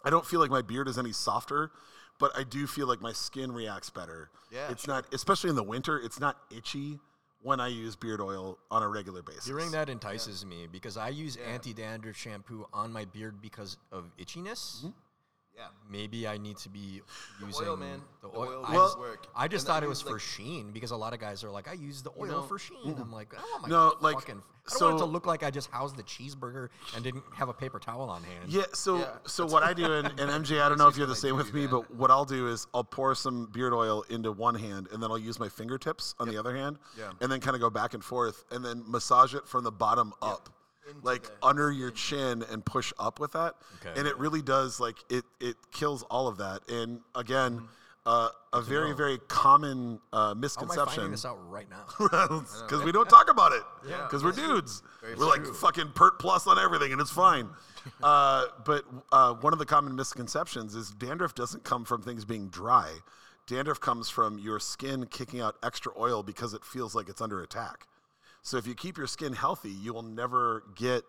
[0.04, 1.72] I don't feel like my beard is any softer,
[2.20, 4.30] but I do feel like my skin reacts better.
[4.52, 6.00] Yeah, it's not, especially in the winter.
[6.00, 7.00] It's not itchy
[7.42, 9.46] when I use beard oil on a regular basis.
[9.46, 14.80] Hearing that entices me because I use anti-dandruff shampoo on my beard because of itchiness.
[14.80, 14.90] Mm-hmm.
[15.58, 15.66] Yeah.
[15.90, 17.02] Maybe I need to be
[17.46, 18.02] using oil, man.
[18.22, 18.48] The The oil.
[18.50, 19.28] oil I, just- work.
[19.36, 21.50] I just thought it was use, for like- sheen because a lot of guys are
[21.52, 22.78] like, I use the oil know, for sheen.
[22.86, 23.02] Mm-hmm.
[23.02, 24.42] I'm like, I don't want my No, like, fucking.
[24.70, 27.48] I don't want it to look like I just housed the cheeseburger and didn't have
[27.48, 28.50] a paper towel on hand.
[28.50, 31.08] Yeah, so Yeah, so what I do, and, and MJ, I don't know if you're
[31.08, 31.70] the same with me, man.
[31.72, 35.10] but what I'll do is I'll pour some beard oil into one hand, and then
[35.10, 37.12] I'll use my fingertips on the other hand, Yeah.
[37.22, 40.14] and then kind of go back and forth, and then massage it from the bottom
[40.22, 40.52] up, Into
[41.04, 43.98] like the- under your chin, and push up with that, Okay.
[44.00, 46.68] and it really does like it it kills all of that.
[46.70, 47.66] And again, Mm-hmm.
[48.06, 51.86] uh, a very very common uh, How am I misconception finding this out right now?
[52.00, 53.64] because we don't talk about it.
[53.88, 54.04] Yeah.
[54.04, 54.82] Because we're dudes.
[55.02, 57.50] Very we're like fucking pert plus on everything, and it's fine.
[58.04, 62.50] uh, but uh, one of the common misconceptions is dandruff doesn't come from things being
[62.50, 62.92] dry.
[63.46, 67.42] dandruff comes from your skin kicking out extra oil because it feels like it's under
[67.44, 67.88] attack.
[68.48, 71.04] So if you keep your skin healthy, you will never get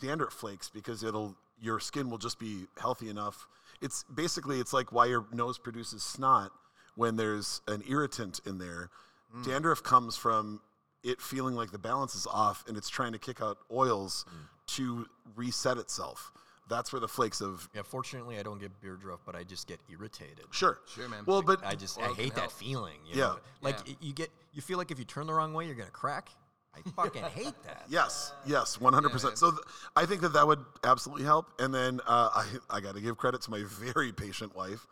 [0.00, 3.48] dandruff flakes because it'll your skin will just be healthy enough.
[3.82, 6.52] It's basically it's like why your nose produces snot
[6.94, 8.90] when there's an irritant in there.
[9.32, 9.42] Hmm.
[9.42, 10.60] Dandruff comes from
[11.02, 14.44] it feeling like the balance is off and it's trying to kick out oils hmm.
[14.76, 16.30] to reset itself.
[16.70, 19.66] That's where the flakes of Yeah, fortunately, I don't get beard druff, but I just
[19.66, 20.44] get irritated.
[20.52, 21.24] sure, Sure, man.
[21.26, 23.00] Well, but I just I hate that feeling.
[23.04, 23.24] You Yeah.
[23.24, 23.38] know?
[23.60, 23.94] like Yeah.
[23.94, 26.30] y- you get you feel like if you turn the wrong way, you're gonna crack.
[26.76, 27.84] I fucking hate that.
[27.88, 29.38] Yes, yes, one hundred percent.
[29.38, 29.62] So th-
[29.96, 31.46] I think that that would absolutely help.
[31.58, 34.86] And then uh, I I got to give credit to my very patient wife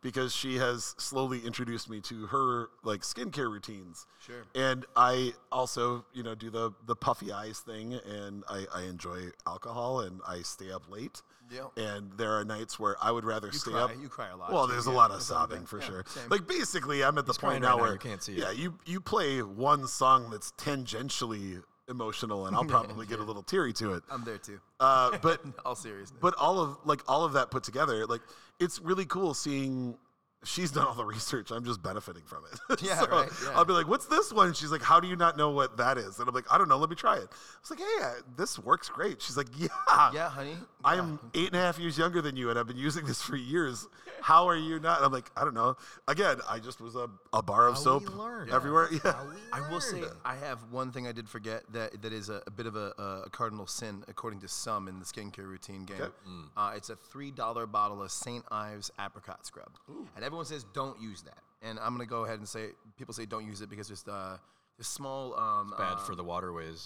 [0.00, 4.06] because she has slowly introduced me to her like skincare routines.
[4.24, 4.44] Sure.
[4.54, 9.30] And I also you know do the the puffy eyes thing, and I, I enjoy
[9.46, 11.22] alcohol, and I stay up late.
[11.50, 11.72] Yep.
[11.76, 13.80] And there are nights where I would rather stay cry.
[13.82, 13.90] up.
[14.00, 14.72] You cry a lot, Well, too.
[14.72, 16.04] there's a lot of that's what I'm sobbing for Yeah, sure.
[16.08, 16.28] same.
[16.28, 18.38] Like basically, I'm at the point now right now, where you can't see it.
[18.38, 23.42] yeah, you you play one song that's tangentially emotional, and I'll probably get a little
[23.42, 24.02] teary to it.
[24.10, 24.60] I'm there too.
[24.80, 26.18] Uh, but all seriousness.
[26.20, 28.20] but all of like all of that put together, like
[28.60, 29.96] it's really cool seeing.
[30.44, 31.50] She's done all the research.
[31.50, 32.80] I'm just benefiting from it.
[32.82, 33.50] Yeah, So right, yeah.
[33.56, 35.98] I'll be like, "What's this one?" She's like, "How do you not know what that
[35.98, 36.78] is?" And I'm like, "I don't know.
[36.78, 39.66] Let me try it." I was like, "Hey, uh, this works great." She's like, "Yeah,
[40.14, 40.56] yeah, honey.
[40.84, 43.20] I am eight and a half years younger than you, and I've been using this
[43.20, 43.88] for years.
[44.20, 45.76] How are you not?" I'm like, "I don't know."
[46.06, 48.08] Again, I just was a, a bar of How soap
[48.46, 48.88] we everywhere.
[48.92, 49.12] Yeah.
[49.12, 50.02] How we I will say.
[50.24, 52.92] I have one thing I did forget that that is a, a bit of a,
[53.26, 56.00] a cardinal sin according to some in the skincare routine game.
[56.00, 56.12] Okay.
[56.56, 58.44] Uh, it's a three dollar bottle of St.
[58.52, 59.70] Ives apricot scrub,
[60.14, 61.38] and everyone says don't use that.
[61.66, 62.64] And I'm gonna go ahead and say
[62.98, 64.36] people say don't use it because there's uh,
[64.76, 66.80] there's small um, bad uh, for the waterways.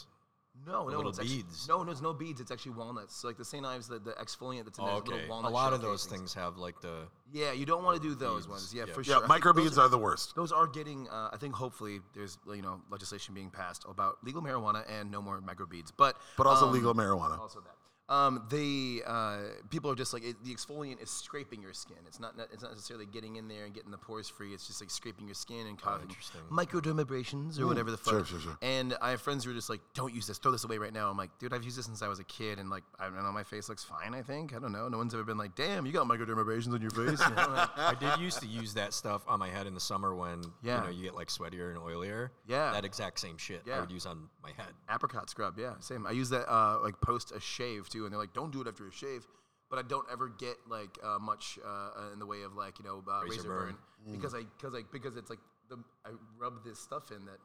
[0.67, 1.69] no no little it's actually- beads.
[1.69, 3.15] no no it's no beads it's actually walnuts.
[3.17, 3.65] So like the St.
[3.73, 6.21] Ives the, the exfoliant that's in Oh, okay, little a lot of those casings.
[6.33, 6.97] things have like the
[7.41, 8.75] Yeah, you don't want to do those Beads, ones.
[8.75, 8.95] Yeah, yeah.
[8.97, 9.17] for sure.
[9.17, 10.35] I think those microbeads are the worst.
[10.41, 11.01] those are getting.
[11.17, 15.21] Uh, I think hopefully there's you know legislation being passed about legal marijuana and no
[15.21, 17.39] more microbeads, but But also um, legal marijuana.
[17.39, 17.77] Also that.
[18.13, 19.39] Um, they uh,
[19.71, 21.97] people are just like it, the exfoliant is scraping your skin.
[22.07, 24.53] It's not it's not necessarily getting in there and getting the pores free.
[24.53, 26.43] It's just like scraping your skin and causing interesting.
[26.51, 28.13] microdermabrasions or whatever the fuck.
[28.13, 28.59] Sure, sure, sure.
[28.63, 30.39] And I have friends who are just like, "Don't use this.
[30.39, 32.25] Throw this away right now." I'm like, "Dude, I've used this since I was a
[32.25, 34.15] kid, and like, I don't know, my face looks fine.
[34.15, 34.89] I think I don't know.
[34.89, 37.79] No one's ever been like, "Damn, you got microdermabrasions on your face." You know, like,
[37.79, 40.79] I did used to use that stuff on my head in the summer when Yeah.
[40.81, 42.31] you know you get like sweatier and oilier.
[42.47, 42.73] Yeah.
[42.73, 43.79] that exact same shit Yeah.
[43.79, 44.73] I would use on my head.
[44.93, 48.21] apricot scrub yeah same i use that uh, like post a shave too and they're
[48.21, 49.27] like don't do it after a shave.
[49.71, 52.85] But i don't ever get like uh, much uh, in the way of like you
[52.85, 54.15] know uh, razor, Razor burn, burn.
[54.15, 55.39] because i because like because it's like
[55.71, 57.39] the i rub this stuff in that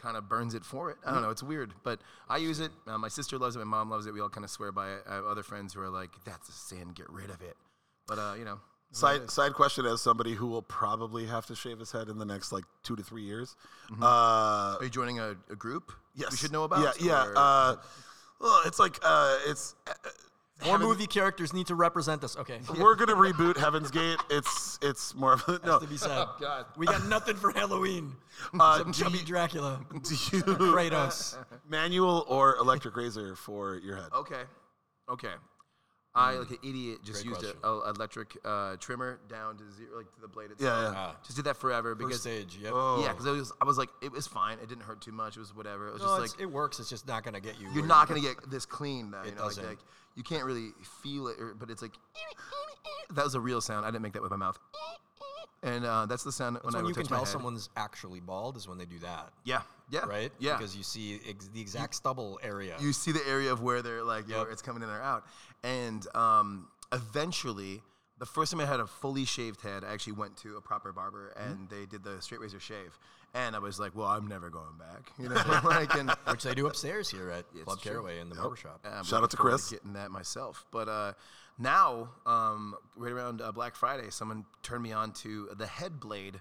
[0.00, 0.96] kind of burns it for it.
[1.06, 1.74] I don't know it's weird.
[1.84, 2.70] But i use it.
[2.86, 3.58] Uh, my sister loves it.
[3.58, 4.14] My mom loves it.
[4.14, 5.02] We all kind of swear by it.
[5.08, 7.56] I have other friends who are like that's a sin get rid of it.
[8.06, 8.58] But uh, you know.
[8.92, 12.24] Side side question: As somebody who will probably have to shave his head in the
[12.24, 13.54] next like two to three years,
[14.02, 15.92] uh, are you joining a, a group?
[16.16, 17.74] Yes, we should know about Yeah, yeah.
[18.40, 19.74] Or- Uh, well, it's like uh, it's.
[19.86, 19.92] Uh,
[20.62, 22.36] More Heaven- movie characters need to represent us.
[22.36, 24.18] Okay, We're gonna reboot Heaven's Gate.
[24.28, 25.78] It's it's more of a, no.
[25.78, 26.26] to be said.
[26.38, 26.66] God.
[26.76, 28.12] We got nothing for Halloween.
[28.58, 29.80] Uh, Some do chubby you- Dracula.
[29.90, 31.38] Do you Kratos.
[31.66, 34.08] manual or electric razor for your head?
[34.14, 34.42] Okay.
[35.10, 35.32] Okay.
[36.12, 40.12] I, like an idiot, just Great used an electric uh, trimmer down to zero, like
[40.14, 40.82] to the blade itself.
[40.82, 40.96] Yeah, yeah.
[40.96, 42.58] Ah, Just did that forever first because stage.
[42.60, 42.72] Yep.
[42.74, 43.00] Oh.
[43.04, 44.58] yeah, because I was I was like it was fine.
[44.60, 45.36] It didn't hurt too much.
[45.36, 45.86] It was whatever.
[45.88, 46.80] It was No, just it's- like it works.
[46.80, 47.66] It's just not gonna get you.
[47.66, 49.12] you're where not gonna get this clean.
[49.12, 49.66] Though, you It know, like, doesn't.
[49.68, 49.78] like
[50.16, 50.70] you can't really
[51.02, 51.92] feel it, or, but it's like
[53.14, 53.86] that was a real sound.
[53.86, 54.58] I didn't make that with my mouth.
[55.62, 57.30] And uh, that's the sound when That's I when would you can my tell head.
[57.32, 59.60] someone's actually bald is when they do that, Yeah,
[59.90, 60.32] yeah, right?
[60.38, 62.76] Yeah, Because you see ex- the exact stubble area.
[62.80, 64.46] you see the area of where they're like, Yep.
[64.52, 65.24] it's coming in or out.
[65.64, 67.82] And um, eventually,
[68.18, 70.92] the first time I had a fully shaved head, I actually went to a proper
[70.92, 71.52] barber Mm-hmm.
[71.52, 72.98] and they did the straight razor shave.
[73.32, 75.12] And I was like, well, I'm never going back.
[75.18, 75.34] You know,
[75.64, 77.92] like, and which they do upstairs here at It's Club true.
[77.92, 78.80] Caraway in the barbershop.
[78.84, 79.70] I'm Shout out looking to forward Chris.
[79.70, 81.12] Getting that myself, but uh,
[81.58, 86.40] now, um, right around uh, Black Friday, someone turned me on to the Head Blade,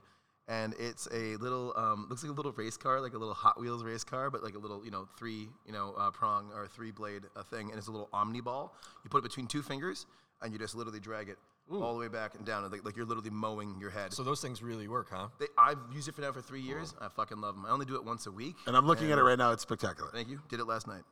[0.50, 3.60] and it's a little um, looks like a little race car, like a little Hot
[3.60, 6.68] Wheels race car, but like a little you know three you know uh, prong or
[6.68, 8.76] three blade uh, thing, and it's a little omni ball.
[9.04, 10.08] You put it between two fingers,
[10.42, 11.38] and you just literally drag it
[11.72, 14.12] all the way back and down, like, like you're literally mowing your head.
[14.12, 15.28] So those things really work, huh?
[15.40, 16.96] They, I've used it for now for three years.
[17.00, 17.66] I fucking love them.
[17.66, 18.56] I only do it once a week.
[18.66, 19.52] And I'm looking at it right now.
[19.52, 20.10] It's spectacular.
[20.12, 20.42] Thank you.
[20.50, 21.04] Did it last night.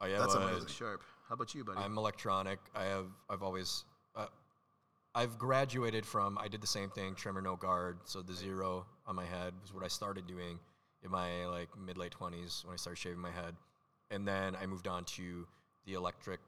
[0.00, 0.68] I have, That's amazing.
[0.68, 1.02] Sharp.
[1.28, 1.78] How about you, buddy?
[1.80, 2.58] I'm electronic.
[2.74, 3.06] I have.
[3.30, 3.84] I've always.
[4.14, 4.26] Uh,
[5.16, 6.36] I've graduated from.
[6.36, 7.14] I did the same thing.
[7.14, 7.96] Trimmer, no guard.
[8.04, 10.58] So the zero on my head was what I started doing
[11.02, 13.56] in my like mid late twenties when I started shaving my head,
[14.10, 15.46] and then I moved on to
[15.86, 16.40] the electric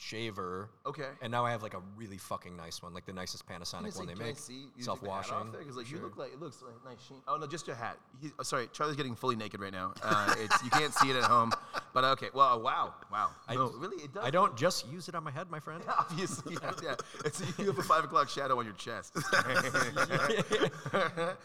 [0.00, 0.70] shaver.
[0.86, 1.08] Okay.
[1.20, 4.06] And now I have like a really fucking nice one, like the nicest Panasonic one
[4.06, 4.36] they make.
[4.78, 5.36] Self washing.
[5.58, 7.18] Because like you look like it looks like nice sheen.
[7.28, 7.98] Oh no, just your hat.
[8.20, 9.92] He, oh, sorry, Charlie's getting fully naked right now.
[10.02, 11.52] Uh, it's you can't see it at home,
[11.92, 12.28] but okay.
[12.34, 13.30] Well, wow, wow.
[13.46, 14.24] I- no, really, it does.
[14.24, 15.82] I don't just use it on my head, my friend.
[15.98, 16.72] Obviously, yeah.
[16.82, 16.94] yeah.
[17.24, 19.16] It's, you have a five o'clock shadow on your chest.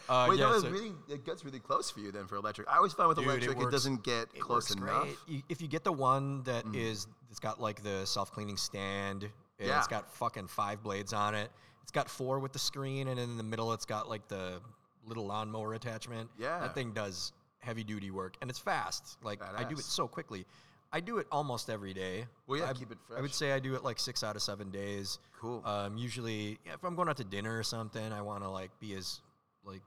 [0.07, 2.67] Uh, Wait, yeah, was so- really it gets really close for you then for electric.
[2.69, 5.07] I always find with Dude, electric it, works- doesn't get It close enough.
[5.27, 5.43] great.
[5.49, 9.23] If you get the one that is, it's got like the self cleaning stand.
[9.59, 9.77] and Yeah.
[9.77, 11.51] It's got fucking five blades on it.
[11.83, 14.61] It's got four with the screen, and in the middle, it's got like the
[15.05, 16.29] little lawnmower attachment.
[16.39, 16.59] Yeah.
[16.59, 19.17] That thing does heavy duty work, and it's fast.
[19.21, 20.45] Like I do it so quickly.
[20.93, 22.23] I do it almost every day.
[22.47, 23.19] Well, yeah, I, keep it fresh.
[23.19, 25.19] I would say I do it like six out of seven days.
[25.37, 25.61] Cool.
[25.65, 28.71] Um, usually, yeah, if I'm going out to dinner or something, I want to like
[28.79, 29.19] be as
[29.65, 29.81] like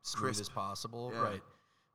[0.00, 0.40] smooth Crisp.
[0.40, 1.10] as possible.
[1.12, 1.20] Yeah.
[1.20, 1.42] Right.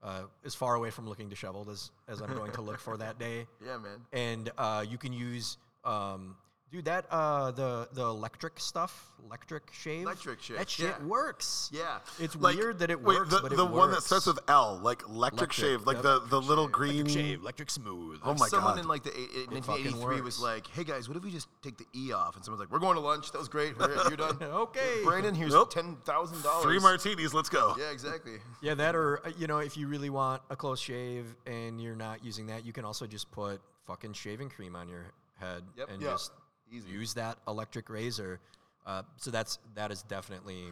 [0.04, 3.20] Uh, as far away from looking disheveled as, as I'm going to look for that
[3.20, 3.46] day.
[3.66, 4.02] Yeah, man.
[4.12, 6.36] And uh, you can use, um,
[6.72, 10.04] dude, that uh, the the electric stuff, electric shave.
[10.04, 11.06] Electric shave, That shit yeah.
[11.06, 11.70] works.
[11.74, 12.00] Yeah.
[12.20, 14.06] It's Like, weird that it wait, works, the, but it the one that works.
[14.06, 16.04] starts with L, like electric, Electric, shave, like yep.
[16.04, 17.02] the, the little green.
[17.02, 18.20] electric shave, electric smooth.
[18.24, 18.80] Oh my Someone god!
[18.82, 21.86] in like the eight- 1983 was like, "Hey guys, what if we just take the
[21.96, 23.32] E off?" And someone's like, "We're going to lunch.
[23.32, 23.74] That was great.
[23.78, 24.38] You're done.
[24.42, 25.02] Okay.
[25.04, 25.72] Brandon, here's Nope.
[25.74, 26.64] ten thousand dollars.
[26.64, 27.34] Three martinis.
[27.34, 27.76] Let's go.
[27.78, 28.34] Yeah, exactly.
[28.62, 31.96] Yeah, that or uh, you know, if you really want a close shave and you're
[31.96, 35.08] not using that, you can also just put fucking shaving cream on your
[35.40, 35.90] head Yep.
[35.90, 36.12] and Yeah.
[36.12, 36.32] just
[36.72, 36.90] Easy.
[36.90, 38.40] use that electric razor.
[38.86, 40.72] Uh, so that's that is definitely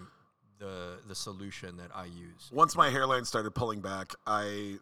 [0.60, 2.50] the the solution that I use.
[2.52, 4.78] Once my hairline started pulling back, I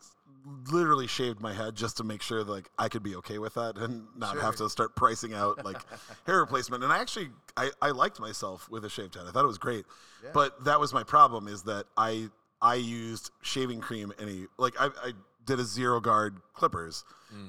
[0.72, 3.78] literally shaved my head just to make sure like I could be okay with that
[3.78, 5.78] and not have to start pricing out like
[6.26, 6.84] hair replacement.
[6.84, 9.26] And I actually I, I liked myself with a shaved head.
[9.28, 9.86] I thought it was great.
[10.34, 12.30] But that was my problem is that I
[12.62, 15.12] I used shaving cream any like I, I
[15.46, 17.06] did a zero guard clippers,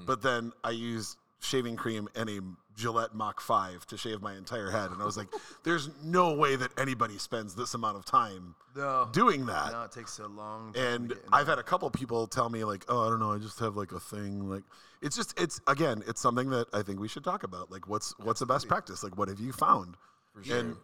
[0.06, 2.40] but then I used shaving cream and a
[2.78, 4.90] Gillette Mach 5 to shave my entire head.
[4.92, 5.26] And I was like,
[5.64, 9.08] there's no way that anybody spends this amount of time No.
[9.12, 9.72] doing that.
[9.72, 10.72] No, it takes so long.
[10.72, 13.38] time And I've had a couple people tell me like, "Oh, I don't know, I
[13.38, 14.62] just have like a thing." Like,
[15.02, 17.70] it's just it's again, it's something that I think we should talk about.
[17.70, 19.02] Like, what's what's the best practice?
[19.02, 19.96] Like, what have you found?
[20.34, 20.58] For sure.
[20.58, 20.76] And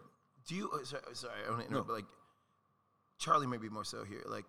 [0.47, 0.69] Do you?
[0.71, 2.05] uh, Sorry, sorry I don't want to interrupt, but like,
[3.19, 4.21] Charlie may be more so here.
[4.25, 4.45] Like,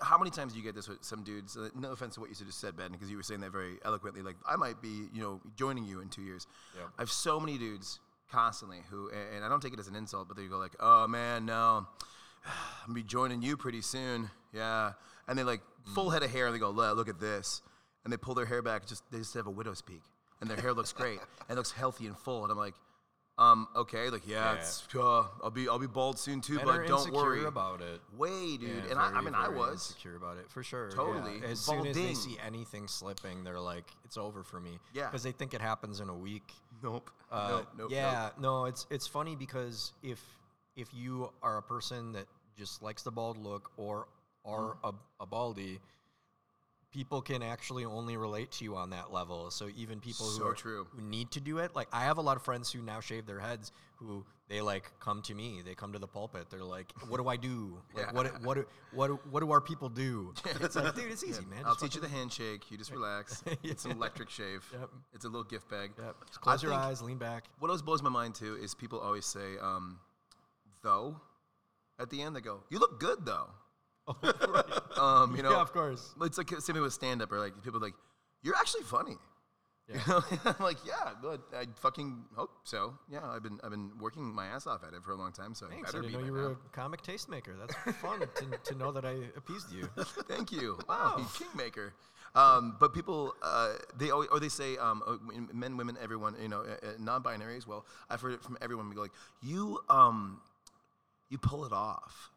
[0.00, 1.56] how many times do you get this with some dudes?
[1.56, 3.78] Uh, no offense to what you just said, Ben, because you were saying that very
[3.84, 4.22] eloquently.
[4.22, 6.46] Like, I might be, you know, joining you in two years.
[6.76, 6.84] Yeah.
[6.98, 9.94] I have so many dudes constantly who, a- and I don't take it as an
[9.94, 11.86] insult, but they go like, "Oh man, no,
[12.44, 12.52] I'm
[12.88, 14.92] gonna be joining you pretty soon." Yeah,
[15.28, 15.60] and they like
[15.94, 17.62] full head of hair, and they go, "Look look at this,"
[18.04, 18.86] and they pull their hair back.
[18.86, 20.02] Just they just have a widow's peak,
[20.40, 22.42] and their hair looks great and looks healthy and full.
[22.42, 22.74] And I'm like,
[23.38, 24.58] um, okay, like yeah, Yeah.
[24.60, 28.00] it's uh, I'll be I'll be bald soon too, but don't worry about it.
[28.16, 28.70] Way, dude.
[28.84, 29.90] Yeah, and I, I very, mean, I was.
[29.90, 30.88] insecure about it for sure.
[30.90, 30.94] yeah.
[30.96, 31.42] Totally.
[31.44, 35.06] As soon as they see anything slipping, they're like, "It's over for me." Yeah.
[35.06, 36.52] Because they think it happens in a week.
[36.82, 37.10] Nope.
[37.32, 37.66] Uh, nope.
[37.78, 37.90] Nope.
[37.90, 40.20] yeah, no, it's it's funny because if
[40.76, 42.26] if you are a person that
[42.56, 44.06] just likes the bald look or
[44.44, 44.88] are Mm-hmm.
[44.88, 45.80] a, a baldy,
[46.94, 49.50] people can actually only relate to you on that level.
[49.50, 50.86] So even people who are, true.
[50.94, 53.26] who need to do it, like I have a lot of friends who now shave
[53.26, 55.60] their heads who they like come to me.
[55.64, 56.50] They come to the pulpit.
[56.50, 57.78] They're like, "What do I do?
[57.94, 61.10] Like, what do- what do- what do- what do our people do?" It's like, dude,
[61.10, 61.64] it's easy, man.
[61.64, 62.70] I'll teach you the handshake.
[62.70, 63.42] You just relax.
[63.64, 64.64] It's an electric shave.
[64.72, 64.90] Yep.
[65.14, 65.92] It's a little gift bag.
[65.98, 66.16] Yep.
[66.28, 67.44] Just I close your eyes, lean back.
[67.58, 69.98] What always blows my mind too is people always say, um,
[70.82, 71.20] though,
[71.98, 73.48] at the end they go, "You look good though."
[74.96, 76.14] Um, you know, yeah, of course.
[76.22, 77.94] it's like same with stand up or like people are like,
[78.42, 79.16] "You're actually funny."
[79.88, 79.96] Yeah.
[80.06, 80.54] You know?
[80.58, 82.94] I'm like, yeah, but I fucking hope so.
[83.10, 85.54] Yeah, I've been I've been working my ass off at it for a long time,
[85.54, 85.90] so I Thanks.
[85.90, 86.56] I better didn't be know you were now.
[86.64, 87.58] a comic tastemaker.
[87.58, 89.88] That's fun to, to know that I appeased you.
[90.28, 90.78] Thank you.
[90.88, 91.92] Wow, you kingmaker.
[92.34, 95.16] Um, but people, uh, they always, or they say, um, uh,
[95.52, 97.86] men, women, everyone, you know, uh, uh, non-binary as well.
[98.10, 98.88] I've heard it from everyone.
[98.88, 100.40] We go like, you, um,
[101.28, 102.30] you pull it off.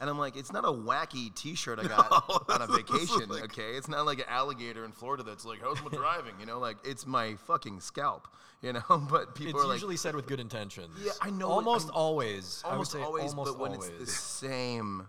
[0.00, 2.08] And I'm like, it's not a wacky T-shirt I got
[2.50, 3.72] on a vacation, okay?
[3.72, 6.34] It's not like an alligator in Florida that's like, how's my driving?
[6.38, 8.28] You know, like it's my fucking scalp,
[8.62, 8.82] you know.
[9.10, 10.96] But people It's are like, usually said with good intentions.
[11.02, 12.62] Yeah, I know Almost I'm- always.
[12.64, 13.88] I would almost say always, almost but when always.
[13.88, 15.06] it's the same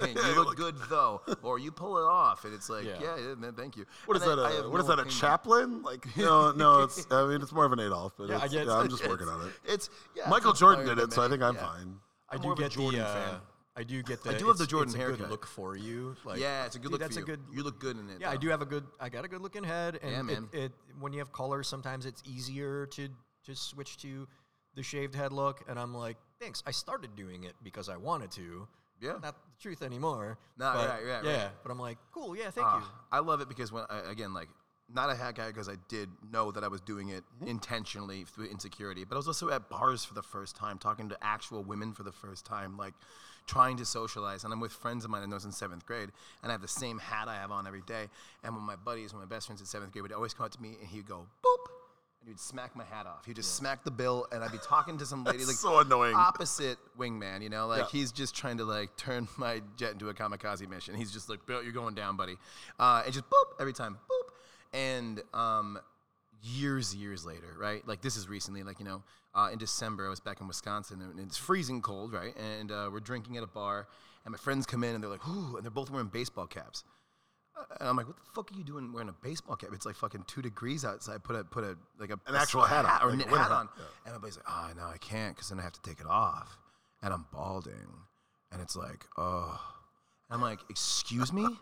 [0.00, 3.34] thing, you look good though, or you pull it off, and it's like, yeah, Yeah.
[3.40, 3.84] yeah, thank you.
[4.06, 4.38] what is And that?
[4.40, 4.98] I- I A, have what is no that?
[4.98, 5.20] A opinion.
[5.20, 5.82] chaplain?
[5.82, 6.82] Like no, no.
[6.82, 8.88] It's I mean it's more of an Adolf, but Yeah, I it's, get- yeah, I'm
[8.88, 9.52] just working on it.
[9.64, 11.98] It's yeah, Michael Jordan did it, so I think I'm fine.
[12.30, 13.40] I do more of a get Jordan uh, the.
[13.76, 13.80] Uh.
[13.80, 14.30] I do get the.
[14.30, 15.18] I do have the Jordan it's a haircut.
[15.20, 16.16] good look for you.
[16.24, 17.26] Like, yeah, it's a good dude, look that's for a you.
[17.26, 17.40] good.
[17.52, 18.18] You look good in it.
[18.20, 18.84] Yeah, I do have a good.
[19.00, 20.48] I got a good looking head, and Yeah, man.
[20.52, 23.08] It, when you have color, sometimes it's easier to
[23.46, 24.26] to switch to
[24.74, 25.62] the shaved head look.
[25.68, 26.62] And I'm like, thanks.
[26.66, 28.66] I started doing it because I wanted to.
[29.00, 29.14] Yeah.
[29.20, 30.38] Not the truth anymore.
[30.56, 31.50] No, but, right, right, Yeah, right.
[31.62, 32.36] but I'm like, cool.
[32.36, 32.84] Yeah, thank Ah, you.
[33.12, 34.48] I love it because when I, again, like
[34.88, 38.46] not a hat guy because I did know that I was doing it intentionally through
[38.46, 41.92] insecurity, but I was also at bars for the first time, talking to actual women
[41.92, 42.94] for the first time, like
[43.46, 44.44] trying to socialize.
[44.44, 46.10] And I'm with friends of mine, and I was in seventh grade,
[46.42, 48.06] and I have the same hat I have on every day.
[48.42, 50.52] And when my buddies, when my best friends in seventh grade would always come up
[50.52, 51.70] to me, and he'd go, boop,
[52.20, 53.26] and he'd smack my hat off.
[53.26, 56.14] He'd just smack the bill, and I'd be talking to some lady, like so annoying.
[56.14, 57.86] opposite wingman, you know, like Yeah.
[58.00, 60.94] he's just trying to like turn my jet into a kamikaze mission.
[60.94, 62.36] He's just like, Bill, you're going down, buddy.
[62.78, 64.30] Uh, and just boop every time, boop.
[64.72, 65.78] And um,
[66.44, 67.86] years, years later, right?
[67.88, 69.02] Like this is recently, like you know,
[69.34, 72.34] uh, in December, I was back in Wisconsin, and it's freezing cold, right?
[72.36, 73.86] And uh, we're drinking at a bar,
[74.24, 76.84] and my friends come in, and they're like, "Ooh," and they're both wearing baseball caps.
[77.56, 79.70] Uh, And I'm like, what the fuck are you doing wearing a baseball cap?
[79.72, 81.22] It's like fucking two degrees outside.
[81.24, 83.50] Put a put a like a An actual hat on, or like knit hat hat,
[83.52, 83.68] on.
[84.04, 86.06] And my buddy's like, oh no, I can't because then I have to take it
[86.06, 86.58] off,
[87.02, 87.90] and I'm balding,
[88.52, 89.60] and it's like, oh.
[90.30, 91.46] And I'm like, excuse me?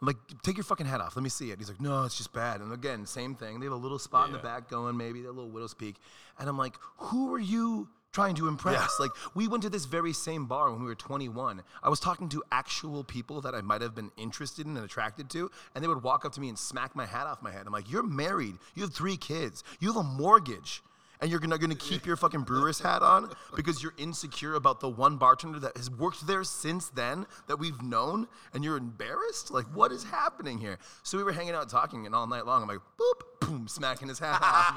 [0.00, 1.14] I'm like, take your fucking hat off.
[1.14, 1.58] Let me see it.
[1.58, 2.60] He's like, no, it's just bad.
[2.60, 3.60] And again, same thing.
[3.60, 5.96] They have a little spot in the back going, maybe a little widow's peak.
[6.38, 8.98] And I'm like, who are you trying to impress?
[8.98, 11.62] Like, we went to this very same bar when we were 21.
[11.82, 15.28] I was talking to actual people that I might have been interested in and attracted
[15.30, 17.66] to, and they would walk up to me and smack my hat off my head.
[17.66, 18.56] I'm like, you're married.
[18.74, 19.64] You have three kids.
[19.80, 20.82] You have a mortgage
[21.20, 24.88] and you're gonna, gonna keep your fucking brewer's hat on because you're insecure about the
[24.88, 29.50] one bartender that has worked there since then that we've known and you're embarrassed?
[29.50, 30.78] Like, what is happening here?
[31.02, 34.08] So we were hanging out talking, and all night long, I'm like, boop, boom, smacking
[34.08, 34.74] his hat off.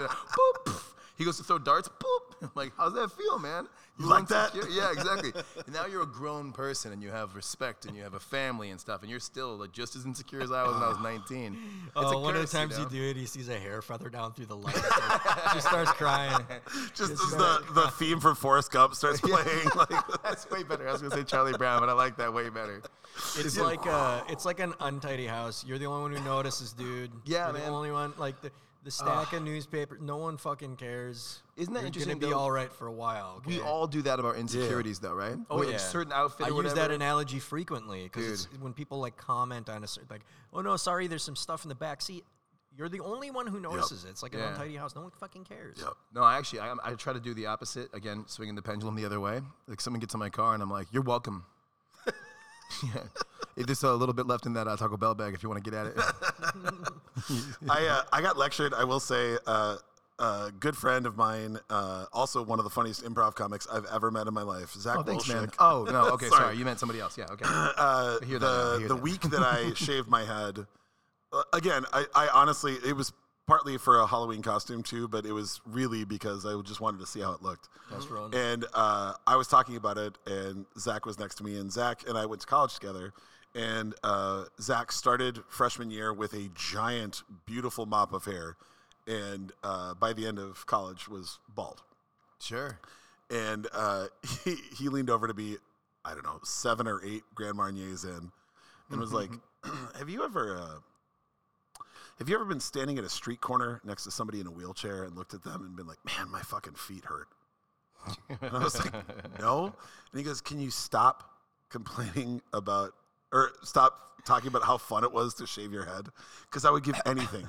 [0.67, 0.83] boop.
[1.15, 2.35] He goes to throw darts, boop.
[2.41, 3.67] I'm like, how's that feel, man?
[3.99, 4.55] You like that?
[4.71, 5.31] Yeah, exactly.
[5.65, 8.71] and now you're a grown person and you have respect and you have a family
[8.71, 10.99] and stuff, and you're still like just as insecure as I was when I was
[11.01, 11.53] 19.
[11.53, 12.89] It's Oh, a one of the times you, know?
[12.89, 14.75] do it, he sees a hair feather down through the light.
[15.53, 16.37] she starts crying.
[16.95, 19.69] Just as the, the theme for Forrest Gump starts playing.
[19.75, 19.89] Like,
[20.23, 20.87] That's way better.
[20.87, 22.81] I was gonna say Charlie Brown, but I like that way better.
[23.37, 25.63] It's like uh, it's like an untidy house.
[25.67, 27.11] You're the only one who notices, dude.
[27.25, 27.61] Yeah, You're man.
[27.61, 28.13] the only one.
[28.17, 28.51] Like the
[28.84, 29.97] the stack of newspaper.
[30.01, 31.41] No one fucking cares.
[31.55, 32.39] Isn't that You're interesting, Gonna be though?
[32.39, 33.41] all right for a while.
[33.45, 35.36] We all do that about insecurities, though, right?
[35.49, 36.47] Oh With yeah, a certain outfit.
[36.47, 36.93] I or use that whatever.
[36.93, 41.23] analogy frequently because when people like comment on a certain like, oh no, sorry, there's
[41.23, 42.25] some stuff in the back seat.
[42.75, 44.09] You're the only one who notices it.
[44.09, 44.49] It's like an Yeah.
[44.49, 44.95] untidy house.
[44.95, 45.77] No one fucking cares.
[45.79, 45.93] Yep.
[46.15, 47.88] No, I actually, I, I try to do the opposite.
[47.93, 49.41] Again, swinging the pendulum the other way.
[49.67, 51.45] Like someone gets in my car and I'm like, "You're welcome."
[52.84, 53.03] yeah,
[53.55, 55.69] there's a little bit left in that uh, Taco Bell bag if you want to
[55.69, 55.97] get at it.
[57.69, 58.73] I uh, I got lectured.
[58.73, 59.77] I will say, uh,
[60.19, 64.11] a good friend of mine, uh, also one of the funniest improv comics I've ever
[64.11, 64.97] met in my life, Zach.
[64.99, 65.49] oh, thanks, man.
[65.59, 66.41] Oh no, okay, Sorry.
[66.41, 66.57] sorry.
[66.57, 67.17] You meant somebody else.
[67.17, 67.45] Yeah, okay.
[67.83, 68.95] Uh, the the that.
[69.01, 70.65] week that I shaved my head,
[71.31, 73.11] uh, again, I, I honestly, it was
[73.47, 77.07] partly for a Halloween costume too, but it was really because I just wanted to
[77.07, 77.67] see how it looked.
[77.91, 78.33] That's wrong.
[78.33, 82.07] And uh, I was talking about it, and Zach was next to me, and Zach
[82.07, 83.13] and I went to college together.
[83.55, 88.57] And uh, Zach started freshman year with a giant, beautiful mop of hair,
[89.07, 91.83] and uh, by the end of college was bald.
[92.39, 92.79] Sure.
[93.29, 94.07] And uh,
[94.43, 95.57] he he leaned over to be,
[96.03, 98.31] I don't know, seven or eight Grand Marniers in,
[98.89, 99.29] and was like,
[99.97, 100.79] "Have you ever?" Uh,
[102.19, 105.03] have you ever been standing at a street corner next to somebody in a wheelchair
[105.03, 107.27] and looked at them and been like, "Man, my fucking feet hurt"?
[108.29, 108.93] And I was like,
[109.39, 109.65] no.
[109.65, 111.29] And he goes, Can you stop
[111.69, 112.93] complaining about,
[113.34, 116.07] or stop talking about how fun it was to shave your head?
[116.43, 117.47] Because I would give anything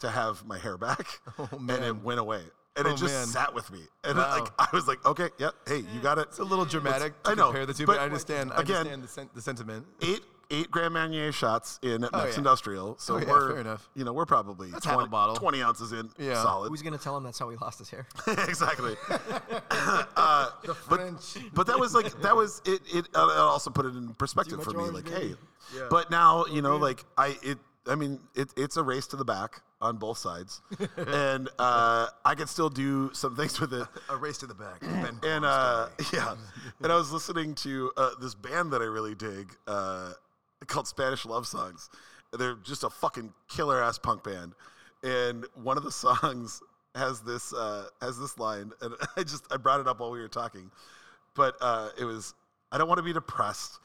[0.00, 1.06] to have my hair back.
[1.38, 2.40] Oh, and it went away.
[2.76, 3.26] And Oh, it just man.
[3.26, 3.80] sat with me.
[4.04, 4.38] And Wow.
[4.40, 6.28] like I was like, okay, yep, hey, you got it.
[6.28, 8.52] It's a little dramatic I to know, compare the two, but, but, I understand.
[8.52, 9.86] I again- understand the, sen- the sentiment.
[10.02, 10.20] Eight
[10.50, 12.38] eight Grand Marnier shots in at Oh, Next yeah.
[12.38, 12.96] Industrial.
[12.98, 13.88] So Oh, yeah, we're fair enough.
[13.94, 15.36] you know, we're probably That's half a 20, bottle.
[15.36, 16.42] 20 ounces in Yeah.
[16.42, 16.68] solid.
[16.70, 18.06] Who's gonna tell him that's how he lost his hair?
[18.26, 18.96] exactly.
[19.70, 20.50] uh,
[20.88, 21.00] but,
[21.54, 22.80] but that was like that was it.
[22.94, 24.84] It uh, it also put it in perspective for me.
[24.90, 25.34] Like, baby.
[25.72, 27.58] hey, but now you know, like I it.
[27.88, 30.60] I mean, it, it's a race to the back on both sides,
[30.96, 33.86] and uh, I can still do some things with it.
[34.08, 34.82] A race to the back.
[35.22, 36.34] And uh, yeah,
[36.82, 40.14] and I was listening to uh, this band that I really dig uh,
[40.66, 41.90] called Spanish Love Songs.
[42.32, 44.54] They're just a fucking killer ass punk band,
[45.02, 46.60] and one of the songs
[46.94, 50.20] has this uh, has this line, and I just I brought it up while we
[50.20, 50.70] were talking,
[51.34, 52.34] but uh, it was
[52.72, 53.78] I don't want to be depressed.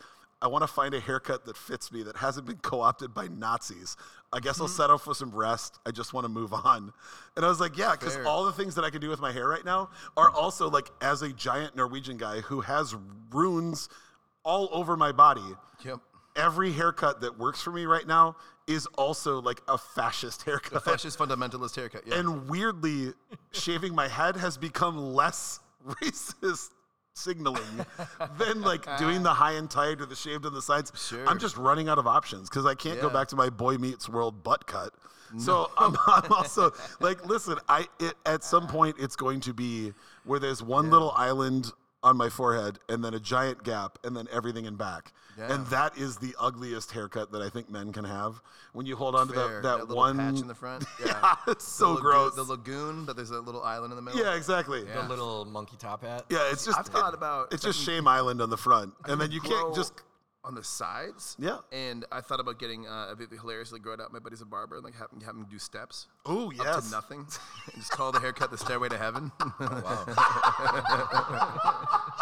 [0.44, 3.96] I want to find a haircut that fits me that hasn't been co-opted by Nazis.
[4.34, 5.78] I guess I'll settle for some rest.
[5.86, 6.92] I just want to move on.
[7.36, 9.32] And I was like, yeah, because all the things that I can do with my
[9.32, 12.96] hair right now are also like as a giant Norwegian guy who has
[13.32, 13.88] runes
[14.44, 15.44] all over my body.
[15.86, 16.00] Yep.
[16.36, 18.36] Every haircut that works for me right now
[18.68, 20.74] is also like a fascist haircut.
[20.74, 22.04] A fascist fundamentalist haircut.
[22.06, 22.16] Yeah.
[22.16, 23.14] And weirdly,
[23.52, 26.70] shaving my head has become less racist
[27.14, 27.86] signaling
[28.38, 30.92] than like doing the high and tight or the shaved on the sides.
[30.96, 31.28] Sure.
[31.28, 34.08] I'm just running out of options because I can't go back to my Boy Meets
[34.08, 34.94] World butt cut.
[35.38, 39.94] So I'm, I'm also like, listen, I it, at some point it's going to be
[40.26, 41.72] where there's one little island
[42.04, 45.14] on my forehead and then a giant gap and then everything in back.
[45.38, 45.54] Yeah.
[45.54, 48.42] And that is the ugliest haircut that I think men can have.
[48.74, 49.62] When you hold on to Fair.
[49.62, 50.84] that, that, little one patch in the front.
[51.06, 52.36] Yeah, it's The so lagoon- gross.
[52.36, 54.20] The lagoon, but there's a little island in the middle.
[54.20, 54.84] yeah, exactly.
[54.88, 55.02] Yeah.
[55.04, 56.26] The little monkey top hat.
[56.30, 59.20] Yeah, it's just I've thought about it's just taking- Shame Island on the front, and
[59.22, 59.94] then you grow can't just
[60.44, 61.36] on the sides.
[61.40, 61.58] Yeah.
[61.72, 64.12] And I thought about getting uh, a bit hilariously grow it out.
[64.12, 66.08] My buddy's a barber, and like having having him do steps.
[66.26, 67.20] oh Up yes, to nothing.
[67.20, 69.32] and just call the haircut the stairway to heaven.
[69.60, 70.06] Wow.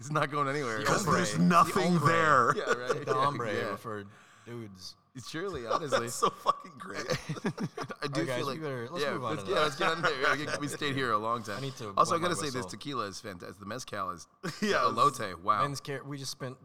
[0.00, 0.80] It's not going anywhere.
[0.80, 1.14] because ombre.
[1.14, 2.12] there's nothing ombre.
[2.12, 2.54] there.
[2.56, 3.06] yeah, right.
[3.06, 3.76] The ombre Yeah.
[3.76, 4.02] for
[4.46, 4.96] dudes.
[5.14, 6.00] It's truly, honestly.
[6.00, 7.06] That's so fucking great.
[7.06, 9.76] I do Alright, guys, feel we like better- let's yeah, move on let's, yeah, let's
[9.76, 10.36] get on there.
[10.36, 11.58] Yeah, We stayed here a long time.
[11.58, 13.60] I need to Also, I gotta say this tequila is fantastic.
[13.60, 14.26] The mezcal is
[14.60, 15.40] Yeah, yeah, it's- elote.
[15.42, 15.62] Wow.
[15.62, 16.02] Men's care.
[16.02, 16.56] We just spent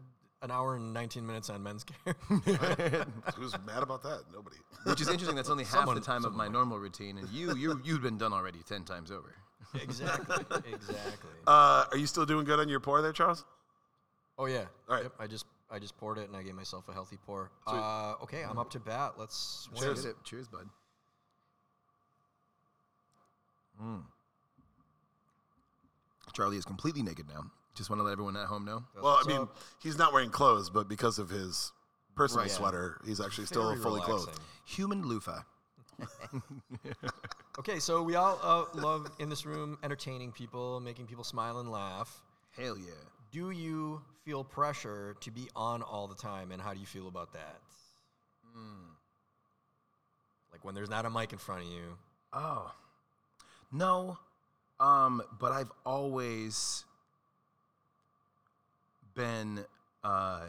[0.42, 2.14] an hour and 19 minutes on men's care.
[3.36, 4.22] Who's mad about that?
[4.32, 4.56] Nobody.
[4.84, 5.36] Which is interesting.
[5.36, 8.18] That's only half Someone- the time of my normal routine, and you, you, you've been
[8.18, 9.34] done already ten times over.
[9.80, 10.36] exactly.
[10.72, 11.30] Exactly.
[11.46, 13.44] Uh, are you still doing good on your pour there, Charles?
[14.38, 14.64] oh yeah.
[14.88, 15.02] all right.
[15.02, 17.50] Yep, I just I just poured it and I gave myself a healthy pour.
[17.66, 19.14] Uh, okay, I'm up to bat.
[19.18, 19.82] Let's swing.
[19.82, 20.68] Cheers, Cheers bud.
[26.32, 27.50] Charlie is completely naked now.
[27.78, 28.82] Just want to let everyone at home know.
[29.00, 29.56] Well, I mean, up.
[29.80, 31.72] he's not wearing clothes, but because of his
[32.16, 32.50] personal Right.
[32.50, 34.38] sweater, he's actually still Very fully clothed.
[34.66, 35.40] Human loofah.
[37.58, 41.72] Okay, so we all uh, love in this room entertaining people, making people smile and
[41.72, 42.22] laugh.
[42.56, 42.92] Hell yeah.
[43.32, 47.08] Do you feel pressure to be on all the time, and how do you feel
[47.08, 47.58] about that?
[48.54, 48.90] Hmm.
[50.52, 51.98] Like when there's not a mic in front of you.
[52.32, 52.70] Oh.
[53.72, 54.18] No.
[54.78, 56.84] Um, but I've always
[59.18, 59.64] been
[60.04, 60.46] uh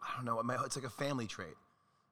[0.00, 1.54] I don't know, it's like a family trait.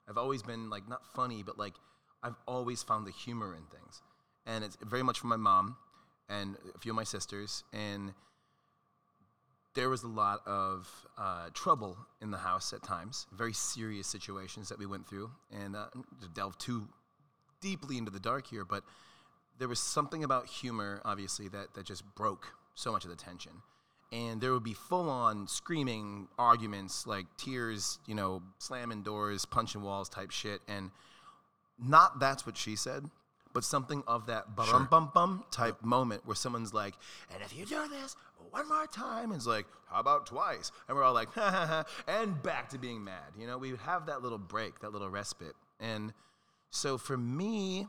[0.09, 1.75] I've always been like not funny, but like
[2.23, 4.03] I've always found the humor in things.
[4.45, 5.77] And it's very much from my mom
[6.29, 8.13] and a few of my sisters and
[9.75, 10.89] there was a lot of
[11.19, 15.31] uh, trouble in the house at times, very serious situations that we went through.
[15.53, 15.89] And uh,
[16.23, 16.89] to delve too
[17.61, 18.83] deeply into the dark here, but
[19.59, 23.53] there was something about humor, obviously, that, that just broke so much of the tension.
[24.13, 29.83] And there would be full on screaming arguments, like tears, you know, slamming doors, punching
[29.83, 30.61] walls type shit.
[30.69, 30.91] And
[31.79, 33.11] not that's what she said,
[33.53, 36.95] but something of that bum bum bum type moment where someone's like,
[37.33, 38.17] and if you do this
[38.51, 40.73] one more time, and it's like, how about twice?
[40.89, 43.35] And we're all like, ha ha ha, and back to being mad.
[43.39, 45.55] You know, we have that little break, that little respite.
[45.81, 46.13] And
[46.71, 47.89] so for me,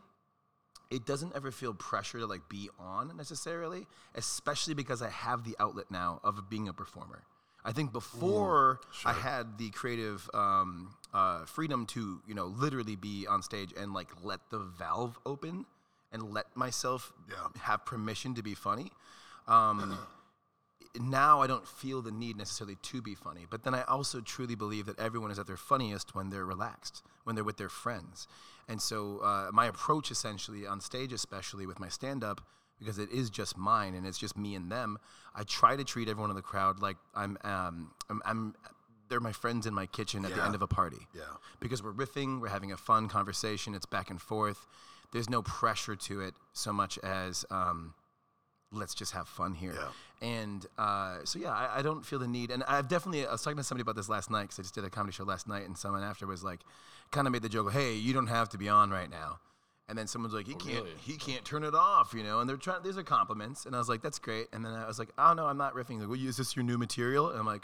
[0.89, 5.55] it doesn't ever feel pressure to like be on necessarily, especially because I have the
[5.59, 7.23] outlet now of being a performer.
[7.65, 13.27] I think before I had the creative um, uh, freedom to, you know, literally be
[13.27, 15.65] on stage and like let the valve open
[16.13, 17.35] and let myself Yeah.
[17.63, 18.91] have permission to be funny.
[19.47, 19.97] Um,
[20.99, 24.55] now I don't feel the need necessarily to be funny, but then I also truly
[24.55, 28.27] believe that everyone is at their funniest when they're relaxed, when they're with their friends.
[28.67, 32.41] And so uh, my approach essentially on stage, especially with my stand up,
[32.79, 34.97] because it is just mine and it's just me and them,
[35.35, 38.55] I try to treat everyone in the crowd like I'm, um, I'm, I'm
[39.09, 41.21] they're my friends in my kitchen at the end of a party Yeah.
[41.61, 44.65] because we're riffing, we're having a fun conversation, it's back and forth.
[45.13, 47.93] There's no pressure to it so much as um,
[48.71, 49.75] let's just have fun here.
[49.75, 49.89] Yeah.
[50.19, 52.51] And uh, so, yeah, I, I don't feel the need.
[52.51, 54.75] And I've definitely, I was talking to somebody about this last night because I just
[54.75, 56.61] did a comedy show last night, and someone after was like,
[57.11, 59.39] kind of made the joke, hey, you don't have to be on right now.
[59.89, 60.95] And then someone's like, he can't, really?
[61.05, 62.41] he can't turn it off, you know.
[62.41, 62.83] And they're trying.
[62.83, 64.47] These are compliments, and I was like, that's great.
[64.51, 65.99] And then I was like, oh no, I'm not riffing.
[65.99, 67.29] Like, well, is this your new material?
[67.29, 67.63] And I'm like,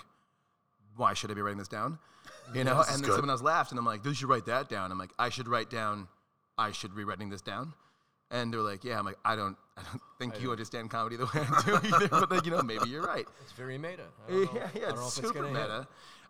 [0.96, 2.00] why should I be writing this down?
[2.54, 3.16] You know, and then good.
[3.16, 5.48] someone else laughed, and I'm like, "Did you write that down?" I'm like, "I should
[5.48, 6.10] write down,
[6.58, 7.74] I should be writing this down."
[8.32, 11.26] And they're like, "Yeah." I'm like, "I don't, I don't think you understand comedy the
[11.34, 13.26] way I do either." but like, you know, maybe you're right.
[13.42, 14.04] It's very meta.
[14.28, 15.88] I don't Yeah, yeah, I don't it's it's super gonna meta.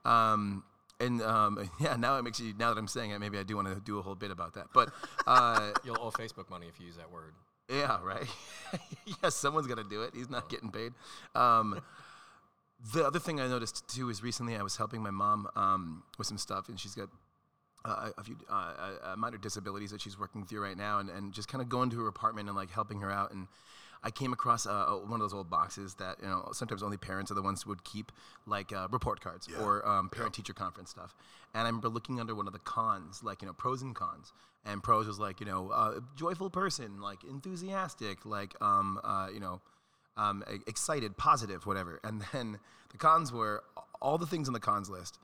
[0.09, 0.63] Um,
[0.99, 2.53] and um, yeah, now it makes you.
[2.57, 4.53] Now that I'm saying it, maybe I do want to do a whole bit about
[4.55, 4.67] that.
[4.73, 4.89] But
[5.27, 7.33] uh, You'll owe Facebook money if you use that word.
[7.69, 8.27] yeah, right.
[9.23, 10.11] yes, someone's gonna do it.
[10.15, 10.93] He's not getting paid.
[11.35, 11.81] Um,
[12.93, 16.27] the other thing I noticed too is recently I was helping my mom um, with
[16.27, 17.09] some stuff, and she's got
[17.85, 18.73] uh, a few uh,
[19.03, 21.89] uh, minor disabilities that she's working through right now, and, and just kind of going
[21.89, 23.31] to her apartment and like helping her out.
[23.31, 23.47] And
[24.03, 26.97] I came across uh, uh, one of those old boxes that you know sometimes only
[26.97, 28.11] parents are the ones who would keep,
[28.45, 31.15] like uh, report cards or um, parent-teacher conference stuff.
[31.53, 34.33] And I remember looking under one of the cons, like you know pros and cons.
[34.65, 39.39] And pros was like you know uh, joyful person, like enthusiastic, like um, uh, you
[39.39, 39.61] know
[40.17, 41.99] um, excited, positive, whatever.
[42.03, 42.59] And then
[42.91, 43.63] the cons were
[44.01, 45.17] all the things on the cons list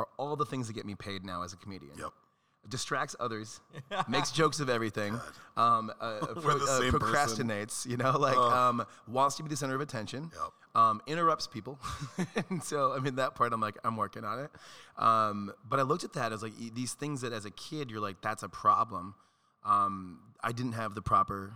[0.00, 1.92] are all the things that get me paid now as a comedian.
[1.98, 2.10] Yep.
[2.68, 3.60] Distracts others,
[4.08, 5.18] makes jokes of everything,
[5.56, 9.80] um, uh, pro- uh, procrastinates, you know, like um, wants to be the center of
[9.80, 10.82] attention, Yep.
[10.82, 11.78] um, interrupts people.
[12.50, 14.50] and so, I mean, that part, I'm like, I'm working on it.
[15.02, 17.90] Um, but I looked at that as like e- these things that as a kid,
[17.90, 19.14] you're like, that's a problem.
[19.64, 21.54] Um, I didn't have the proper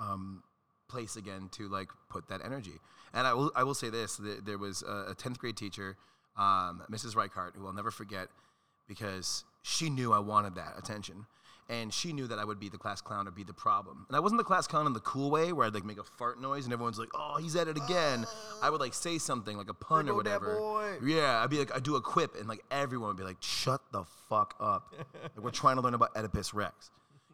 [0.00, 0.42] um,
[0.88, 2.78] place again to like put that energy.
[3.14, 5.96] And I will, I will say this: that there was a, a 10th grade teacher,
[6.36, 7.14] um, Mrs.
[7.14, 8.28] Reichart, who I'll never forget,
[8.88, 11.26] because she knew I wanted that attention.
[11.68, 14.04] And she knew that I would be the class clown or be the problem.
[14.08, 16.04] And I wasn't the class clown in the cool way where I'd like make a
[16.04, 18.26] fart noise and everyone's like, oh, he's at it again.
[18.60, 20.56] I would like say something like a pun or whatever.
[20.56, 20.96] boy.
[21.02, 23.80] Yeah, I'd be like, I'd do a quip and like everyone would be like, shut
[23.92, 24.92] the fuck up.
[25.22, 26.90] like, we're trying to learn about Oedipus Rex.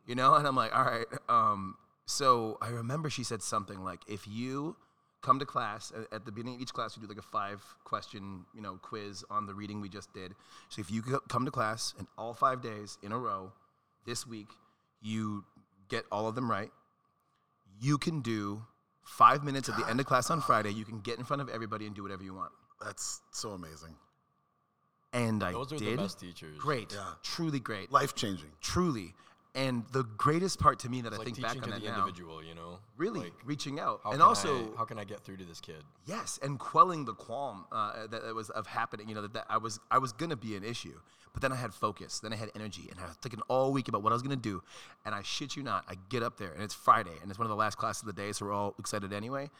[0.06, 0.34] You know?
[0.34, 1.06] And I'm like, all right.
[1.28, 1.76] Um,
[2.06, 4.76] so I remember she said something like, if you
[5.20, 7.62] come to class at, at the beginning of each class, we do like a five
[7.84, 10.34] question, you know, quiz on the reading we just did.
[10.68, 13.52] So if you come to class and all five days in a row
[14.06, 14.48] this week,
[15.02, 15.44] you
[15.88, 16.70] get all of them right,
[17.80, 18.62] you can do
[19.02, 20.70] five minutes at the end of class on Friday.
[20.70, 22.52] You can get in front of everybody and do whatever you want.
[22.84, 23.96] That's so amazing.
[25.12, 25.98] And I Those are did.
[25.98, 26.58] the best teachers.
[26.58, 27.14] Great, Yeah.
[27.22, 28.50] truly great, Life changing.
[28.60, 29.14] truly.
[29.58, 31.82] And the greatest part to me that It's I like think back on to that
[31.82, 32.78] the now, individual, you know.
[32.96, 35.82] really Like, reaching out, and also I, how can I get through to this kid?
[36.06, 39.08] Yes, and quelling the qualm uh, that, that was of happening.
[39.08, 41.00] You know that, that I was I was gonna be an issue,
[41.32, 43.88] but then I had focus, then I had energy, and I was thinking all week
[43.88, 44.62] about what I was gonna do.
[45.04, 47.46] And I shit you not, I get up there, and it's Friday, and it's one
[47.46, 49.50] of the last classes of the day, so we're all excited anyway.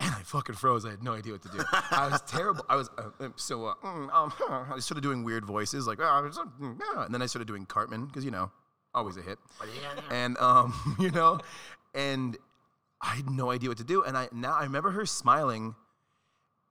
[0.00, 0.86] And I fucking froze.
[0.86, 1.62] I had no idea what to do.
[1.72, 2.64] I was terrible.
[2.70, 4.32] I was uh, um, so uh, mm, um,
[4.72, 8.24] I of doing weird voices, like "Ah, uh, and then I started doing Cartman because
[8.24, 8.50] you know,
[8.94, 9.38] always a hit.
[10.10, 11.40] And um, you know,
[11.94, 12.36] and
[13.00, 14.02] I had no idea what to do.
[14.02, 15.74] And I now I remember her smiling,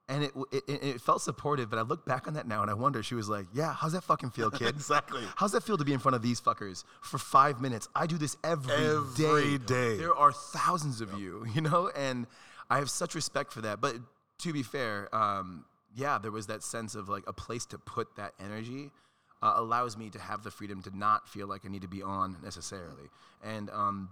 [0.08, 1.70] and it, it it felt supportive.
[1.70, 3.02] But I look back on that now, and I wonder.
[3.04, 4.68] She was like, "Yeah, how's that fucking feel, kid?
[4.76, 5.24] Exactly.
[5.36, 7.88] How's that feel to be in front of these fuckers for five minutes?
[7.96, 8.76] I do this every
[9.16, 9.26] day.
[9.26, 9.98] Every day.
[9.98, 12.28] There are thousands of you, you know, and
[12.70, 13.82] I have such respect for that.
[13.82, 13.96] But
[14.40, 15.66] to be fair, um,
[15.96, 18.92] yeah, there was that sense of like a place to put that energy.
[19.42, 22.02] Uh, allows me to have the freedom to not feel like I need to be
[22.04, 23.10] on necessarily,
[23.42, 24.10] and um,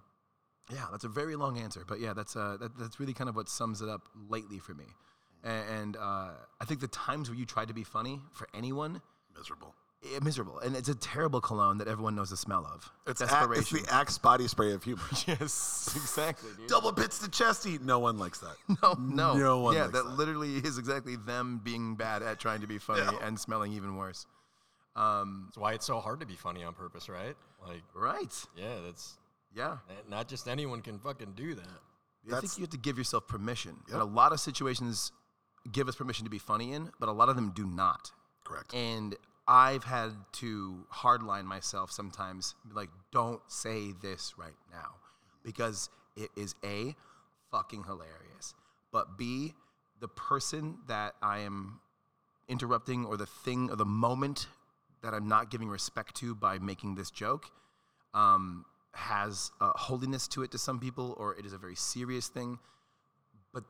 [0.71, 3.36] yeah, that's a very long answer, but yeah, that's uh, that, that's really kind of
[3.36, 4.86] what sums it up lately for me.
[5.43, 6.30] A- And, uh,
[6.61, 9.01] I think the times where you try to be funny for anyone,
[9.38, 9.75] Miserable.
[10.03, 12.89] eh, miserable, and it's a terrible cologne that everyone knows the smell of.
[13.05, 15.03] It's, a, it's the Axe body spray of humor.
[15.28, 16.67] yes, exactly, dude.
[16.69, 17.80] Double bits to chesty.
[17.84, 18.55] No one likes that.
[18.82, 20.17] No, no, No one Yeah, likes that, that.
[20.17, 24.25] literally is exactly them being bad at trying to be funny and smelling even worse.
[24.97, 27.35] Um, That's why it's so hard to be funny on purpose, right?
[27.65, 28.33] Like, right?
[28.55, 29.17] yeah, that's
[29.53, 29.77] Yeah.
[30.09, 31.79] not just anyone can fucking do that.
[32.33, 33.77] I think you have to give yourself permission.
[33.87, 33.93] Yep.
[33.93, 35.11] And a lot of situations
[35.71, 38.11] give us permission to be funny in, but a lot of them do not.
[38.43, 38.73] Correct.
[38.73, 39.15] And
[39.47, 44.95] I've had to hardline myself sometimes, like, don't say this right now.
[45.43, 46.95] Because it is A,
[47.49, 48.53] fucking hilarious.
[48.91, 49.53] But B,
[49.99, 51.79] the person that I am
[52.49, 54.47] interrupting or the thing or the moment
[55.03, 57.51] that I'm not giving respect to by making this joke
[58.13, 62.27] um, has a holiness to it to some people, or it is a very serious
[62.27, 62.59] thing.
[63.53, 63.63] But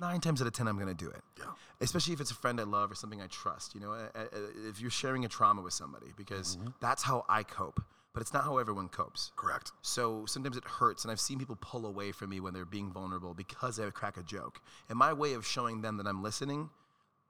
[0.00, 1.22] nine times out of ten, I'm going to do it.
[1.38, 1.46] Yeah.
[1.80, 3.74] Especially if it's a friend I love or something I trust.
[3.74, 3.96] You know,
[4.68, 7.82] if you're sharing a trauma with somebody, because that's how I cope.
[8.14, 9.32] But it's not how everyone copes.
[9.36, 9.72] Correct.
[9.80, 12.92] So sometimes it hurts, and I've seen people pull away from me when they're being
[12.92, 14.60] vulnerable because I crack a joke.
[14.90, 16.68] And my way of showing them that I'm listening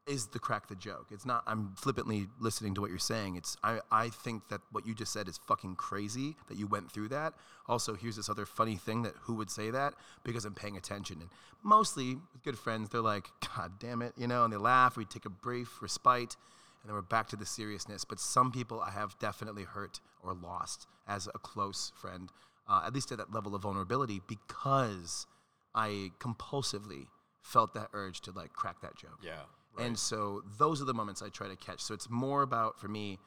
[0.06, 1.06] is to crack the joke.
[1.10, 3.36] It's not I'm flippantly listening to what you're saying.
[3.36, 6.90] It's I, I think that what you just said is fucking crazy that you went
[6.90, 7.34] through that.
[7.68, 9.94] Also, here's this other funny thing that who would say that
[10.24, 11.20] because I'm paying attention.
[11.20, 11.30] And
[11.62, 15.04] mostly with good friends, they're like, God damn it, you know, and they laugh, we
[15.04, 16.36] take a brief respite,
[16.82, 18.04] and then we're back to the seriousness.
[18.04, 22.30] But some people I have definitely hurt or lost as a close friend,
[22.68, 25.26] uh, at least at that level of vulnerability, because
[25.74, 27.06] I compulsively
[27.42, 29.20] felt that urge to like crack that joke.
[29.22, 29.42] Yeah.
[29.78, 31.80] And so those are the moments I try to catch.
[31.80, 33.18] So it's more about for me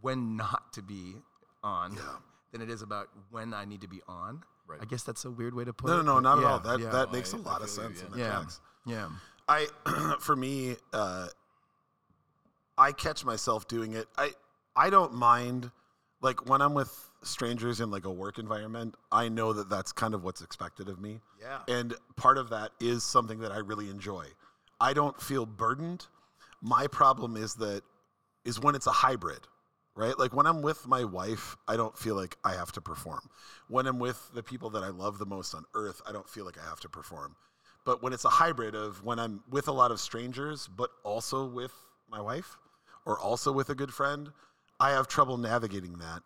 [0.00, 1.16] when not to be
[1.62, 2.02] on Yeah.
[2.52, 4.44] than it is about when I need to be on.
[4.66, 4.78] Right.
[4.80, 6.02] I guess that's a weird way to put No, it.
[6.04, 6.58] no, no, but not at all.
[6.60, 8.00] That yeah, that makes a I- I lot of feel you, sense.
[8.00, 8.04] yeah.
[8.06, 8.60] and that yeah, tracks.
[8.86, 9.08] yeah.
[9.48, 11.28] I for me, uh,
[12.76, 14.06] I catch myself doing it.
[14.16, 14.32] I
[14.76, 15.70] I don't mind
[16.20, 18.94] like when I'm with strangers in like a work environment.
[19.10, 21.20] I know that that's kind of what's expected of me.
[21.40, 21.60] Yeah.
[21.68, 24.26] and part of that is something that I really enjoy.
[24.80, 26.06] I don't feel burdened.
[26.60, 27.82] My problem is that
[28.44, 29.40] is when it's a hybrid.
[29.94, 30.16] Right?
[30.16, 33.28] Like when I'm with my wife, I don't feel like I have to perform.
[33.66, 36.44] When I'm with the people that I love the most on earth, I don't feel
[36.44, 37.34] like I have to perform.
[37.84, 41.46] But when it's a hybrid of when I'm with a lot of strangers, but also
[41.46, 41.72] with
[42.08, 42.58] my wife
[43.04, 44.30] or also with a good friend,
[44.78, 46.22] I have trouble navigating that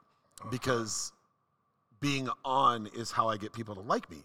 [0.51, 1.13] because
[1.99, 4.19] being on is how I get people to like me.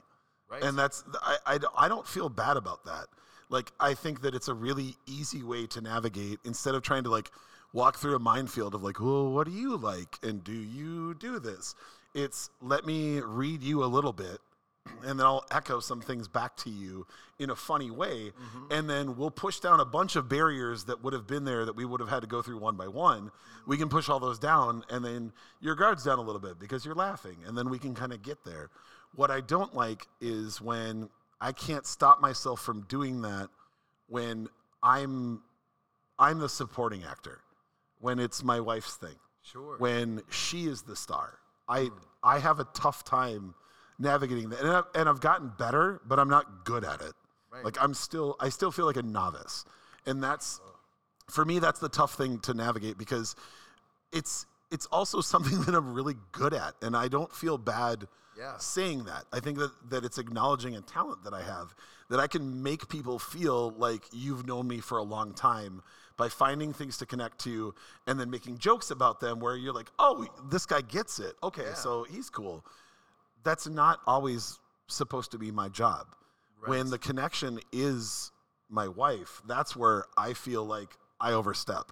[0.50, 0.62] Right.
[0.62, 3.06] And that's, I, I, I don't feel bad about that.
[3.50, 7.10] Like, I think that it's a really easy way to navigate instead of trying to
[7.10, 7.32] like
[7.74, 10.18] walk through a minefield of like, well, what do you like?
[10.24, 11.76] And do you do this?
[12.14, 14.40] It's let me read you a little bit
[15.06, 17.06] and then I'll echo some things back to you
[17.40, 18.32] in a funny way.
[18.32, 18.72] Mm-hmm.
[18.72, 21.76] And then we'll push down a bunch of barriers that would have been there that
[21.76, 23.24] we would have had to go through one by one.
[23.24, 23.70] Mm-hmm.
[23.70, 26.86] We can push all those down, and then your guard's down a little bit because
[26.86, 28.70] you're laughing, and then we can kind of get there.
[29.16, 31.10] What I don't like is when
[31.40, 33.50] I can't stop myself from doing that
[34.08, 34.50] when
[34.82, 35.42] I'm
[36.20, 37.42] I'm the supporting actor,
[38.00, 39.78] when it's my wife's thing Sure.
[39.78, 41.40] when she is the star.
[41.68, 41.98] I hmm.
[42.24, 43.54] I have a tough time
[44.00, 47.14] navigating that, and I've, and I've gotten better, but I'm not good at it.
[47.52, 47.64] Right.
[47.64, 49.66] Like I'm still I still feel like a novice,
[50.06, 50.60] and that's
[51.30, 53.36] for me that's the tough thing to navigate because
[54.12, 58.08] it's it's also something that I'm really good at, and I don't feel bad
[58.38, 58.58] Yeah.
[58.58, 59.26] saying that.
[59.34, 61.76] I think that that it's acknowledging a talent that I have
[62.10, 65.82] that I can make people feel like you've known me for a long time
[66.16, 67.76] by finding things to connect to
[68.08, 71.36] and then making jokes about them where you're like, "Oh, this guy gets it.
[71.44, 71.74] Okay, Yeah.
[71.74, 72.66] so he's cool."
[73.44, 76.08] That's not always supposed to be my job.
[76.66, 78.32] When the connection is
[78.70, 81.92] my wife, that's where I feel like I overstep.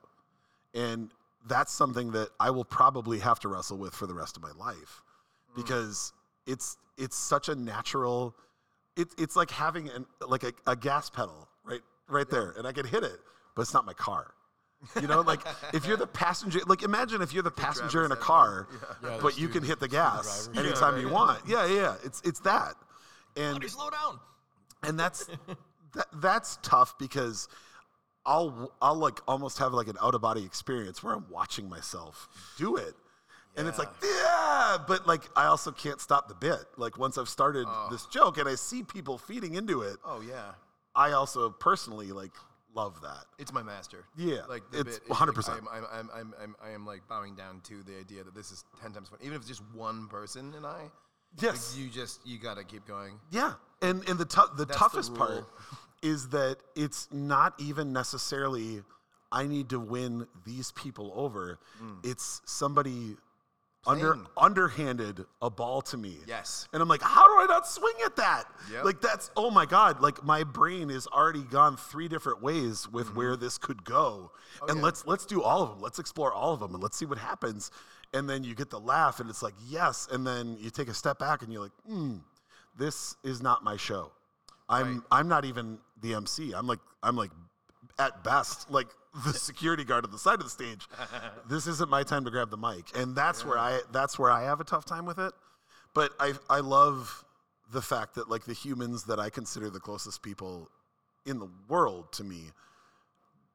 [0.73, 1.11] And
[1.45, 4.51] that's something that I will probably have to wrestle with for the rest of my
[4.51, 5.03] life
[5.51, 5.55] mm.
[5.55, 6.11] because
[6.47, 8.35] it's it's such a natural
[8.97, 12.71] it, it's like having an like a, a gas pedal right right there and I
[12.71, 13.17] can hit it
[13.55, 14.31] but it's not my car.
[15.01, 15.39] You know like
[15.73, 18.67] if you're the passenger like imagine if you're the passenger in a car
[19.03, 20.67] Yeah, but you can hit the gas driver.
[20.67, 21.13] anytime Yeah, you right.
[21.13, 21.41] want.
[21.47, 22.73] Yeah yeah it's it's that.
[23.37, 24.19] And Buddy, slow down.
[24.83, 25.25] and that's
[25.93, 27.47] that, that's tough because
[28.25, 32.27] I'll I'll like almost have like an out of body experience where I'm watching myself
[32.57, 32.93] do it,
[33.57, 36.65] and it's like yeah, but like I also can't stop the bit.
[36.77, 37.87] Like once I've started oh.
[37.91, 40.51] this joke and I see people feeding into it, Oh yeah.
[40.95, 42.31] I also personally like
[42.73, 43.25] love that.
[43.37, 44.05] It's my master.
[44.17, 45.35] Yeah, like the it's bit 100%.
[45.35, 48.35] Like, I'm, I'm, I'm, I'm, I'm, I am like bowing down to the idea that
[48.35, 49.19] this is ten times fun.
[49.21, 50.89] Even if it's just one person and I,
[51.41, 53.19] Yes, like, you just you gotta keep going.
[53.31, 55.47] Yeah, and and the tou- the the toughest part rule.
[56.01, 58.81] is that it's not even necessarily
[59.31, 61.59] I need to win these people over.
[61.81, 62.05] Mm.
[62.05, 63.17] It's somebody
[63.87, 66.17] under underhanded a ball to me.
[66.27, 66.67] Yes.
[66.73, 68.45] And I'm like, how do I not swing at that?
[68.71, 68.85] Yep.
[68.85, 73.15] Like that's oh my god, like my brain is already gone three different ways with
[73.15, 74.31] where this could go.
[74.61, 74.71] and Mm-hmm.
[74.71, 74.83] Oh, yeah.
[74.83, 75.81] let's let's do all of them.
[75.81, 77.71] Let's explore all of them and let's see what happens.
[78.13, 80.93] And then you get the laugh and it's like, yes, and then you take a
[80.93, 82.17] step back and you're like, hmm,
[82.77, 84.11] this is not my show.
[84.69, 85.03] I'm Right.
[85.11, 86.53] I'm not even the MC.
[86.53, 87.31] I'm like I'm like
[87.99, 88.87] at best like
[89.23, 90.87] the security guard at the side of the stage.
[91.49, 92.85] this isn't my time to grab the mic.
[92.97, 95.33] And that's where I that's where I have a tough time with it.
[95.93, 97.23] But I I love
[97.71, 100.69] the fact that like the humans that I consider the closest people
[101.25, 102.51] in the world to me,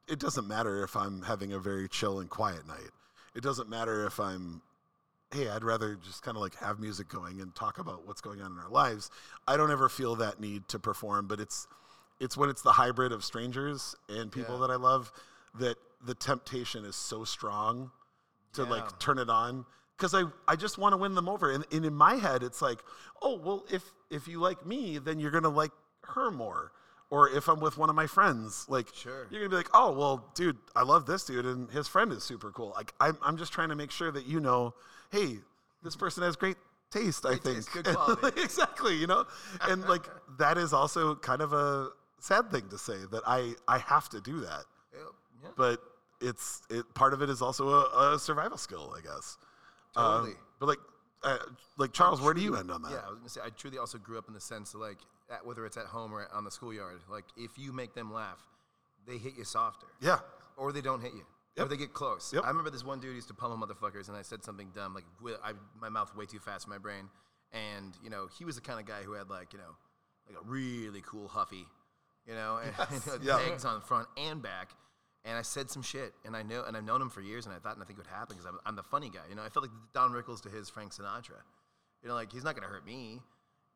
[0.09, 2.91] it doesn't matter if I'm having a very chill and quiet night.
[3.35, 4.63] It doesn't matter if I'm
[5.33, 8.43] hey, I'd rather just kind of like have music going and talk about what's going
[8.43, 9.11] on in our lives.
[9.47, 11.69] I don't ever feel that need to perform, but it's
[12.19, 14.63] it's when it's the hybrid of strangers and people Yeah.
[14.67, 15.13] that I love
[15.59, 17.91] that the temptation is so strong
[18.55, 18.69] to Yeah.
[18.71, 19.65] like turn it on
[19.97, 22.63] because I, I just want to win them over and, and in my head it's
[22.63, 22.79] like
[23.23, 25.73] oh well if if you like me then you're gonna like
[26.05, 26.73] her more
[27.11, 29.27] or if i'm with one of my friends like Sure.
[29.31, 32.23] you're gonna be like oh well dude i love this dude and his friend is
[32.25, 34.75] super cool like i'm, I'm just trying to make sure that you know
[35.13, 35.39] hey
[35.83, 36.57] this person has great
[36.91, 38.41] taste i think taste, good quality.
[38.43, 39.27] exactly you know
[39.69, 40.07] and like
[40.39, 44.21] that is also kind of a sad thing to say that i i have to
[44.21, 44.65] do that
[45.43, 45.81] Yeah, but
[46.21, 49.37] it's it part of it is also a, a survival skill, I guess.
[49.97, 50.33] Um, Totally.
[50.61, 50.79] but like,
[51.23, 51.39] uh,
[51.79, 52.93] like Charles, where do you end on that?
[52.93, 54.99] Yeah, I was gonna say I truly also grew up in the sense of like
[55.31, 58.39] at, whether it's at home or on the schoolyard, like if you make them laugh,
[59.07, 60.19] they hit you softer, Yeah.
[60.57, 61.25] or they don't hit you,
[61.57, 61.67] Yep.
[61.67, 62.33] or they get close.
[62.35, 62.45] Yep.
[62.45, 65.05] I remember this one dude used to pummel motherfuckers, and I said something dumb, like
[65.43, 67.09] I, my mouth way too fast for my brain,
[67.53, 69.75] and you know he was the kind of guy who had like you know
[70.29, 71.67] like a really cool huffy,
[72.27, 73.39] you know, and, and Yeah.
[73.39, 74.71] pegs on the front and back.
[75.25, 77.55] And I said some shit, and I know, and I've known him for years, and
[77.55, 79.43] I thought nothing would happen because I'm, I'm the funny guy, you know.
[79.43, 81.43] I felt like Don Rickles to his Frank Sinatra,
[82.03, 83.21] you know, like he's not gonna hurt me.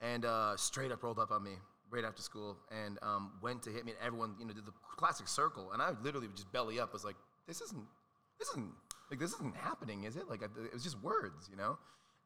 [0.00, 1.52] And uh, straight up rolled up on me
[1.90, 3.92] right after school and um, went to hit me.
[3.92, 6.92] And everyone, you know, did the classic circle, and I literally just belly up.
[6.92, 7.16] Was like,
[7.46, 7.86] this isn't,
[8.38, 8.70] this isn't
[9.10, 10.28] like this isn't happening, is it?
[10.28, 11.78] Like I, it was just words, you know.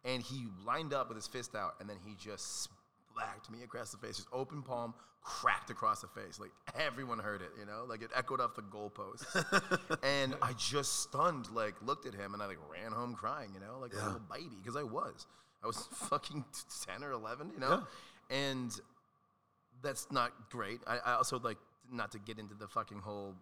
[0.05, 2.69] And he lined up with his fist out, and then he just
[3.19, 4.17] whacked me across the face.
[4.17, 6.39] Just open palm, cracked across the face.
[6.41, 9.25] Like everyone heard it, you know, like it echoed off the goalpost.
[10.03, 13.61] and I just stunned, like looked at him, and I like ran home crying, you
[13.61, 15.27] know, like a little baby, because I was.
[15.63, 16.45] I was fucking
[16.87, 17.83] ten or eleven, you know,
[18.31, 18.73] and
[19.83, 20.81] that's not great.
[20.87, 21.59] I, I also like
[21.91, 23.35] not to get into the fucking whole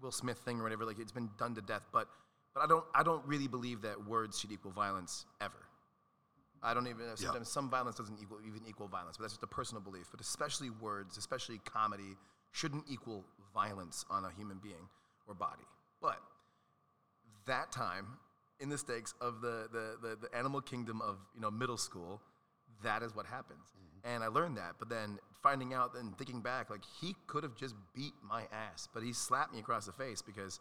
[0.00, 0.84] Will Smith thing or whatever.
[0.84, 2.08] Like it's been done to death, but
[2.54, 5.61] but I don't I don't really believe that words should equal violence ever.
[6.62, 7.14] I don't even know.
[7.16, 10.08] sometimes some violence doesn't equal even equal violence, but that's just a personal belief.
[10.10, 12.16] But especially words, especially comedy,
[12.52, 14.88] shouldn't equal violence on a human being
[15.26, 15.64] or body.
[16.00, 16.20] But
[17.46, 18.06] that time
[18.60, 22.20] in the stakes of the, the, the, the animal kingdom of you know middle school,
[22.82, 23.72] that is what happens.
[23.76, 24.14] Mm-hmm.
[24.14, 24.74] And I learned that.
[24.78, 28.88] But then finding out and thinking back, like he could have just beat my ass,
[28.94, 30.60] but he slapped me across the face because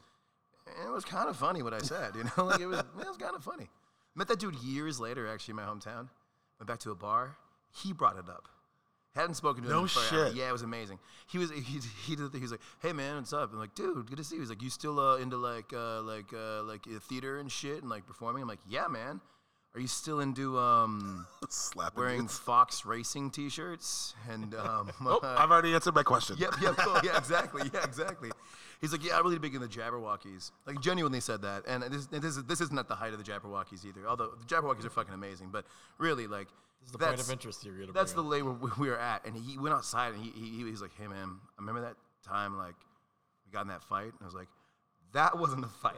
[0.83, 2.15] it was kind of funny what I said.
[2.15, 3.69] You know, like it was it was kind of funny.
[4.15, 6.09] Met that dude years later, actually in my hometown.
[6.59, 7.37] Went back to a bar.
[7.73, 8.47] He brought it up.
[9.15, 10.35] Hadn't spoken to him No shit.
[10.35, 10.99] Yeah, it was amazing.
[11.27, 12.39] He was he he did the thing.
[12.39, 14.49] He was like, "Hey man, what's up?" I'm like, "Dude, good to see you." He's
[14.49, 17.89] like, "You still uh, into like uh, like uh, like uh, theater and shit and
[17.89, 19.19] like performing?" I'm like, "Yeah, man."
[19.73, 22.37] Are you still into um, Slapping wearing dudes.
[22.37, 26.35] Fox Racing T-shirts and um, Oh, I've already answered my question.
[26.37, 26.99] Yep, yep, cool.
[27.03, 27.61] Yeah, exactly.
[27.73, 28.31] Yeah, exactly.
[28.81, 30.51] He's like, yeah, I'm really big in the Jabbawockeez.
[30.65, 31.63] Like, genuinely said that.
[31.67, 34.07] And this, and this, is, this isn't at the height of the Jabbawockeez either.
[34.07, 35.49] Although the Jabbawockeez are fucking amazing.
[35.51, 35.65] But
[35.97, 36.47] really, like,
[36.81, 38.89] This is the that's, point of interest you're gonna That's the bring lane where we
[38.89, 39.25] were at.
[39.25, 41.95] And he went outside and he, he, he was like, hey, man, I remember that
[42.27, 42.75] time, like,
[43.45, 44.05] we got in that fight.
[44.07, 44.49] And I was like,
[45.13, 45.95] that wasn't a fight.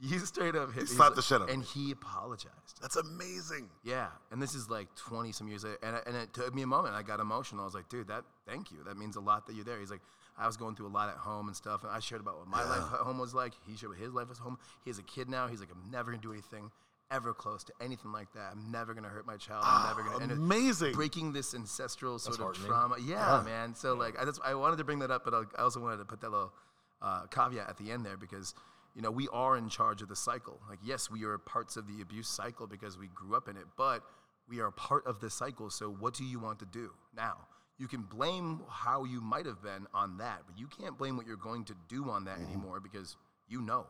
[0.00, 0.80] You straight up hit me.
[0.82, 2.78] He's slapped the shit out of And he apologized.
[2.80, 3.68] That's amazing.
[3.84, 6.62] Yeah, and this is like 20 some years later, and, I- and it took me
[6.62, 6.94] a moment.
[6.94, 7.62] I got emotional.
[7.62, 8.78] I was like, dude, that thank you.
[8.86, 9.78] That means a lot that you're there.
[9.78, 10.00] He's like,
[10.38, 12.46] I was going through a lot at home and stuff, and I shared about what
[12.48, 13.52] my life at home was like.
[13.66, 14.58] He shared what his life was home.
[14.84, 15.48] He has a kid now.
[15.48, 16.70] He's like, I'm never gonna do anything
[17.10, 18.52] ever close to anything like that.
[18.52, 19.64] I'm never gonna hurt my child.
[19.66, 20.22] I'm never gonna.
[20.22, 20.92] and it- Amazing.
[20.94, 22.68] breaking this ancestral sort of heartening.
[22.68, 22.96] trauma.
[23.04, 23.74] Yeah, man.
[23.74, 25.96] So like, I, that's, I wanted to bring that up, but I, I also wanted
[25.98, 26.52] to put that little
[27.02, 28.54] uh, caveat at the end there because
[28.94, 30.60] you know we are in charge of the cycle.
[30.68, 33.64] Like, yes, we are parts of the abuse cycle because we grew up in it,
[33.76, 34.02] but
[34.48, 35.70] we are part of the cycle.
[35.70, 37.36] So what do you want to do now?
[37.78, 41.26] You can blame how you might have been on that, but you can't blame what
[41.26, 43.16] you're going to do on that anymore because
[43.48, 43.86] you know.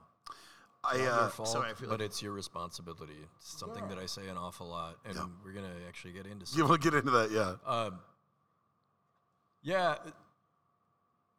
[0.83, 3.19] I uh, fault, sorry, I feel but like- it's your responsibility.
[3.37, 6.47] It's something that I say an awful lot, and we're gonna actually get into.
[6.65, 7.31] want to get into that?
[7.31, 7.57] Yeah.
[7.67, 7.99] Um,
[9.63, 9.97] yeah,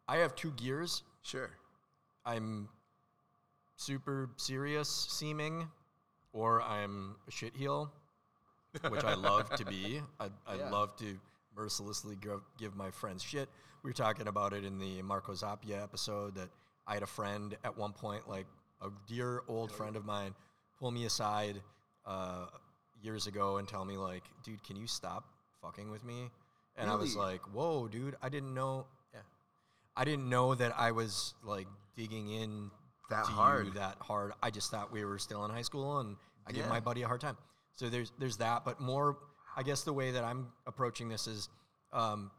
[0.08, 1.04] I have two gears.
[1.24, 1.50] Sure.
[2.24, 2.70] I'm
[3.82, 5.68] super serious seeming,
[6.34, 7.90] or I'm a shitheel,
[8.90, 10.02] which I love to be.
[10.20, 10.70] I, I Yeah.
[10.70, 11.20] love to
[11.56, 13.50] mercilessly give, give my friends shit.
[13.84, 16.50] We were talking about it in the Marco Zappia episode that
[16.88, 18.46] I had a friend at one point, like
[18.82, 20.34] a dear old friend of mine,
[20.80, 21.62] pull me aside
[22.06, 22.46] uh,
[23.02, 25.26] years ago and tell me like, dude, can you stop
[25.62, 26.30] fucking with me?
[26.78, 28.86] And I was like, whoa, dude, I didn't know.
[29.14, 29.20] Yeah.
[29.98, 32.72] I didn't know that I was like digging in
[33.12, 33.68] That to hard.
[33.68, 34.34] you that hard.
[34.42, 36.16] I just thought we were still in high school and
[36.48, 36.70] I give Yeah.
[36.70, 37.38] my buddy a hard time.
[37.74, 39.18] So there's there's that, but more
[39.56, 41.50] I guess the way that I'm approaching this is
[41.94, 42.32] um,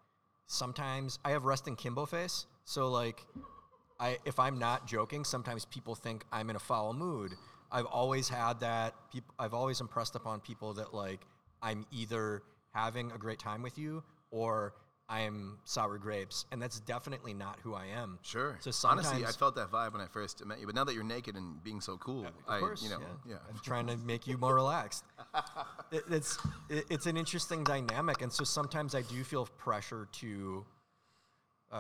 [0.47, 2.47] sometimes I have resting kimbo face.
[2.65, 3.25] So like
[4.01, 7.33] I if I'm not joking, sometimes people think I'm in a foul mood.
[7.71, 8.95] I've always had that.
[9.13, 11.21] People, I've always impressed upon people that like
[11.63, 12.43] I'm either
[12.75, 14.75] having a great time with you or
[15.13, 18.19] I'm sour grapes, and that's definitely not who I am.
[18.23, 18.57] Sure.
[18.61, 21.05] So Honestly, I felt that vibe when I first met you, but now that you're
[21.05, 23.33] naked and being so cool, of I, course, you know, yeah.
[23.33, 23.37] yeah.
[23.51, 25.05] I'm trying to make you more relaxed.
[25.93, 26.39] It- it's
[26.71, 30.65] it, it's an interesting dynamic, and so sometimes I do feel pressure to
[31.71, 31.75] uh,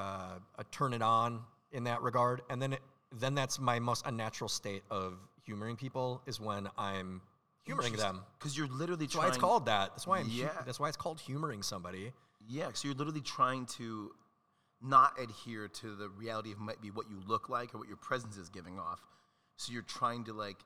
[0.59, 1.41] uh, turn it on
[1.73, 2.81] in that regard, and then it,
[3.19, 5.15] then that's my most unnatural state of
[5.47, 7.23] humoring people is when I'm
[7.65, 8.21] humoring them.
[8.39, 9.29] Because you're literally That's why trying.
[9.33, 9.91] it's called that.
[9.93, 10.27] That's why I'm.
[10.29, 10.51] hu- Yeah.
[10.67, 12.13] that's why it's called humoring somebody.
[12.48, 14.12] Yeah, so you're literally trying to
[14.81, 17.97] not adhere to the reality of might be what you look like or what your
[17.97, 19.01] presence is giving off.
[19.56, 20.56] So you're trying to like,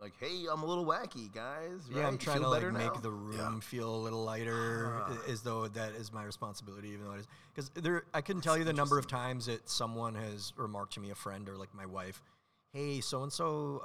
[0.00, 1.88] like, hey, I'm a little wacky, guys.
[1.88, 2.06] Yeah, right?
[2.08, 5.16] I'm trying to like make the room feel a little lighter, ah.
[5.26, 7.26] a- as though that is my responsibility, even though it is.
[7.54, 11.00] Because there, I couldn't tell you the number of times that someone has remarked to
[11.00, 12.22] me, a friend or like my wife,
[12.72, 13.80] "Hey, so and so,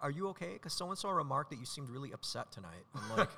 [0.00, 2.84] are you okay?" Because so and so remarked that you seemed really upset tonight.
[2.94, 3.30] I'm like,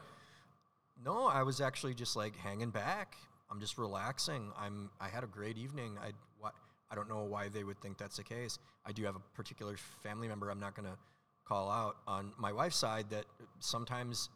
[1.04, 3.16] "No, I was actually just like hanging back.
[3.50, 4.50] I'm just relaxing.
[4.58, 4.90] I'm.
[5.00, 5.98] I had a great evening.
[6.00, 6.54] I what."
[6.90, 8.58] I don't know why they would think that's the case.
[8.86, 10.96] I do have a particular family member I'm not going to
[11.44, 13.24] call out on my wife's side that
[13.58, 14.28] sometimes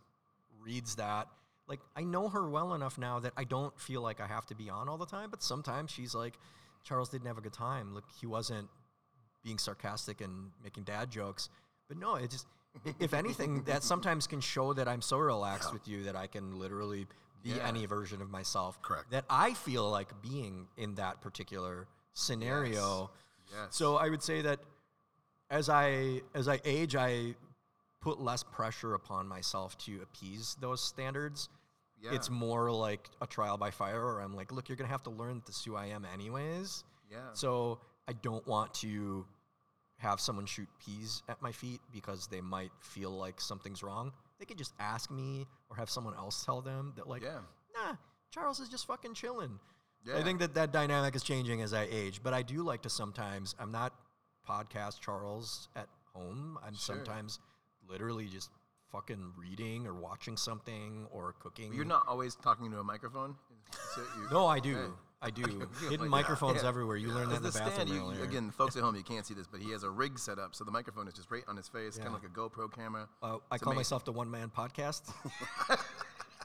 [0.61, 1.29] reads that.
[1.69, 4.55] Like, I know her well enough now that I don't feel like I have to
[4.55, 6.35] be on all the time, but sometimes she's like,
[6.83, 7.95] Charles didn't have a good time.
[7.95, 8.69] Look, he wasn't
[9.45, 11.51] being sarcastic and making dad jokes.
[11.89, 12.47] But no, it just,
[12.99, 16.59] if anything, that sometimes can show that I'm so relaxed with you that I can
[16.59, 17.07] literally
[17.43, 17.67] be Yeah.
[17.69, 19.11] any version of myself Correct.
[19.11, 23.11] that I feel like being in that particular scenario.
[23.53, 23.77] Yes.
[23.77, 24.61] So I would say that
[25.51, 27.35] as I as I age, I
[28.01, 31.49] put less pressure upon myself to appease those standards.
[32.01, 32.13] Yeah.
[32.13, 35.11] It's more like a trial by fire, or I'm like, look, you're gonna have to
[35.11, 36.85] learn this who I am anyways.
[37.11, 37.33] Yeah.
[37.33, 39.27] So I don't want to
[39.99, 44.13] have someone shoot peas at my feet because they might feel like something's wrong.
[44.39, 47.41] They could just ask me or have someone else tell them that like, Yeah.
[47.75, 47.97] nah,
[48.31, 49.59] Charles is just fucking chilling.
[50.15, 52.89] I think that that dynamic is changing as I age, but I do like to
[52.89, 53.55] sometimes.
[53.59, 53.93] I'm not
[54.49, 56.59] podcast Charles at home.
[56.65, 56.97] I'm Sure.
[56.97, 57.41] sometimes
[57.87, 58.51] literally just
[58.91, 61.75] fucking reading or watching something or cooking.
[61.75, 63.37] You're not always talking to a microphone.
[63.95, 64.79] So you- No, I do.
[64.79, 64.93] Okay.
[65.21, 65.43] I do.
[65.91, 66.69] Hidden like, microphones yeah.
[66.69, 66.97] everywhere.
[66.97, 68.23] You learned that in the, the bathroom stand, you, earlier.
[68.23, 70.55] again, folks at home, you can't see this, but he has a rig set up,
[70.55, 73.09] so the microphone is just right on his face, kind of like a GoPro camera.
[73.23, 73.77] Uh, I It's call amazing.
[73.77, 75.13] myself the one man podcast.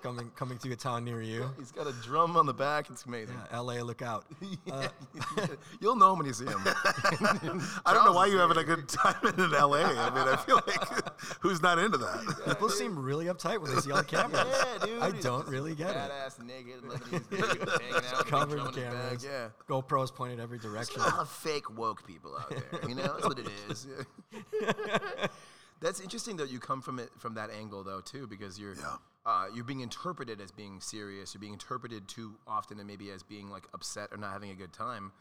[0.04, 1.50] coming coming to a town near you.
[1.58, 2.90] He's got a drum on the back.
[2.90, 3.38] It's amazing.
[3.50, 4.26] Yeah, LA, look out.
[4.70, 4.88] Uh,
[5.80, 6.62] You'll know him when you see him.
[7.86, 9.78] I don't know why you're having a good time in LA.
[9.78, 12.42] I mean, I feel like who's not into that?
[12.48, 14.48] people seem really uptight when they see all the cameras.
[14.82, 15.02] yeah, dude.
[15.04, 15.96] I don't really get it.
[15.98, 18.94] Badass, naked, Lebanese dude hanging out, a Covered drum in in his bag.
[18.94, 19.26] cameras.
[19.26, 19.48] Yeah.
[19.70, 21.02] GoPros pointed every direction.
[21.02, 22.90] a lot of fake woke people out there.
[22.90, 23.86] You know, that's what it is.
[25.82, 28.96] that's interesting that you come from it from that angle though too, because you're Yeah.
[29.26, 31.34] uh, you're being interpreted as being serious.
[31.34, 34.56] You're being interpreted too often and maybe as being like upset or not having a
[34.56, 35.12] good time.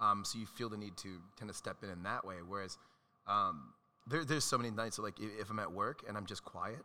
[0.00, 2.36] Um, so you feel the need to tend to step in in that way.
[2.46, 2.78] Whereas
[3.26, 3.72] um,
[4.08, 6.78] there, there's so many nights like if I'm at work and I'm just quiet.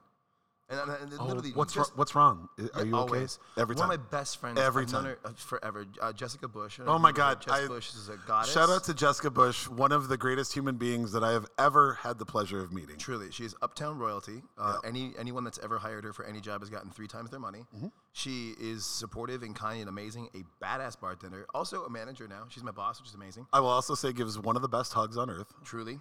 [0.69, 2.49] And, and, and literally, Oh, What's just, wrong, what's wrong?
[2.73, 3.37] Are you always.
[3.51, 3.61] okay?
[3.61, 3.91] Every One time.
[3.91, 4.57] of my best friends.
[4.57, 5.03] Every I've time.
[5.03, 5.85] her, uh, forever.
[6.01, 6.79] Uh, Jessica Bush.
[6.87, 8.53] Oh my God, Jessica I- Bush is a goddess.
[8.53, 11.95] Shout out to Jessica Bush, one of the greatest human beings that I have ever
[11.95, 12.95] had the pleasure of meeting.
[12.97, 14.41] Truly, she's uptown royalty.
[14.57, 17.41] Uh, Any anyone that's ever hired her for any job has gotten three times their
[17.41, 17.65] money.
[17.75, 17.87] Mm-hmm.
[18.13, 20.29] She is supportive and kind and amazing.
[20.33, 21.45] A badass bartender.
[21.53, 22.45] Also a manager now.
[22.47, 23.47] She's my boss, which is amazing.
[23.51, 25.53] I will also say gives one of the best hugs on earth.
[25.65, 25.99] Truly,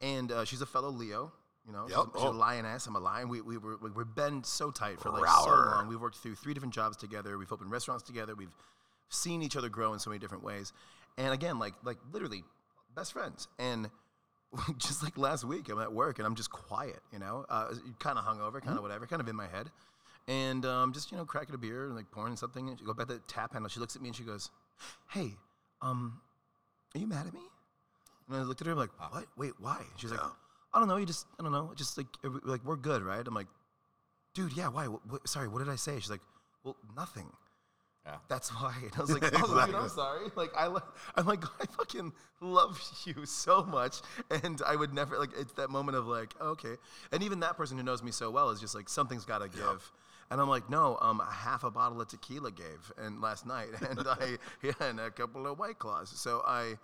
[0.00, 1.32] and uh, she's a fellow Leo.
[1.66, 2.06] You know, she's, Yep.
[2.14, 2.30] a, she's Oh.
[2.30, 2.86] a lioness.
[2.86, 3.28] I'm a lion.
[3.28, 5.88] We we were, we- we've been so tight for like so long.
[5.88, 7.38] We've worked through three different jobs together.
[7.38, 8.34] We've opened restaurants together.
[8.34, 8.52] We've
[9.08, 10.72] seen each other grow in so many different ways.
[11.16, 12.44] And again, like like literally
[12.94, 13.48] best friends.
[13.58, 13.88] And
[14.78, 17.00] just like last week, I'm at work and I'm just quiet.
[17.12, 19.70] You know, uh, kind of hungover, kind of whatever, kind of in my head.
[20.28, 22.68] And um, just you know, cracking a beer and like pouring something.
[22.68, 23.68] And she goes back to the tap handle.
[23.70, 24.50] She looks at me and she goes,
[25.10, 25.34] "Hey,
[25.82, 26.20] um,
[26.94, 27.40] are you mad at me?"
[28.28, 28.72] And I looked at her.
[28.72, 29.26] I'm like, "What?
[29.36, 30.20] Wait, why?" She's like,
[30.72, 30.96] "I don't know.
[30.96, 31.72] You just, I don't know.
[31.76, 33.48] Just like, every- like we're good, right?" I'm like,
[34.34, 34.68] "Dude, yeah.
[34.68, 34.88] Why?
[34.88, 36.22] What, what, sorry, what did I say?" She's like,
[36.64, 37.30] "Well, nothing."
[38.06, 38.16] Yeah.
[38.28, 38.74] That's why.
[38.82, 39.88] And I was like, oh, dude, I'm Exactly.
[39.88, 40.26] sorry.
[40.36, 40.82] Like, I, lo-
[41.14, 45.30] I'm like, I fucking love you so much, and I would never like.
[45.38, 46.74] It's that moment of like, okay.
[47.12, 49.48] And even that person who knows me so well is just like, something's got to
[49.48, 49.90] give.
[50.30, 54.00] And I'm like, no, um, half a bottle of tequila gave, and last night, and
[54.06, 56.10] I, yeah, and a couple of white claws.
[56.14, 56.74] So I,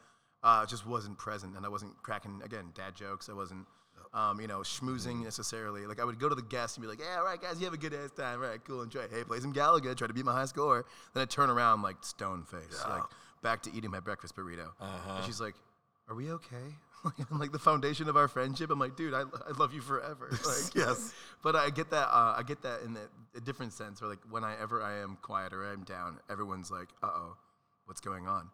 [0.43, 3.29] uh, just wasn't present, and I wasn't cracking again dad jokes.
[3.29, 3.67] I wasn't.
[4.12, 5.87] Um, you know, schmoozing necessarily.
[5.87, 7.65] Like I would go to the guests and be like, "Yeah, all right, guys, you
[7.67, 8.43] have a good ass time.
[8.43, 9.07] All right, cool, enjoy.
[9.09, 10.85] Hey, play some Galaga, try to beat my high score."
[11.15, 13.05] Then I turn around like stone face, like
[13.41, 14.71] back to eating my breakfast burrito.
[15.17, 15.55] And she's like,
[16.09, 16.75] "Are we okay?"
[17.31, 18.71] I'm like the foundation of our friendship.
[18.71, 20.29] I'm like, dude, I, I love you forever.
[20.45, 21.15] Like, Yes.
[21.43, 22.09] But I get that.
[22.09, 24.01] Uh, I get that in a, a different sense.
[24.01, 27.37] Where like whenever I ever I am quiet or I'm down, everyone's like, "Uh oh,
[27.87, 28.51] what's going on?"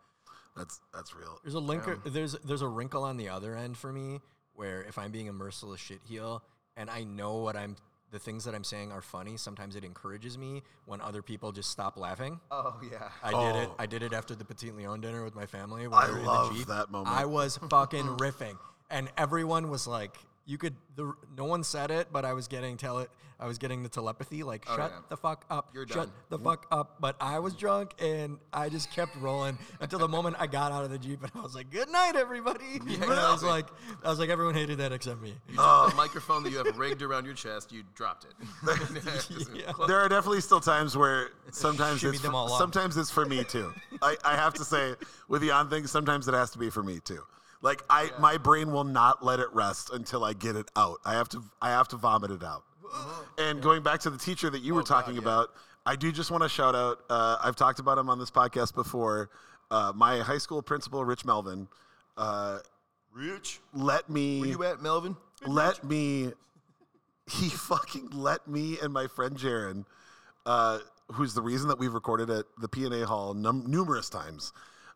[0.56, 1.38] That's that's real.
[1.42, 1.86] There's a link.
[1.86, 4.20] Um, there's there's a wrinkle on the other end for me
[4.54, 6.40] where if I'm being a merciless shitheel
[6.76, 7.76] and I know what I'm,
[8.10, 9.36] the things that I'm saying are funny.
[9.36, 12.40] Sometimes it encourages me when other people just stop laughing.
[12.50, 13.08] Oh yeah.
[13.22, 13.68] I did it.
[13.70, 13.74] Oh.
[13.78, 15.86] I did it after the Petit Leon dinner with my family.
[15.90, 16.68] I we were in love the Jeep.
[16.68, 17.16] that moment.
[17.16, 18.56] I was fucking riffing,
[18.90, 20.16] and everyone was like,
[20.46, 23.06] "You could." The, no one said it, but I was getting tele.
[23.38, 25.00] I was getting the telepathy, like, oh, "Shut yeah.
[25.10, 25.68] the fuck up!
[25.74, 26.10] You're Shut done.
[26.30, 30.36] the fuck up!" But I was drunk, and I just kept rolling until the moment
[30.38, 33.30] I got out of the jeep, and I was like, "Good night, everybody." and I
[33.30, 33.66] was like,
[34.02, 36.78] "I was like, everyone hated that except me." You took the microphone that you have
[36.78, 38.34] rigged around your chest, you dropped it.
[39.54, 39.72] Yeah.
[39.86, 42.58] There are definitely still times where sometimes it's them for, all off.
[42.58, 43.72] sometimes it's for me too.
[44.02, 44.94] I, I have to say
[45.28, 47.22] with the on thing, sometimes it has to be for me too.
[47.62, 50.98] Like I, my brain will not let it rest until I get it out.
[51.04, 52.62] I have to, I have to vomit it out.
[53.38, 55.20] And going back to the teacher that you were talking yeah.
[55.20, 55.48] about,
[55.84, 57.00] I do just want to shout out.
[57.10, 59.30] Uh, I've talked about him on this podcast before.
[59.70, 61.68] Uh, my high school principal, Rich Melvin,
[62.16, 62.60] uh,
[63.12, 65.16] Rich, let me where you at, Melvin?
[65.46, 66.32] let me
[67.30, 69.84] he fucking let me and my friend Jaron,
[70.44, 70.78] uh,
[71.12, 74.52] who's the reason that we've recorded at the P&A Hall num- numerous times.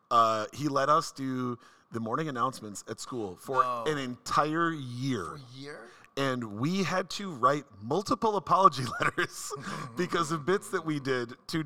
[0.09, 1.57] Uh, he let us do
[1.91, 3.83] the morning announcements at school for No.
[3.87, 5.39] an entire year.
[5.55, 5.79] Year?
[6.17, 9.51] And we had to write multiple apology letters
[9.97, 11.63] because of bits that we did to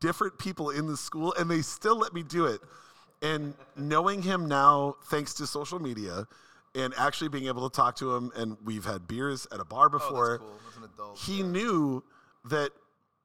[0.00, 2.60] different people in the school, and they still let me do it.
[3.22, 6.26] And knowing him now, thanks to social media,
[6.74, 9.86] and actually being able to talk to him, and we've had beers at a bar
[9.86, 10.28] Oh, before.
[10.30, 10.60] that's cool.
[10.82, 11.18] That's adult.
[11.18, 12.04] He knew
[12.44, 12.70] that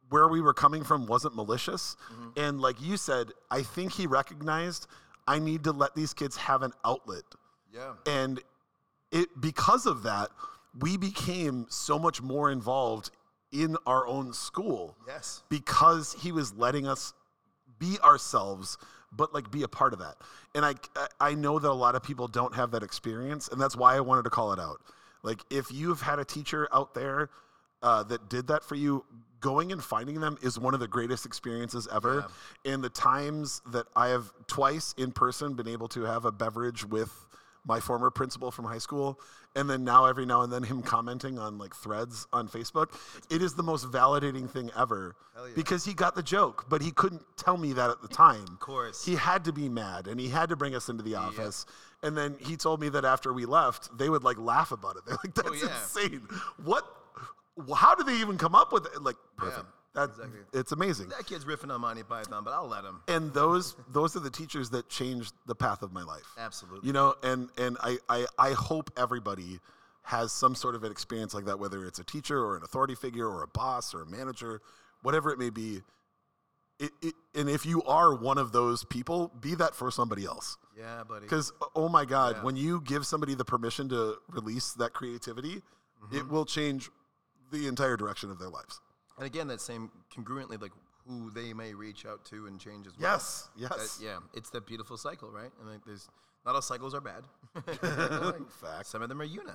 [0.09, 1.95] where we were coming from wasn't malicious.
[2.13, 2.29] Mm-hmm.
[2.39, 4.87] And like you said, I think he recognized
[5.27, 7.23] I need to let these kids have an outlet.
[7.73, 7.93] yeah.
[8.05, 8.39] And
[9.11, 10.29] it because of that,
[10.79, 13.11] we became so much more involved
[13.51, 15.43] in our own school Yes.
[15.49, 17.13] because he was letting us
[17.79, 18.77] be ourselves
[19.11, 20.15] but like be a part of that
[20.55, 20.75] and I,
[21.19, 23.99] I know that a lot of people don't have that experience and that's why i
[23.99, 24.79] wanted to call it out
[25.23, 27.29] like if you've had a teacher out there
[27.83, 29.03] uh, that did that for you
[29.41, 32.25] going and finding them is one of the greatest experiences ever.
[32.63, 36.85] And the times that i have twice in person been able to have a beverage
[36.85, 37.11] with
[37.65, 39.19] my former principal from high school
[39.55, 42.89] and then now every now and then him commenting on like threads on facebook
[43.29, 45.15] it is the most validating thing ever.
[45.35, 45.51] Yeah.
[45.55, 48.45] because he got the joke but he couldn't tell me that at the time.
[48.47, 49.05] Of course.
[49.05, 51.65] he had to be mad and he had to bring us into the office.
[52.03, 55.03] And then he told me that after we left they would like laugh about it.
[55.05, 56.07] They're like oh, that's Oh, yeah.
[56.09, 56.27] insane.
[56.63, 56.83] What
[57.75, 60.39] how did they even come up with it like perfect that, exactly.
[60.53, 63.01] it's amazing That kid's riffing on Monty Python, but I'll let him.
[63.09, 66.87] and those those are the teachers that changed the path of my life Absolutely.
[66.87, 69.59] you know and and I, I i hope everybody
[70.03, 72.95] has some sort of an experience like that whether it's a teacher or an authority
[72.95, 74.61] figure or a boss or a manager
[75.03, 75.81] whatever it may be
[76.79, 80.57] it, it, and if you are one of those people be that for somebody else
[80.77, 81.25] Yeah, buddy.
[81.25, 82.43] because oh my god Yeah.
[82.43, 85.63] when you give somebody the permission to release that creativity it
[86.23, 86.33] Mm-hmm.
[86.33, 86.89] will change
[87.51, 88.79] the entire direction of their lives
[89.17, 90.71] And again, that same congruently, like
[91.07, 93.11] who they may reach out to and change as well.
[93.13, 95.51] yes That- yes yeah, it's that beautiful cycle, right?
[95.59, 96.07] And like, there's
[96.45, 97.23] not all cycles are bad.
[98.61, 98.87] Fact.
[98.87, 99.51] Some of them are uni,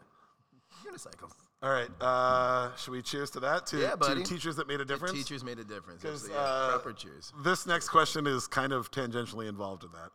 [0.86, 1.32] unicycles.
[1.62, 4.84] all right uh, should we cheers to that to, Yeah, to teachers that made a
[4.84, 6.04] difference Teachers made a difference.
[6.04, 6.36] yeah.
[6.36, 7.32] uh, Proper cheers.
[7.42, 10.10] This next question is kind of tangentially involved in that.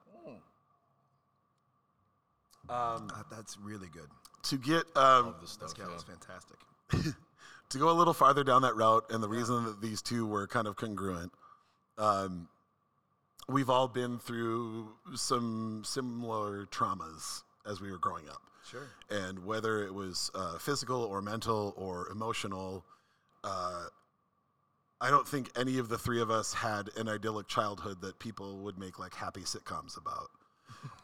[2.70, 3.00] Uh,
[3.30, 4.08] that's really good.
[4.44, 5.94] To get um, This That stuff, guy yeah.
[5.94, 6.58] was fantastic.
[7.72, 10.48] to go a little farther down that route, and the reason that these two were
[10.48, 11.32] kind of congruent,
[11.98, 12.48] um,
[13.50, 18.88] we've all been through some similar traumas as we were growing up, Sure.
[19.10, 22.84] and whether it was uh, physical or mental or emotional.
[23.44, 23.86] Uh,
[25.00, 28.58] I don't think any of the three of us had an idyllic childhood that people
[28.60, 30.30] would make like happy sitcoms about.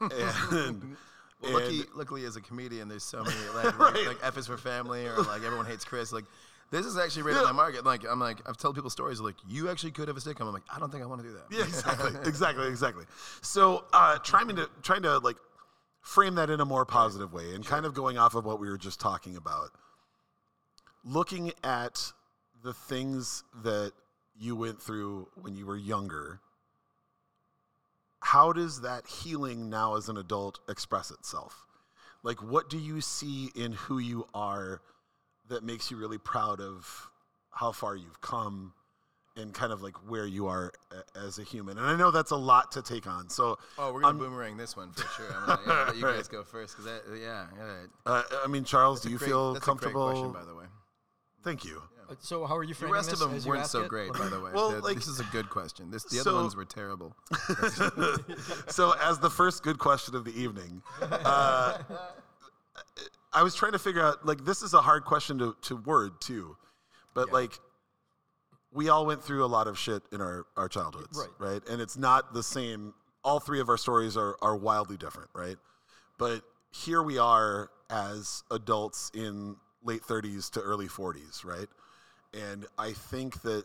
[0.12, 0.96] and,
[1.42, 3.94] Well, lucky, luckily, as a comedian, there's so many like, Right.
[3.94, 6.12] like, like F is for family or like everyone hates Chris.
[6.12, 6.24] Like
[6.70, 7.40] this is actually right Yeah.
[7.40, 7.84] in my market.
[7.84, 10.42] Like I'm like I've told people stories like you actually could have a sitcom.
[10.42, 11.44] I'm like I don't think I want to do that.
[11.50, 13.04] Yeah, exactly, exactly, exactly.
[13.42, 15.36] So, uh, trying to trying to like
[16.00, 18.68] frame that in a more positive way, and kind of going off of what we
[18.68, 19.70] were just talking about,
[21.04, 22.12] looking at
[22.62, 23.92] the things that
[24.36, 26.40] you went through when you were younger.
[28.20, 31.66] How does that healing now as an adult express itself?
[32.24, 34.80] Like, what do you see in who you are
[35.48, 37.10] that makes you really proud of
[37.50, 38.72] how far you've come?
[39.36, 41.78] and kind of like where you are a- as a human.
[41.78, 43.28] And I know that's a lot to take on.
[43.28, 45.32] So, Oh, we're gonna I'm- boomerang this one for sure.
[45.32, 46.16] I'm gonna yeah, let you Right.
[46.16, 47.88] guys go first because that yeah, all right.
[48.04, 50.08] uh, I mean, Charles, do you Great- feel that's comfortable?
[50.08, 50.64] A great question, by the way.
[51.44, 51.80] Thank you.
[52.10, 52.90] Uh, So how are you feeling?
[52.90, 53.88] The rest this of them weren't so it?
[53.88, 54.50] great, by the way.
[54.54, 55.92] Well, The- like- this is a good question.
[55.92, 57.14] This the so- other ones were terrible.
[58.68, 61.78] so, as the first good question of the evening, uh,
[63.32, 66.20] I was trying to figure out like this is a hard question to, to word
[66.20, 66.56] too,
[67.14, 67.52] but like
[68.72, 71.52] we all went through a lot of shit in our, our childhoods, Right.
[71.52, 71.68] right?
[71.68, 72.94] And it's not the same.
[73.24, 75.56] All three of our stories are, are wildly different, right?
[76.18, 81.68] But here we are as adults in late 30s to early 40s, right?
[82.34, 83.64] And I think that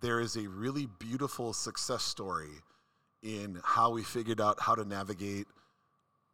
[0.00, 2.50] there is a really beautiful success story
[3.22, 5.46] in how we figured out how to navigate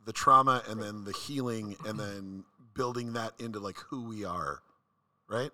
[0.04, 2.44] the trauma and then the healing and then
[2.74, 4.60] building that into like who we are,
[5.28, 5.50] right?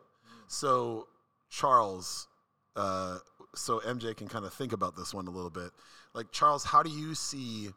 [0.46, 1.08] So,
[1.50, 2.26] Charles,
[2.76, 3.18] uh,
[3.54, 5.70] so MJ can kind of think about this one a little bit.
[6.14, 7.70] Like, Charles, how do you see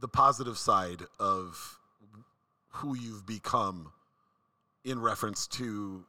[0.00, 1.78] the positive side of
[2.68, 3.92] who you've become
[4.84, 6.04] in reference to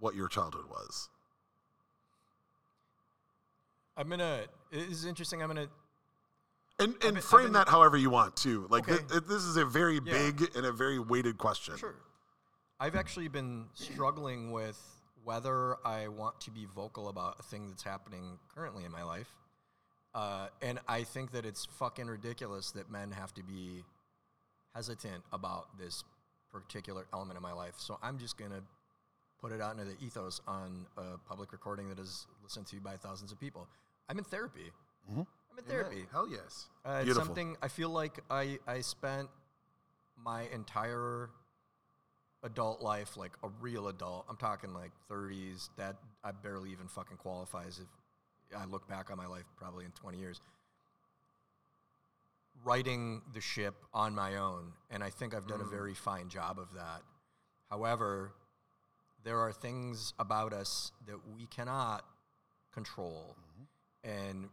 [0.00, 1.08] what your childhood was?
[3.96, 4.42] I'm gonna.
[4.70, 5.42] This is interesting.
[5.42, 5.66] I'm gonna.
[6.78, 8.66] And, and been- frame been- that however you want too.
[8.70, 9.02] Like Okay.
[9.02, 10.12] thi- this is a very Yeah.
[10.12, 11.76] big and a very weighted question.
[11.76, 11.94] Sure.
[12.80, 14.80] I've actually been struggling with
[15.24, 19.28] whether I want to be vocal about a thing that's happening currently in my life.
[20.14, 23.84] Uh, and I think that it's fucking ridiculous that men have to be
[24.74, 26.04] hesitant about this
[26.50, 27.74] particular element of my life.
[27.78, 28.62] So I'm just gonna
[29.38, 32.96] put it out into the ethos on a public recording that is listened to by
[32.96, 33.68] thousands of people.
[34.08, 34.72] I'm in therapy.
[35.10, 35.26] I'm
[35.58, 35.96] in therapy.
[35.96, 36.06] Amen.
[36.12, 36.68] Hell yes.
[36.84, 37.26] Uh, it's Beautiful.
[37.26, 39.28] something I feel like I, I spent
[40.16, 41.30] my entire
[42.42, 44.26] adult life, like a real adult.
[44.28, 45.70] I'm talking like 30s.
[45.76, 49.90] That I barely even fucking qualifies if I look back on my life probably in
[49.92, 50.40] 20 years.
[52.64, 56.58] Writing the ship on my own, and I think I've done a very fine job
[56.58, 57.02] of that.
[57.70, 58.32] However,
[59.24, 62.04] there are things about us that we cannot
[62.72, 63.36] control,
[64.02, 64.48] and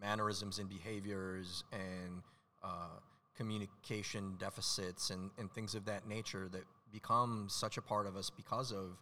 [0.00, 2.22] mannerisms and behaviors and
[2.62, 2.98] uh,
[3.36, 8.30] communication deficits and, and things of that nature that become such a part of us
[8.30, 8.96] because of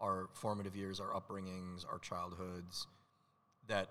[0.00, 2.86] our formative years, our upbringings, our childhoods,
[3.68, 3.88] that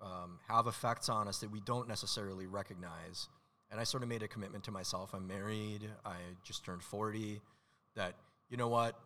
[0.00, 3.28] um, have effects on us that we don't necessarily recognize.
[3.70, 5.14] And I sort of made a commitment to myself.
[5.14, 5.88] I'm married.
[6.04, 7.40] I just turned 40.
[7.96, 8.14] That,
[8.50, 8.98] you know what?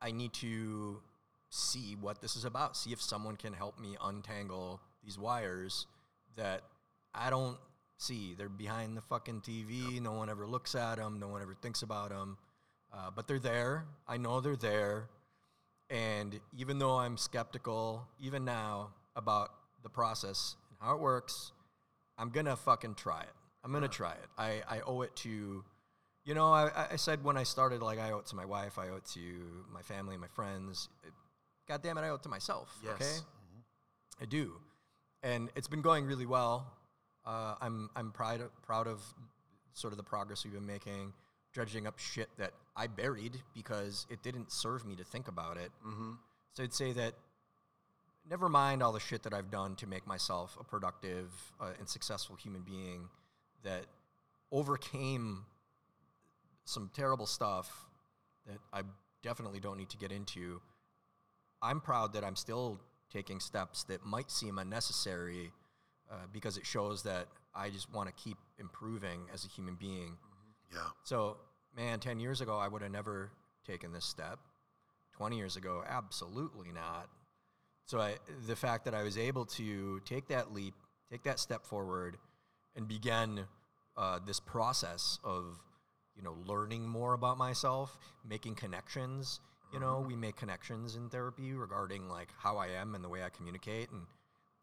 [0.00, 1.00] I need to
[1.48, 2.76] see what this is about.
[2.76, 5.86] See if someone can help me untangle these wires
[6.36, 6.62] that
[7.14, 7.58] I don't
[7.98, 8.34] see.
[8.36, 10.00] They're behind the fucking TV.
[10.00, 11.18] No one ever looks at them.
[11.20, 12.36] No one ever thinks about them.
[12.92, 13.84] Uh, but they're there.
[14.06, 15.08] I know they're there.
[15.90, 19.50] And even though I'm skeptical, even now, about
[19.82, 21.52] the process and how it works,
[22.18, 23.34] I'm gonna fucking try it.
[23.62, 24.26] I'm gonna try it.
[24.38, 25.64] I, I owe it to,
[26.24, 28.78] you know, I, I said when I started, like, I owe it to my wife,
[28.78, 29.20] I owe it to
[29.72, 30.88] my family, my friends.
[31.68, 32.76] God damn it, I owe it to myself.
[32.82, 32.94] Yes.
[32.94, 33.26] Okay?
[34.22, 34.52] I do.
[35.24, 36.70] And it's been going really well.
[37.26, 39.00] Uh, I'm, I'm proud of, proud of
[39.72, 41.14] sort of the progress we've been making,
[41.54, 45.70] dredging up shit that I buried because it didn't serve me to think about it.
[45.84, 46.12] Mm-hmm.
[46.52, 47.14] So I'd say that
[48.28, 51.88] never mind all the shit that I've done to make myself a productive uh, and
[51.88, 53.08] successful human being
[53.62, 53.86] that
[54.52, 55.46] overcame
[56.66, 57.86] some terrible stuff
[58.46, 58.82] that I
[59.22, 60.60] definitely don't need to get into.
[61.62, 62.78] I'm proud that I'm still
[63.14, 65.52] taking steps that might seem unnecessary
[66.10, 70.16] uh, because it shows that I just want to keep improving as a human being.
[70.72, 70.80] Yeah.
[71.04, 71.36] So,
[71.76, 73.30] man, 10 years ago, I would have never
[73.66, 74.38] taken this step.
[75.16, 77.08] 20 years ago, absolutely not.
[77.86, 78.14] So, I,
[78.46, 80.74] the fact that I was able to take that leap,
[81.10, 82.16] take that step forward,
[82.74, 83.44] and begin
[83.96, 85.60] uh, this process of,
[86.16, 87.96] you know, learning more about myself,
[88.28, 89.40] making connections.
[89.74, 93.24] You know, we make connections in therapy regarding like how I am and the way
[93.24, 94.02] I communicate and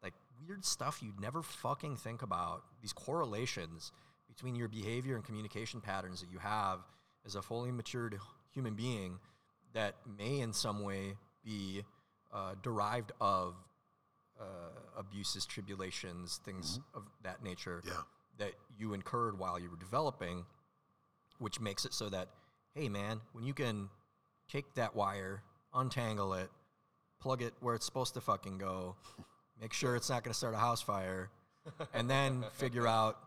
[0.02, 0.14] like
[0.48, 2.64] weird stuff you'd never fucking think about.
[2.82, 3.92] These correlations
[4.30, 6.80] between your behavior and communication patterns that you have
[7.26, 8.18] as a fully matured
[8.54, 9.20] human being
[9.74, 11.84] that may in some way be
[12.34, 13.56] uh, derived of
[14.40, 14.44] uh,
[14.98, 17.94] abuses, tribulations, things of that nature Yeah.
[18.38, 20.46] that you incurred while you were developing,
[21.40, 22.30] which makes it so that,
[22.74, 23.90] hey man, when you can
[24.52, 25.42] take that wire,
[25.74, 26.50] untangle it,
[27.22, 28.96] plug it where it's supposed to fucking go,
[29.60, 31.30] make sure it's not going to start a house fire,
[31.94, 33.18] and then figure out,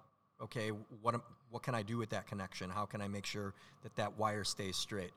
[0.42, 0.70] okay,
[1.01, 2.68] what am, what can I do with that connection?
[2.68, 5.12] How can I make sure that that wire stays straight?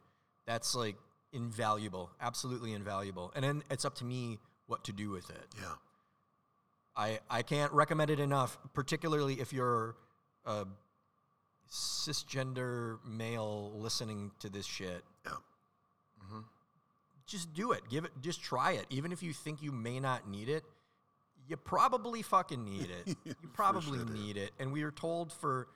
[0.46, 0.96] That's like
[1.34, 3.32] invaluable, absolutely invaluable.
[3.36, 5.46] And then it's up to me what to do with it.
[5.60, 5.74] Yeah.
[6.96, 9.96] I, I can't recommend it enough, particularly if you're
[10.46, 10.66] a
[11.70, 15.04] cisgender male listening to this shit.
[15.26, 15.34] Yeah.
[17.28, 17.82] Just do it.
[17.90, 18.12] Give it.
[18.22, 18.86] Just try it.
[18.90, 20.64] Even if you think you may not need it,
[21.48, 23.16] you probably fucking need it.
[23.26, 24.52] You probably sure need it.
[24.60, 25.68] And we are told for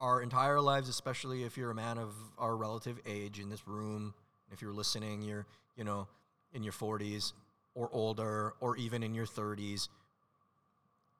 [0.00, 4.14] our entire lives, especially if you're a man of our relative age in this room,
[4.52, 5.46] if you're listening, you're
[5.76, 6.08] you know
[6.52, 7.32] in your 40s
[7.74, 9.88] or older, or even in your 30s.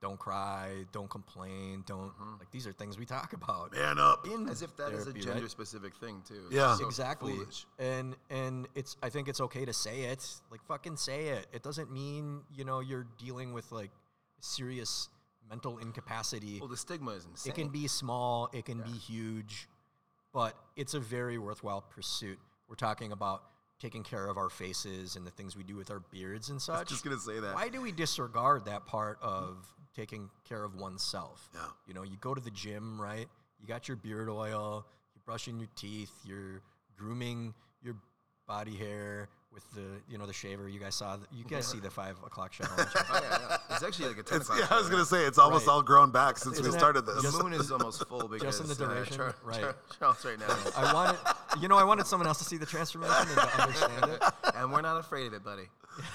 [0.03, 0.85] Don't cry.
[0.93, 1.83] Don't complain.
[1.87, 2.39] Don't mm-hmm.
[2.39, 3.73] like these are things we talk about.
[3.73, 4.27] Man up.
[4.27, 5.35] in As if that is a therapy, right?
[5.35, 6.43] gender specific thing too.
[6.51, 6.77] Yeah.
[6.77, 7.67] so exactly foolish.
[7.79, 11.63] and and it's i think it's okay to say it like fucking say it it
[11.63, 13.91] doesn't mean you know you're dealing with like
[14.41, 15.09] serious
[15.49, 17.53] mental incapacity Well, the stigma is insane.
[17.53, 19.69] it can be small it can be huge
[20.33, 23.43] but it's a very worthwhile pursuit we're talking about
[23.79, 26.57] taking care of our faces and the things we do with our beards and I
[26.57, 27.55] was such just gonna say that.
[27.55, 29.67] why do we disregard that part of
[29.97, 31.49] taking care of oneself?
[31.55, 31.61] Yeah.
[31.89, 33.27] You know, you go to the gym, right?
[33.61, 36.61] You got your beard oil, you're brushing your teeth, you're
[36.97, 37.97] grooming your
[38.47, 40.69] body hair with the, you know, the shaver.
[40.69, 42.71] You guys saw, the, you guys see the five o'clock shadow.
[42.77, 42.85] Oh,
[43.23, 43.57] yeah, yeah.
[43.71, 44.69] It's actually like a ten It's, o'clock.
[44.71, 45.73] yeah, I was gonna say it's almost Right.
[45.73, 47.23] all grown back since we Isn't it started this.
[47.23, 49.61] The moon is almost full because Just in the uh, duration, Char- right.
[49.61, 51.19] Char- Charles right now, I wanted,
[51.63, 54.23] you know, I wanted someone else to see the transformation and to understand it.
[54.57, 55.65] and we're not afraid of it, buddy.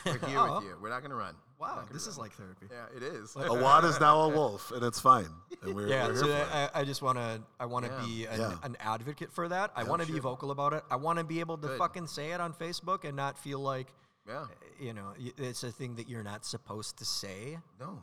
[0.05, 0.55] We're here Oh.
[0.55, 0.77] with you.
[0.81, 1.35] We're not gonna run.
[1.59, 2.09] Wow, this run.
[2.11, 2.67] is like therapy.
[2.71, 3.35] Yeah, it is.
[3.35, 5.29] a wad is now a wolf, and it's fine.
[5.61, 6.47] and we're, yeah, we're so here.
[6.51, 8.05] I, I just want to I want to Yeah.
[8.05, 8.57] be an, Yeah.
[8.63, 9.71] an advocate for that.
[9.75, 10.83] I want to be vocal about it.
[10.89, 11.77] I want to be able to Good.
[11.77, 13.93] fucking say it on Facebook and not feel like
[14.27, 14.47] Yeah.
[14.79, 17.59] Eh, you know it's a thing that you're not supposed to say.
[17.79, 18.01] No.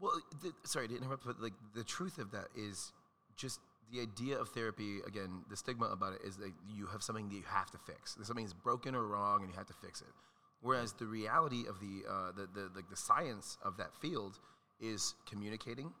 [0.00, 2.92] Well, the, sorry to interrupt, but like the truth of that is
[3.36, 3.60] just
[3.92, 5.00] the idea of therapy.
[5.06, 8.14] Again, the stigma about it is that you have something that you have to fix.
[8.14, 10.08] There's something that's broken or wrong, and you have to fix it.
[10.64, 14.38] Whereas the reality of the uh, the, the like the science of that field
[14.80, 15.92] is communicating,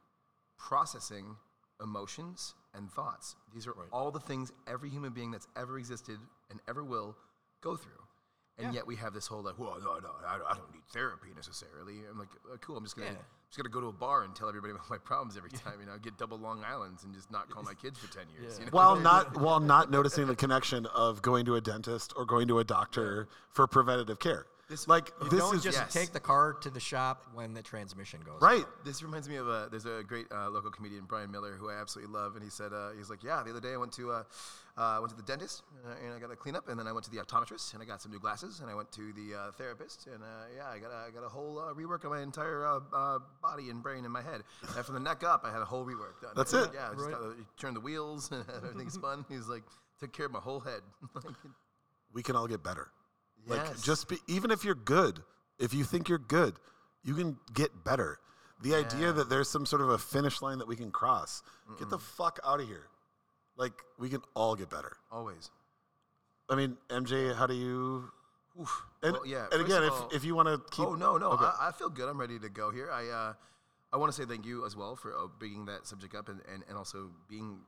[0.58, 1.36] processing
[1.82, 3.36] emotions and thoughts.
[3.52, 6.18] These are all the things every human being that's ever existed
[6.50, 7.14] and ever will
[7.60, 7.92] go through.
[8.56, 10.84] And yet we have this whole like, well, no, no, I don't, I don't need
[10.92, 12.02] therapy necessarily.
[12.08, 12.76] I'm like, uh, cool.
[12.76, 13.16] I'm just gonna, Yeah.
[13.50, 15.80] just gonna go to a bar and tell everybody about my problems every time.
[15.80, 18.58] You know, get double Long Island's and just not call my kids for ten years.
[18.60, 18.70] You know?
[18.70, 22.60] while not while not noticing the connection of going to a dentist or going to
[22.60, 24.46] a doctor for preventative care.
[24.68, 25.92] This- like You this don't is just Yes.
[25.92, 28.40] take the car to the shop when the transmission goes.
[28.40, 28.64] right.
[28.84, 31.74] This reminds me of a there's a great uh, local comedian Brian Miller who I
[31.74, 34.10] absolutely love, and he said uh, he's like, yeah, the other day I went to
[34.10, 34.22] uh,
[34.76, 37.04] uh, went to the dentist uh, and I got a cleanup, and then I went
[37.04, 39.52] to the optometrist and I got some new glasses, and I went to the uh,
[39.52, 40.26] therapist, and uh,
[40.56, 43.18] yeah, I got a, I got a whole uh, rework of my entire uh, uh,
[43.42, 44.42] body and brain in my head,
[44.76, 46.32] and from the neck up, I had a whole rework done.
[46.34, 46.70] That's And, it.
[46.74, 47.36] Yeah, I just Right.
[47.58, 49.24] turned the wheels, and everything spun.
[49.28, 49.62] He's like,
[50.00, 50.80] took care of my whole head.
[52.12, 52.90] We can all get better.
[53.46, 53.82] Like Yes.
[53.82, 55.22] just be even if you're good,
[55.58, 56.56] if you think you're good,
[57.02, 58.18] you can get better.
[58.62, 61.42] The idea that there's some sort of a finish line that we can cross,
[61.78, 62.88] get the fuck out of here.
[63.56, 64.96] Like we can all get better.
[65.12, 65.50] Always.
[66.48, 68.10] I mean, MJ, how do you?
[68.60, 68.82] Oof.
[69.02, 69.46] And, Well, yeah.
[69.52, 71.44] and again, of if, if you want to keep, oh no, no, Okay.
[71.44, 72.08] I, I feel good.
[72.08, 72.90] I'm ready to go here.
[72.90, 73.32] I uh,
[73.92, 76.40] I want to say thank you as well for uh, bringing that subject up and,
[76.52, 77.60] and, and also being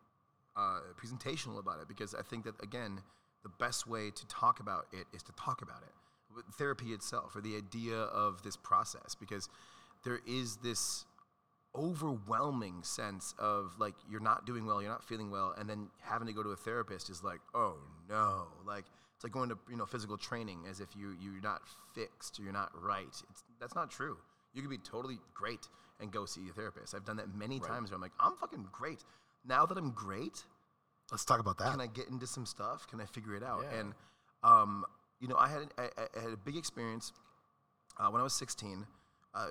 [0.56, 3.00] uh, presentational about it because I think that again,
[3.47, 5.94] the best way to talk about it is to talk about it.
[6.35, 9.48] With Therapy itself, or the idea of this process, because
[10.05, 11.05] there is this
[11.77, 16.27] overwhelming sense of like you're not doing well, you're not feeling well, and then having
[16.27, 17.77] to go to a therapist is like, oh
[18.09, 21.62] no, like it's like going to you know physical training as if you you're not
[21.94, 23.23] fixed, you're not right.
[23.31, 24.18] It's, that's not true.
[24.52, 25.68] You can be totally great
[26.01, 26.94] and go see a therapist.
[26.94, 29.05] I've done that many times where I'm like, I'm fucking great.
[29.47, 30.44] Now that I'm great,
[31.10, 31.70] let's talk about that.
[31.70, 32.86] can I get into some stuff?
[32.88, 33.64] Can I figure it out?
[33.70, 33.80] Yeah.
[33.80, 33.94] And
[34.42, 34.84] um,
[35.20, 37.12] you know, I had I, I had a big experience
[37.98, 38.86] uh, when I was 16.
[39.34, 39.48] Uh,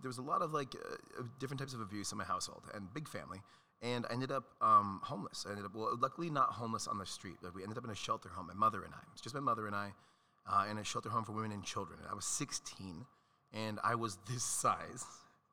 [0.00, 2.92] there was a lot of like uh, different types of abuse in my household and
[2.94, 3.42] big family,
[3.82, 5.44] and I ended up um, homeless.
[5.46, 7.36] I ended up well, luckily not homeless on the street.
[7.42, 8.46] Like we ended up in a shelter home.
[8.46, 8.98] My mother and I.
[9.22, 9.92] Just my mother and I,
[10.50, 11.98] uh, in a shelter home for women and children.
[12.00, 13.04] And I was 16,
[13.52, 15.04] and I was this size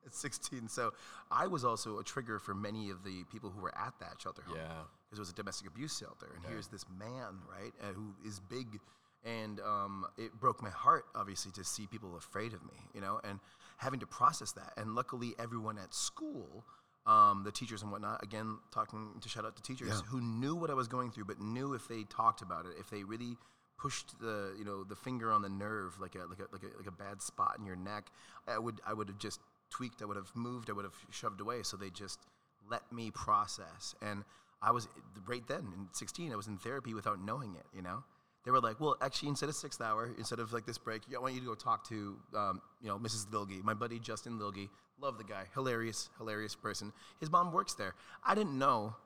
[0.06, 0.68] at 16.
[0.68, 0.92] So
[1.30, 4.42] I was also a trigger for many of the people who were at that shelter
[4.42, 4.82] home Yeah.
[5.18, 6.28] It was a domestic abuse shelter.
[6.34, 8.80] And here's this man, right, uh, who is big,
[9.24, 13.20] and um, it broke my heart, obviously, to see people afraid of me, you know,
[13.24, 13.40] and
[13.78, 14.72] having to process that.
[14.76, 16.64] And luckily, everyone at school,
[17.06, 20.00] um, the teachers and whatnot, again, talking to shout out to teachers Yeah.
[20.08, 22.90] who knew what I was going through, but knew if they talked about it, if
[22.90, 23.36] they really
[23.76, 26.76] pushed the you know the finger on the nerve like a like a like a,
[26.78, 28.06] like a bad spot in your neck
[28.46, 31.40] i would i would have just tweaked i would have moved i would have shoved
[31.40, 32.20] away so they just
[32.70, 34.22] let me process and
[34.64, 34.88] i was
[35.26, 38.02] right then in 16 i was in therapy without knowing it you know?
[38.44, 41.18] They were like well actually instead of sixth hour instead of like this break i
[41.18, 44.68] want you to go talk to um, you know mrs lilgy my buddy justin lilgy
[45.00, 45.44] love the guy.
[45.54, 46.92] Hilarious hilarious person.
[47.20, 47.94] His mom works there.
[48.24, 48.96] I didn't know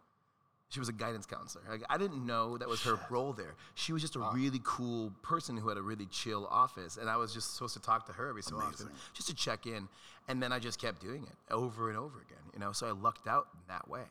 [0.71, 1.65] she was a guidance counselor.
[1.69, 3.55] Like, I didn't know that was her role there.
[3.75, 7.17] She was just a really cool person who had a really chill office, and I
[7.17, 9.89] was just supposed to talk to her every so often, just to check in.
[10.29, 12.73] And then I just kept doing it over and over again, you know.
[12.73, 14.03] So I lucked out in that way,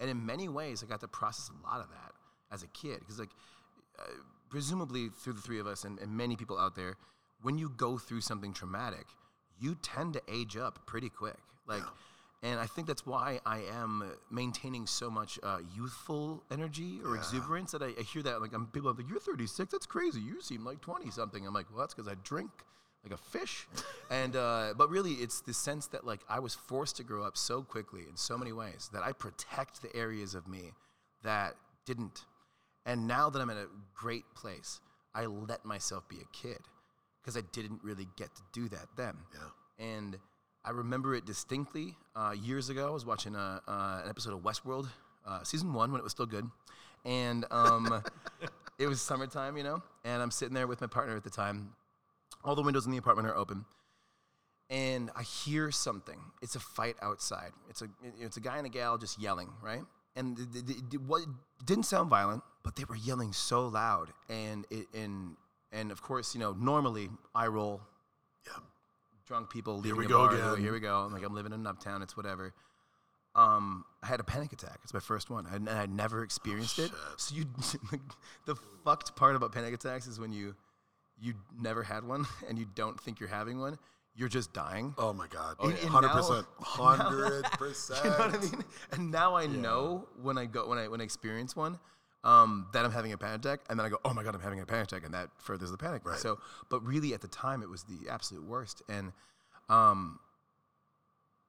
[0.00, 2.12] and in many ways, I got to process a lot of that
[2.52, 3.30] as a kid, because like
[3.98, 4.02] uh,
[4.48, 6.96] presumably through the three of us and, and many people out there,
[7.42, 9.06] when you go through something traumatic,
[9.60, 11.38] you tend to age up pretty quick.
[11.66, 11.82] Like,
[12.42, 17.72] and I think that's why I am maintaining so much uh, youthful energy or exuberance.
[17.72, 19.70] That I, I hear that like I'm people are like, "You're 36.
[19.70, 20.20] That's crazy.
[20.20, 22.50] You seem like 20 something." I'm like, "Well, that's because I drink."
[23.02, 23.66] Like a fish,
[24.10, 27.34] and uh, but really, it's the sense that like I was forced to grow up
[27.34, 30.72] so quickly in so many ways that I protect the areas of me
[31.22, 31.54] that
[31.86, 32.26] didn't.
[32.84, 34.80] And now that I'm in a great place,
[35.14, 36.58] I let myself be a kid
[37.20, 39.16] because I didn't really get to do that then.
[39.32, 39.86] Yeah.
[39.86, 40.18] And
[40.64, 41.96] I remember it distinctly.
[42.14, 44.88] Uh, years ago, I was watching a, uh, an episode of Westworld,
[45.26, 46.48] uh, season one, when it was still good.
[47.04, 48.02] And um,
[48.78, 51.72] it was summertime, you know, and I'm sitting there with my partner at the time.
[52.44, 53.64] All the windows in the apartment are open.
[54.70, 56.18] And I hear something.
[56.42, 57.50] It's a fight outside.
[57.68, 57.88] It's a,
[58.20, 59.82] it's a guy and a gal just yelling, right?
[60.16, 60.38] And
[61.06, 61.22] what,
[61.64, 64.12] didn't sound violent, but they were yelling so loud.
[64.28, 65.36] And, it, and,
[65.72, 67.80] and of course, you know, normally I roll
[68.46, 68.52] Yeah.
[69.26, 70.34] drunk people leaving Here we go bar.
[70.52, 70.62] again.
[70.62, 70.98] Here we go.
[71.00, 72.02] I'm like, I'm living in an uptown.
[72.02, 72.54] It's whatever.
[73.34, 74.78] um, I had a panic attack.
[74.84, 76.90] It's my first one, and I never experienced it.
[77.16, 77.44] So you,
[78.46, 80.54] the fucked part about panic attacks is when you
[81.20, 83.78] you never had one and you don't think you're having one,
[84.14, 84.94] you're just dying.
[84.98, 85.56] Oh my god.
[85.60, 86.46] And- and Hundred percent.
[86.60, 88.00] Hundred percent.
[88.04, 88.64] You know what I mean?
[88.92, 91.78] And now I know when I go when I when I experience one,
[92.24, 94.40] um, that I'm having a panic attack, and then I go, oh my god, I'm
[94.42, 96.02] having a panic attack, and that furthers the panic.
[96.04, 96.18] Right.
[96.18, 96.38] So,
[96.68, 99.12] but really at the time, it was the absolute worst, and
[99.70, 100.18] um,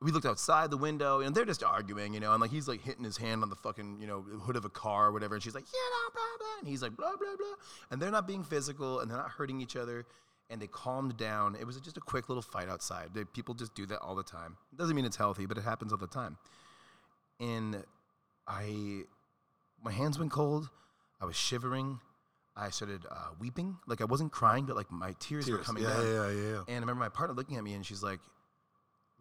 [0.01, 2.81] we looked outside the window, and they're just arguing, you know, and like he's like
[2.81, 5.43] hitting his hand on the fucking you know hood of a car or whatever, and
[5.43, 7.55] she's like, yeah, blah blah blah, and he's like blah blah blah,
[7.91, 10.05] and they're not being physical, and they're not hurting each other.
[10.49, 11.55] And they calmed down.
[11.55, 13.11] It was just a quick little fight outside.
[13.13, 14.57] They, people just do that all the time.
[14.73, 16.35] It doesn't mean it's healthy, but it happens all the time
[17.41, 17.83] and
[18.47, 19.01] I,
[19.83, 20.69] my hands went cold.
[21.19, 21.99] I was shivering.
[22.55, 23.77] I started uh, weeping.
[23.87, 26.05] Like I wasn't crying, but like my tears, were coming yeah, down.
[26.05, 26.57] yeah, yeah, yeah.
[26.67, 28.19] And I remember my partner looking at me, and she's like,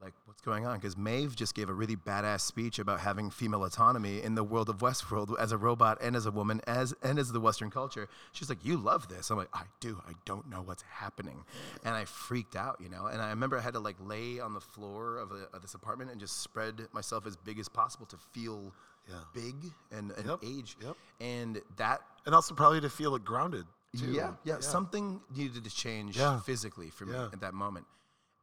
[0.01, 3.64] "Like, what's going on?" Because Maeve just gave a really badass speech about having female
[3.64, 7.18] autonomy in the world of Westworld as a robot and as a woman, as and
[7.18, 8.09] as the Western culture.
[8.32, 10.01] She's like, "You love this." I'm like, "I do.
[10.09, 11.44] I don't know what's happening,"
[11.85, 13.06] and I freaked out, you know.
[13.06, 15.74] And I remember I had to like lay on the floor of, a, of this
[15.74, 18.72] apartment and just spread myself as big as possible to feel
[19.09, 19.16] Yeah.
[19.35, 19.55] big
[19.90, 20.77] and, and Yep, age.
[20.81, 20.97] yep.
[21.20, 23.66] And that And also probably to feel it grounded.
[23.97, 24.12] Too.
[24.12, 26.39] yeah, yeah, Something needed to change Yeah.
[26.40, 27.31] physically for me Yeah.
[27.32, 27.86] at that moment.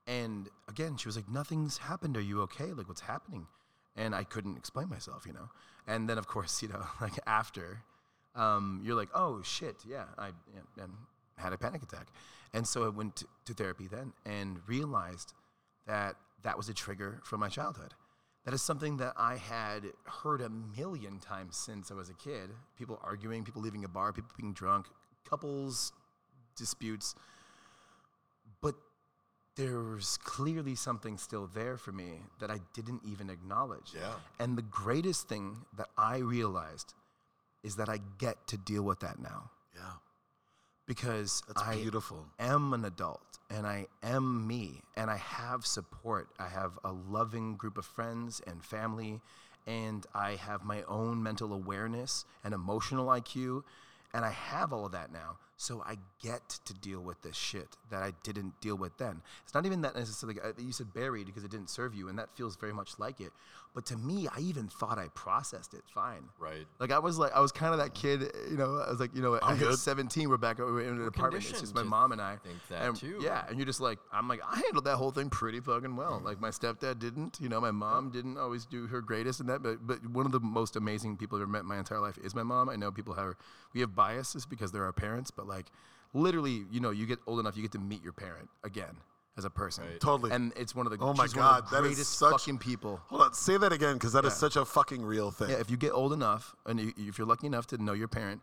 [0.07, 2.17] And again, she was like, "Nothing's happened.
[2.17, 2.73] Are you okay?
[2.73, 3.47] Like, what's happening?"
[3.95, 5.49] And I couldn't explain myself, you know.
[5.85, 7.83] And then, of course, you know, like after,
[8.35, 10.85] um, you're like, "Oh shit, yeah, I yeah,
[11.37, 12.07] had a panic attack."
[12.53, 15.33] And so I went to, to therapy then and realized
[15.85, 17.93] that that was a trigger from my childhood.
[18.45, 22.51] That is something that I had heard a million times since I was a kid.
[22.77, 24.87] People arguing, people leaving a bar, people being drunk,
[25.29, 25.91] couples
[26.55, 27.13] disputes.
[29.57, 33.91] But there was clearly something still there for me that I didn't even acknowledge.
[33.95, 34.13] Yeah.
[34.39, 36.93] And the greatest thing that I realized
[37.63, 39.93] is that I get to deal with that now Yeah.
[40.85, 42.27] because That's I beautiful.
[42.39, 46.29] am an adult and I am me and I have support.
[46.39, 49.21] I have a loving group of friends and family
[49.65, 53.63] and I have my own mental awareness and emotional IQ
[54.13, 55.37] and I have all of that now.
[55.57, 59.21] So I get to deal with this shit that I didn't deal with then.
[59.43, 62.19] It's not even that necessarily uh, you said buried because it didn't serve you and
[62.19, 63.31] that feels very much like it.
[63.73, 66.23] But to me, I even thought I processed it fine.
[66.39, 66.65] Right.
[66.79, 68.77] Like I was like I was kind of that kid, you know.
[68.77, 69.77] I was like, you know, I'm at good.
[69.77, 71.47] 17, we're back we're in an apartment.
[71.47, 72.37] It's just my mom and I.
[72.37, 73.19] think that and, too.
[73.21, 76.21] Yeah, and you're just like, I'm like, I handled that whole thing pretty fucking well.
[76.23, 79.61] Like my stepdad didn't, you know, my mom didn't always do her greatest in that,
[79.61, 82.17] but but one of the most amazing people I've ever met in my entire life
[82.23, 82.69] is my mom.
[82.69, 83.35] I know people have
[83.73, 85.67] we have biases because they're our parents, but like
[86.13, 88.95] literally, you know, you get old enough, you get to meet your parent again
[89.37, 89.83] as a person.
[89.85, 89.99] Right.
[89.99, 90.31] Totally.
[90.31, 92.31] And it's one of the Oh my she's one of God, that is greatest such-
[92.31, 92.99] fucking people.
[93.07, 93.33] Hold on.
[93.33, 94.37] Say that again because that is Yeah.
[94.37, 95.49] such a fucking real thing.
[95.49, 98.07] Yeah, if you get old enough, and you, if you're lucky enough to know your
[98.07, 98.41] parent,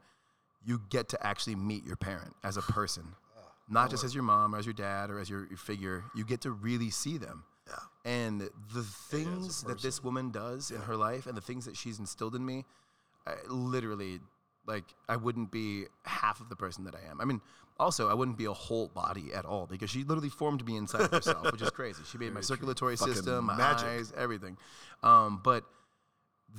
[0.64, 3.04] you get to actually meet your parent as a person,
[3.68, 6.04] not just as your mom or as your dad or as your, your figure.
[6.14, 7.44] You get to really see them.
[7.66, 7.74] Yeah.
[8.04, 8.40] And
[8.72, 12.34] the things that this woman does in her life and the things that she's instilled
[12.36, 12.66] in me,
[13.26, 14.20] I, literally,
[14.66, 17.20] like I wouldn't be half of the person that I am.
[17.20, 17.40] I mean,
[17.78, 21.02] also I wouldn't be a whole body at all because she literally formed me inside
[21.02, 22.02] of herself, which is crazy.
[22.10, 23.88] She made my circulatory system, my magic.
[23.88, 24.56] eyes, everything.
[25.02, 25.64] Um, but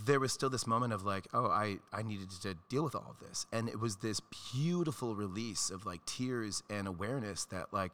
[0.06, 3.08] there was still this moment of like, oh, I, I needed to deal with all
[3.10, 3.46] of this.
[3.54, 4.20] And it was this
[4.54, 7.94] beautiful release of like tears and awareness that like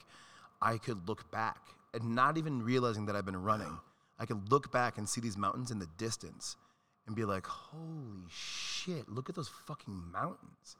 [0.60, 1.60] I could look back
[1.94, 3.78] and not even realizing that I've been running.
[4.18, 6.56] I could look back and see these mountains in the distance
[7.06, 10.76] and be like, holy shit, look at those fucking mountains.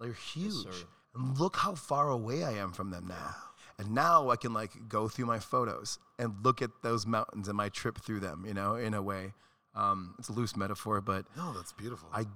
[0.00, 0.64] They're huge.
[0.64, 0.86] sir.
[1.14, 3.34] and look how far away I am from them now.
[3.78, 7.56] And now I can like go through my photos and look at those mountains and
[7.56, 9.32] my trip through them, you know, in a way.
[9.74, 12.08] Um, it's a loose metaphor, but No, that's beautiful.
[12.12, 12.26] I,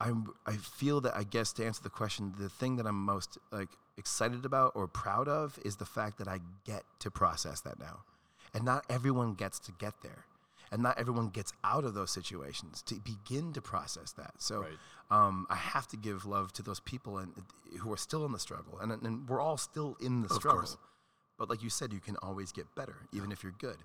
[0.00, 3.38] I'm, I feel that I guess to answer the question, the thing that I'm most
[3.50, 7.80] like excited about or proud of is the fact that I get to process that
[7.80, 8.00] now,
[8.54, 10.24] and not everyone gets to get there,
[10.70, 14.34] and not everyone gets out of those situations to begin to process that.
[14.38, 14.78] So, Right.
[15.10, 17.32] um, I have to give love to those people and
[17.80, 20.60] who are still in the struggle, and, and we're all still in the Of struggle.
[20.60, 20.76] course.
[21.38, 23.76] But like you said, you can always get better, even if you're good.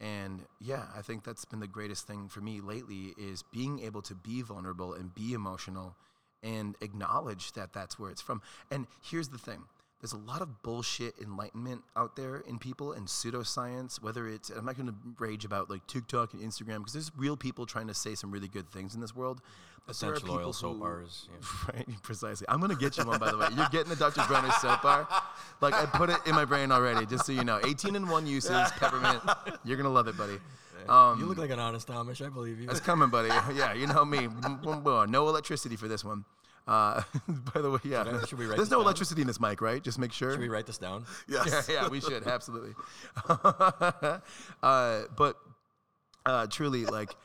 [0.00, 4.02] And yeah, I think that's been the greatest thing for me lately is being able
[4.02, 5.96] to be vulnerable and be emotional
[6.42, 8.40] and acknowledge that that's where it's from.
[8.70, 9.64] And here's the thing.
[10.00, 14.64] There's a lot of bullshit enlightenment out there in people and pseudoscience, whether it's, I'm
[14.64, 17.94] not going to rage about like TikTok and Instagram because there's real people trying to
[17.94, 19.40] say some really good things in this world.
[19.88, 21.28] But there are Essential oil people soap who- bars.
[21.32, 21.48] Yeah.
[21.74, 22.46] Right, precisely.
[22.48, 23.48] I'm gonna get you one, by the way.
[23.56, 24.22] You're getting the Dr.
[24.28, 25.08] Bronner soap bar.
[25.60, 27.58] Like I put it in my brain already, just so you know.
[27.66, 29.20] 18 in one uses, peppermint.
[29.64, 30.38] You're gonna love it, buddy.
[30.88, 32.24] Um, you look like an honest Amish.
[32.24, 32.70] I believe you.
[32.70, 33.28] It's coming, buddy.
[33.54, 34.28] Yeah, you know me.
[34.62, 36.24] No electricity for this one.
[36.68, 37.02] Uh,
[37.54, 38.24] by the way, yeah.
[38.26, 38.84] Should we write There's no down?
[38.84, 39.82] electricity in this mic, right?
[39.82, 40.32] Just make sure.
[40.32, 41.06] Should we write this down?
[41.28, 41.68] Yes.
[41.68, 42.74] yeah, yeah, we should absolutely.
[44.62, 45.36] uh, but
[46.26, 47.16] uh, truly, like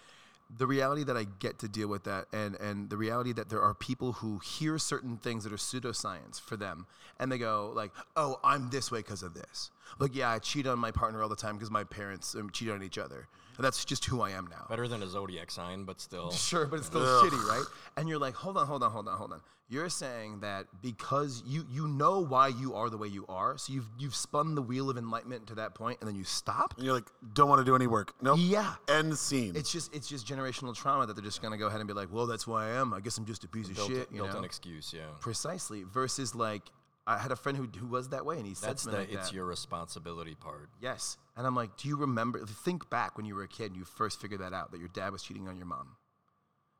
[0.58, 3.62] the reality that I get to deal with that, and and the reality that there
[3.62, 6.86] are people who hear certain things that are pseudoscience for them,
[7.20, 10.68] and they go like, "Oh, I'm this way because of this." Like, yeah, I cheat
[10.68, 13.28] on my partner all the time because my parents um, cheat on each other.
[13.60, 14.66] That's just who I am now.
[14.70, 16.32] Better than a zodiac sign, but still.
[16.44, 17.26] Sure, but it's still Ugh.
[17.26, 17.66] shitty, right?
[17.98, 19.42] And you're like, hold on, hold on, hold on, hold on.
[19.70, 23.74] You're saying that because you you know why you are the way you are, so
[23.74, 26.76] you've you've spun the wheel of enlightenment to that point, and then you stop.
[26.76, 28.14] And you're like, don't want to do any work.
[28.22, 28.38] Nope.
[28.40, 28.76] Yeah.
[28.90, 29.56] End scene.
[29.56, 32.12] It's just it's just generational trauma that they're just gonna go ahead and be like,
[32.12, 32.94] well, that's why I am.
[32.94, 34.10] I guess I'm just a piece of shit.
[34.12, 34.40] You built know?
[34.40, 35.04] an excuse, yeah.
[35.22, 35.84] Precisely.
[35.84, 36.64] Versus like,
[37.06, 39.12] I had a friend who who was that way, and he said That's the like
[39.12, 39.36] it's that.
[39.36, 40.70] your responsibility part.
[40.82, 41.18] Yes.
[41.36, 42.46] And I'm like, do you remember?
[42.46, 44.90] Think back when you were a kid and you first figured that out that your
[44.90, 45.96] dad was cheating on your mom.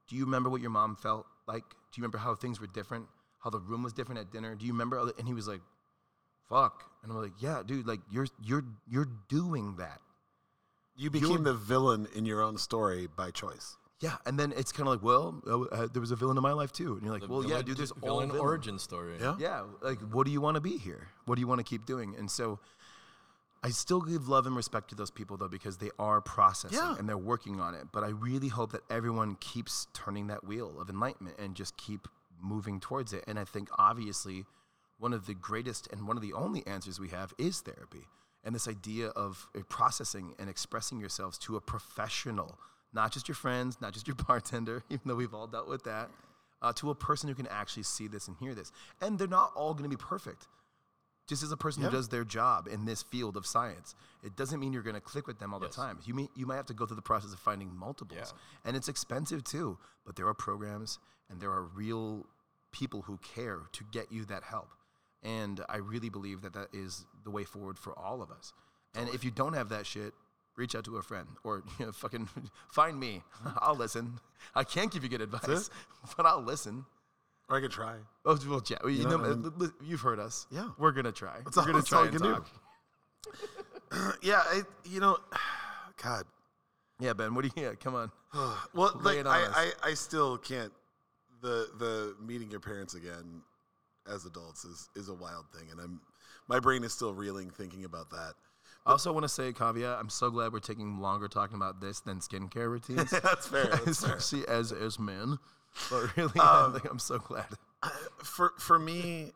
[0.08, 1.64] Do you remember what your mom felt like?
[1.64, 3.08] Do you remember how things were different?
[3.40, 4.56] How the room was different at dinner?
[4.56, 5.12] Do you remember?
[5.18, 5.62] And he was like,
[6.48, 7.86] "Fuck." And I'm like, "Yeah, dude.
[7.86, 10.00] Like you're you're you're doing that."
[10.96, 13.78] you became the villain in your own story by choice.
[14.00, 14.18] Yeah.
[14.26, 16.52] And then it's kind of like, well, uh, uh, there was a villain in my
[16.52, 16.94] life too.
[16.94, 17.78] And you're like, The well, yeah, villain- dude.
[17.78, 18.42] There's all villain villain.
[18.42, 19.16] origin story.
[19.20, 19.36] Yeah.
[19.40, 21.08] Yeah, like what do you want to be here?
[21.26, 22.16] What do you want to keep doing?
[22.18, 22.60] And so
[23.64, 26.96] I still give love and respect to those people though because they are processing Yeah.
[26.98, 27.88] and they're working on it.
[27.94, 32.08] But I really hope that everyone keeps turning that wheel of enlightenment and just keep
[32.42, 33.24] moving towards it.
[33.26, 34.46] And I think obviously
[35.00, 38.08] one of the greatest and one of the only answers we have is therapy.
[38.44, 42.58] And this idea of uh, processing and expressing yourselves to a professional,
[42.94, 46.10] not just your friends, not just your bartender, even though we've all dealt with that,
[46.62, 48.72] uh, to a person who can actually see this and hear this.
[49.02, 50.48] And they're not all going to be perfect.
[51.28, 54.60] Just as a person who does their job in this field of science, it doesn't
[54.60, 55.74] mean you're going to click with them all Yes.
[55.76, 56.00] the time.
[56.04, 58.20] You, you might have to go through the process of finding multiples.
[58.36, 58.68] Yeah.
[58.70, 61.00] And it's expensive too, but there are programs
[61.30, 62.26] and there are real
[62.74, 64.68] people who care to get you that help.
[65.24, 68.52] And I really believe that that is the way forward for all of us.
[68.94, 70.14] And if you don't have that shit,
[70.56, 72.30] reach out to a friend or you know, fucking
[72.72, 73.22] find me.
[73.58, 74.20] I'll listen.
[74.56, 75.70] I can't give you good advice,
[76.18, 76.86] but I'll listen.
[77.50, 77.96] Or I could try.
[78.26, 80.48] Oh, well, yeah, well, you, know, know, I mean- you've heard us.
[80.50, 80.70] Yeah.
[80.78, 81.40] we're gonna try.
[81.44, 82.48] That's we're all- gonna try and you talk.
[84.22, 85.18] yeah, I, you know,
[86.02, 86.24] God.
[87.00, 87.36] Yeah, Ben.
[87.36, 87.64] What do you?
[87.64, 88.12] Yeah, come on.
[88.74, 89.72] Well, Lay like, on I.
[89.84, 90.72] I, I still can't.
[91.42, 93.42] The the meeting your parents again
[94.12, 96.02] as adults is is a wild thing, and I'm
[96.48, 98.34] my brain is still reeling thinking about that.
[98.86, 99.98] I also want to say caveat.
[100.00, 103.66] I'm so glad we're taking longer talking about this than skincare routines, That's fair.
[103.68, 104.16] That's fair.
[104.16, 105.38] especially as as men.
[105.90, 107.46] But really, Um, like, I'm so glad.
[108.24, 109.32] for for me,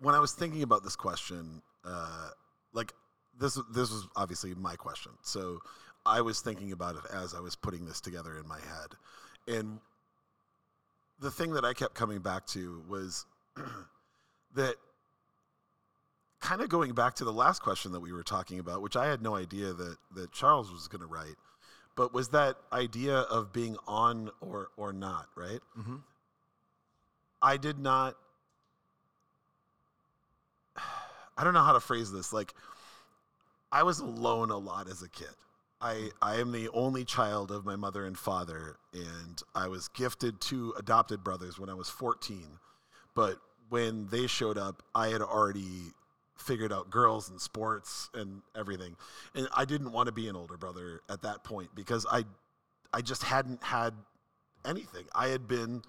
[0.00, 2.30] when I was thinking about this question, uh,
[2.72, 2.92] like
[3.38, 5.12] this this was obviously my question.
[5.22, 5.60] So
[6.04, 9.78] I was thinking about it as I was putting this together in my head, and
[11.20, 13.26] the thing that I kept coming back to was
[14.54, 14.74] that
[16.40, 19.06] kind of going back to the last question that we were talking about, which I
[19.06, 21.36] had no idea that that Charles was going to write,
[21.96, 25.60] but was that idea of being on or or not, right?
[25.78, 26.02] Mhm.
[27.42, 28.16] I did not.
[31.36, 32.32] I don't know how to phrase this.
[32.32, 32.52] Like,
[33.70, 35.28] I was alone a lot as a kid.
[35.80, 40.40] I, I am the only child of my mother and father, and I was gifted
[40.40, 42.58] two adopted brothers when I was 14.
[43.14, 43.38] But
[43.68, 45.92] when they showed up, I had already
[46.38, 48.96] figured out girls and sports and everything.
[49.34, 52.24] And I didn't want to be an older brother at that point because I,
[52.92, 53.94] I just hadn't had
[54.64, 55.04] anything.
[55.14, 55.82] I had been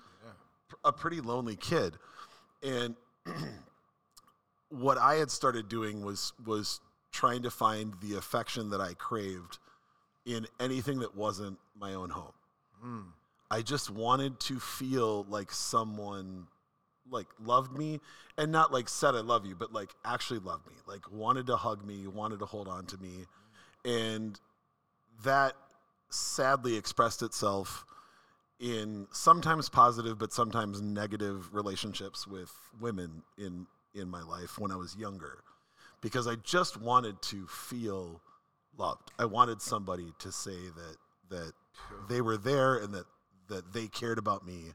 [0.83, 1.97] a pretty lonely kid,
[2.63, 2.95] and
[4.69, 6.79] what I had started doing was was
[7.11, 9.57] trying to find the affection that I craved
[10.25, 12.33] in anything that wasn't my own home.
[12.85, 13.05] Mm.
[13.49, 16.47] I just wanted to feel like someone
[17.11, 17.99] like loved me
[18.37, 21.55] and not like said I love you, but like actually loved me, like wanted to
[21.55, 23.25] hug me, wanted to hold on to me.
[23.85, 24.39] And
[25.23, 25.53] that
[26.09, 27.85] sadly expressed itself
[28.59, 33.65] in sometimes positive but sometimes negative relationships with women in
[33.95, 35.43] in my life when I was younger
[36.01, 38.21] because I just wanted to feel
[38.77, 39.11] loved.
[39.17, 40.97] I wanted somebody to say that
[41.29, 41.53] that
[42.09, 43.05] they were there and that
[43.47, 44.73] that they cared about me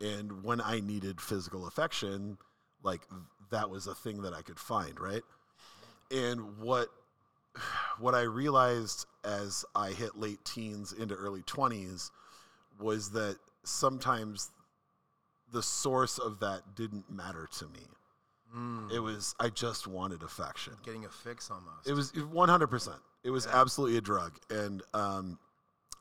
[0.00, 2.38] and when I needed physical affection
[2.82, 3.02] like
[3.50, 5.22] that was a thing that I could find, right?
[6.10, 6.88] And what
[7.98, 12.10] what I realized as I hit late teens into early 20s
[12.78, 14.50] was that sometimes
[15.52, 17.80] the source of that didn't matter to me.
[18.54, 18.92] Mm.
[18.92, 20.74] It was I just wanted affection.
[20.84, 21.88] Getting a fix almost.
[21.88, 22.94] It was 100%.
[23.24, 25.38] It was absolutely a drug and um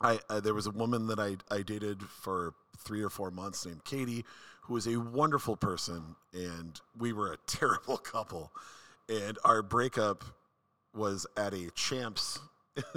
[0.05, 3.65] I uh, there was a woman that I I dated for three or four months
[3.65, 4.23] named Katie,
[4.61, 8.51] who was a wonderful person, and we were a terrible couple,
[9.09, 10.23] and our breakup
[10.93, 12.39] was at a champs.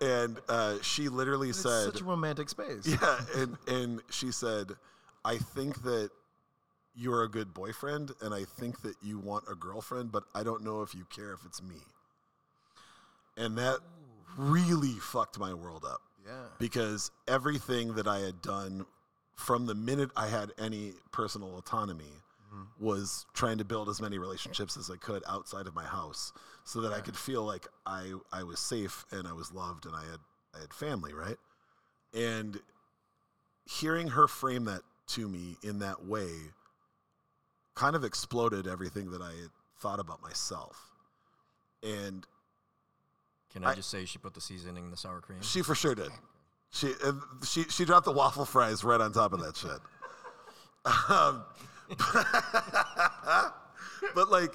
[0.00, 2.86] and uh, she literally It's said, such a romantic space.
[2.86, 4.72] yeah, and and she said,
[5.24, 6.10] "I think that
[6.94, 10.62] you're a good boyfriend, and I think that you want a girlfriend, but I don't
[10.64, 11.76] know if you care if it's me."
[13.36, 13.78] And that
[14.36, 16.46] really fucked my world up Yeah.
[16.58, 18.86] because everything that I had done
[19.34, 22.22] from the minute I had any personal autonomy
[22.52, 22.84] mm-hmm.
[22.84, 26.32] was trying to build as many relationships as I could outside of my house
[26.64, 29.94] so that I could feel like I I was safe and I was loved and
[29.96, 30.20] I had
[30.54, 31.38] I had family, right?
[32.14, 32.60] And
[33.64, 36.30] hearing her frame that to me in that way
[37.74, 40.90] kind of exploded everything that I had thought about myself.
[41.82, 42.26] And
[43.52, 45.40] Can I, I- just say she put the seasoning in the sour cream?
[45.42, 46.10] she for sure did.
[46.70, 46.92] She
[47.44, 49.78] she she dropped the waffle fries right on top of that shit.
[51.08, 51.44] Um,
[54.14, 54.52] but like,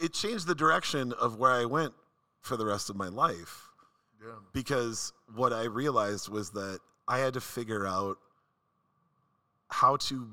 [0.00, 1.94] it changed the direction of where I went
[2.40, 3.68] for the rest of my life
[4.22, 4.32] Yeah.
[4.52, 8.18] because what I realized was that I had to figure out
[9.68, 10.28] how to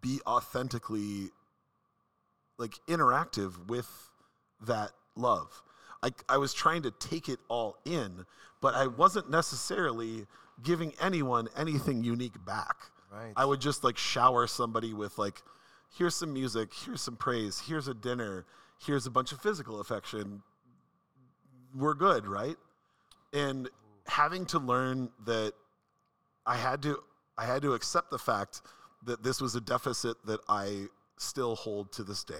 [0.00, 1.30] be authentically
[2.58, 3.88] like interactive with
[4.66, 5.62] that love.
[6.02, 8.24] I, I was trying to take it all in,
[8.60, 10.26] but I wasn't necessarily
[10.62, 12.76] giving anyone anything unique back.
[13.12, 13.32] Right.
[13.36, 15.42] I would just like shower somebody with like,
[15.96, 18.46] here's some music, here's some praise, here's a dinner,
[18.84, 20.42] here's a bunch of physical affection.
[21.74, 22.56] We're good, right?
[23.32, 23.68] And
[24.06, 25.52] having to learn that
[26.46, 26.98] I had to
[27.38, 28.60] I had to accept the fact
[29.04, 30.86] that this was a deficit that I
[31.18, 32.34] still hold to this day.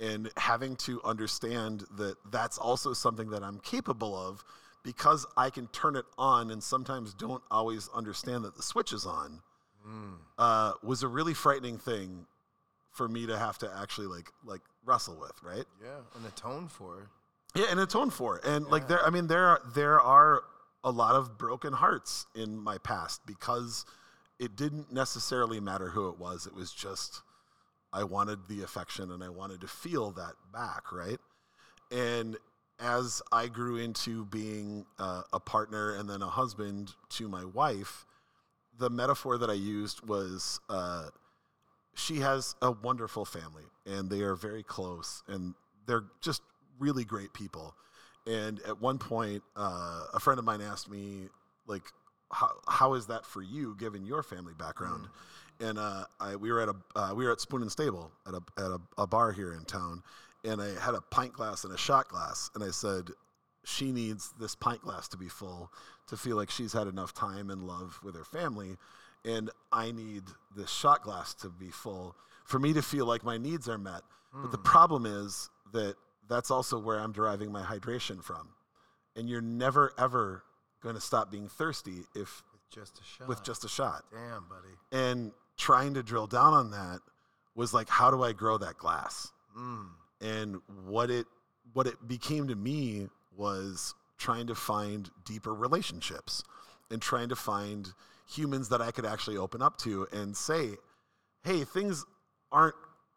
[0.00, 4.42] And having to understand that that's also something that I'm capable of
[4.82, 9.06] because I can turn it on and sometimes don't always understand that the switch is
[9.06, 9.42] on
[10.38, 12.26] uh, was a really frightening thing
[12.90, 15.64] for me to have to actually like like wrestle with, right?
[15.82, 16.00] Yeah.
[16.16, 17.10] And atone for.
[17.54, 18.40] Yeah, and atone for.
[18.44, 20.42] And like there I mean there are there are
[20.84, 23.84] a lot of broken hearts in my past because
[24.38, 26.46] it didn't necessarily matter who it was.
[26.46, 27.22] It was just
[27.92, 31.18] I wanted the affection and I wanted to feel that back, right?
[31.90, 32.36] And
[32.80, 38.06] as I grew into being uh, a partner and then a husband to my wife,
[38.78, 41.08] the metaphor that I used was uh,
[41.94, 45.54] she has a wonderful family and they are very close and
[45.86, 46.42] they're just
[46.78, 47.74] really great people.
[48.26, 51.28] And at one point, uh, a friend of mine asked me,
[51.66, 51.82] like,
[52.32, 55.08] how, how is that for you, given your family background?
[55.62, 58.34] And uh, I, we were at a uh, we were at Spoon and Stable at
[58.34, 60.02] a at a, a bar here in town,
[60.44, 63.10] and I had a pint glass and a shot glass, and I said,
[63.64, 65.70] she needs this pint glass to be full
[66.08, 68.76] to feel like she's had enough time and love with her family,
[69.24, 70.24] and I need
[70.56, 74.02] this shot glass to be full for me to feel like my needs are met.
[74.34, 75.94] But the problem is that
[76.28, 78.48] that's also where I'm deriving my hydration from,
[79.14, 80.42] and you're never ever
[80.82, 82.42] going to stop being thirsty if
[82.74, 83.28] Just a shot.
[83.28, 84.74] with just a shot Damn, buddy.
[84.90, 85.30] and
[85.62, 86.98] trying to drill down on that
[87.54, 89.86] was like how do i grow that glass Mm.
[90.20, 91.26] and what it
[91.74, 96.42] what it became to me was trying to find deeper relationships
[96.90, 97.92] and trying to find
[98.26, 100.70] humans that i could actually open up to and say
[101.44, 102.04] hey things
[102.50, 102.74] aren't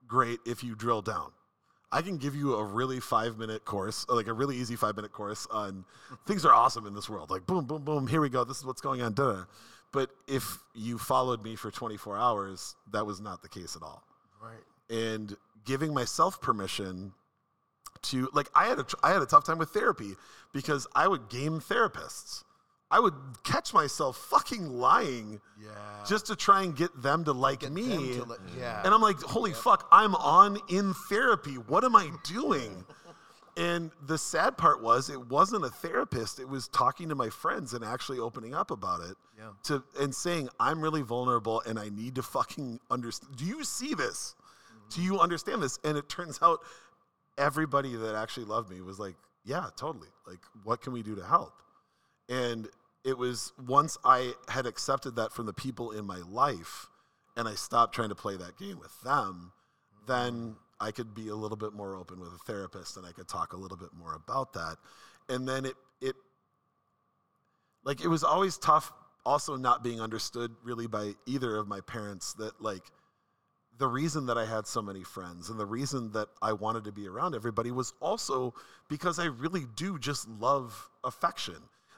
[0.07, 1.31] great if you drill down
[1.91, 5.13] i can give you a really five minute course like a really easy five minute
[5.13, 5.85] course on
[6.27, 8.65] things are awesome in this world like boom boom boom here we go this is
[8.65, 9.45] what's going on duh.
[9.95, 14.03] But if you followed me for 24 hours that was not the case at all
[14.41, 14.63] Right.
[14.89, 15.35] and
[15.65, 17.13] giving myself permission
[18.03, 20.15] to like I had a tr- I had a tough time with therapy
[20.53, 22.43] because I would game therapists.
[22.91, 25.69] I would catch myself fucking lying Yeah.
[26.07, 28.13] just to try and get them to like Get me.
[28.17, 28.81] to let- yeah.
[28.85, 31.55] And I'm like, holy fuck, I'm on in therapy.
[31.55, 32.85] What am I doing?
[33.57, 36.39] and the sad part was it wasn't a therapist.
[36.39, 39.15] It was talking to my friends and actually opening up about it.
[39.37, 39.49] Yeah.
[39.63, 43.37] To and saying, I'm really vulnerable and I need to fucking understand.
[43.37, 44.35] Do you see this?
[44.89, 45.79] Do you understand this?
[45.83, 46.59] And it turns out
[47.37, 49.15] everybody that actually loved me was like,
[49.45, 50.09] yeah, totally.
[50.27, 51.53] Like, what can we do to help?
[52.29, 52.67] And
[53.03, 56.87] it was once I had accepted that from the people in my life
[57.37, 59.51] and I stopped trying to play that game with them,
[60.07, 63.27] then I could be a little bit more open with a therapist and I could
[63.27, 64.77] talk a little bit more about that.
[65.29, 66.15] And then it, it,
[67.83, 68.91] like, it was always tough
[69.25, 72.83] also not being understood really by either of my parents that, like,
[73.77, 76.91] the reason that I had so many friends and the reason that I wanted to
[76.91, 78.53] be around everybody was also
[78.89, 81.57] because I really do just love affection.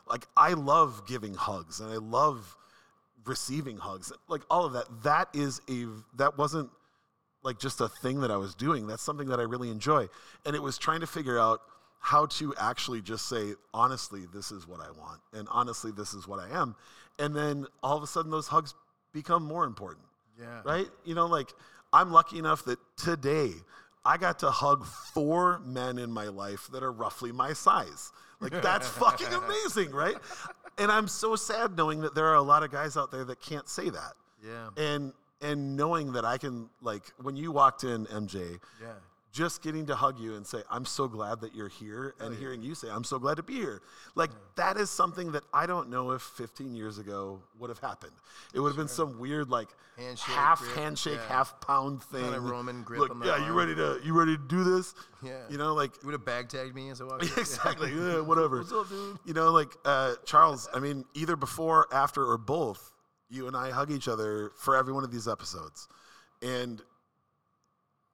[0.10, 2.56] like I love giving hugs and I love
[3.26, 4.12] receiving hugs.
[4.28, 4.86] Like all of that.
[5.04, 5.86] That is a
[6.16, 6.70] that wasn't
[7.48, 8.88] like just a thing that I was doing.
[8.88, 10.10] That's something that I really enjoy.
[10.46, 11.62] And it was trying to figure out
[12.02, 15.22] how to actually just say, honestly, this is what I want.
[15.32, 16.76] And honestly, this is what I am.
[17.18, 18.76] And then all of a sudden, those hugs
[19.14, 20.06] become more important.
[20.38, 20.62] Yeah.
[20.66, 20.88] Right?
[21.06, 21.48] You know, like
[21.94, 23.52] I'm lucky enough that today
[24.06, 28.12] I got to hug four men in my life that are roughly my size.
[28.42, 30.18] Like that's fucking amazing, right?
[30.78, 33.40] And I'm so sad knowing that there are a lot of guys out there that
[33.40, 34.14] can't say that.
[34.46, 34.70] Yeah.
[34.76, 38.94] And and knowing that I can like when you walked in, MJ, Yeah.
[39.32, 42.64] just getting to hug you and say, I'm so glad that you're here, and hearing
[42.64, 43.82] you say, I'm so glad to be here.
[44.16, 48.14] Like, that is something that I don't know if 15 years ago would have happened.
[48.56, 51.36] It would have been some weird, like, Handshake, half grip, handshake, yeah.
[51.36, 52.24] half pound thing.
[52.24, 54.94] Kinda Roman grip Look, yeah, you ready to you ready to do this?
[55.24, 55.42] Yeah.
[55.50, 57.30] You know, like You would have bag tagged me as I walked in.
[57.38, 57.92] exactly.
[57.96, 58.58] Yeah, whatever.
[58.60, 59.18] What's up, dude?
[59.26, 60.68] You know, like uh, Charles.
[60.74, 62.92] I mean, either before, after, or both.
[63.30, 65.88] You and I hug each other for every one of these episodes,
[66.42, 66.82] and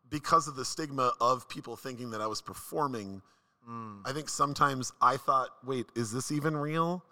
[0.09, 3.21] because of the stigma of people thinking that I was performing,
[3.67, 4.01] mm.
[4.05, 7.03] I think sometimes I thought, "Wait, is this even real?"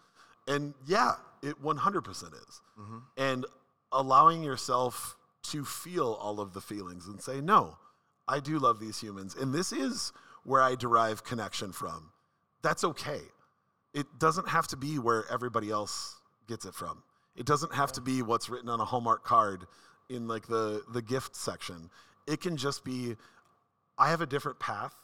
[0.47, 2.61] And yeah, it 100% is.
[2.79, 2.97] Mm-hmm.
[3.17, 3.45] And
[3.91, 7.77] allowing yourself to feel all of the feelings and say, "No,
[8.27, 10.13] I do love these humans, and this is
[10.43, 12.11] where I derive connection from."
[12.61, 13.21] That's okay.
[13.93, 16.15] It doesn't have to be where everybody else
[16.47, 17.03] gets it from.
[17.35, 19.65] It doesn't have to be what's written on a Hallmark card
[20.09, 21.89] in like the the gift section.
[22.27, 23.15] It can just be
[23.97, 24.95] I have a different path,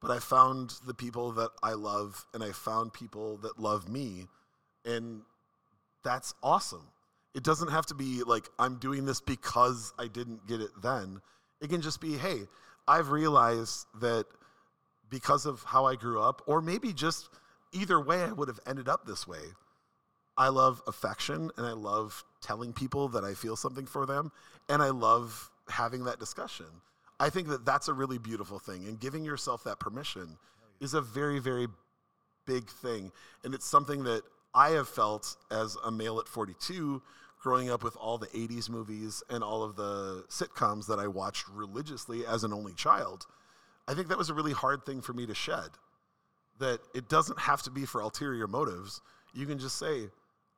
[0.00, 4.26] but I found the people that I love and I found people that love me
[4.84, 5.22] and
[6.02, 6.86] that's awesome.
[7.34, 11.20] It doesn't have to be like I'm doing this because I didn't get it then.
[11.60, 12.42] It can just be, hey,
[12.86, 14.26] I've realized that
[15.10, 17.28] because of how I grew up, or maybe just
[17.72, 19.42] either way, I would have ended up this way.
[20.38, 24.30] I love affection and I love telling people that I feel something for them,
[24.68, 26.66] and I love having that discussion.
[27.18, 30.36] I think that that's a really beautiful thing, and giving yourself that permission
[30.80, 31.66] is a very, very
[32.46, 33.10] big thing.
[33.44, 34.22] And it's something that
[34.54, 37.02] I have felt as a male at 42,
[37.42, 41.46] growing up with all the 80s movies and all of the sitcoms that I watched
[41.48, 43.26] religiously as an only child.
[43.88, 45.70] I think that was a really hard thing for me to shed.
[46.58, 49.00] That it doesn't have to be for ulterior motives.
[49.34, 50.08] You can just say,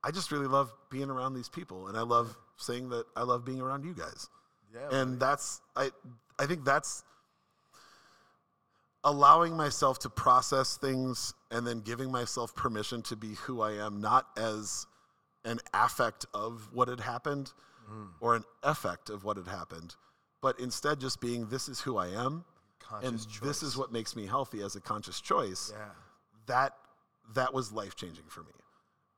[0.03, 3.45] I just really love being around these people, and I love saying that I love
[3.45, 4.29] being around you guys.
[4.75, 5.01] Yeah.
[5.01, 5.91] And that's I
[6.39, 7.03] I think that's
[9.05, 14.01] allowing myself to process things and then giving myself permission to be who I am,
[14.01, 14.87] not as
[15.45, 17.53] an affect of what had happened
[17.91, 18.09] mm.
[18.21, 19.95] or an effect of what had happened,
[20.43, 22.45] but instead just being this is who I am
[23.03, 25.73] and Conscious this is what makes me healthy as a conscious choice.
[25.75, 25.85] Yeah.
[26.47, 26.73] That
[27.35, 28.53] that was life changing for me.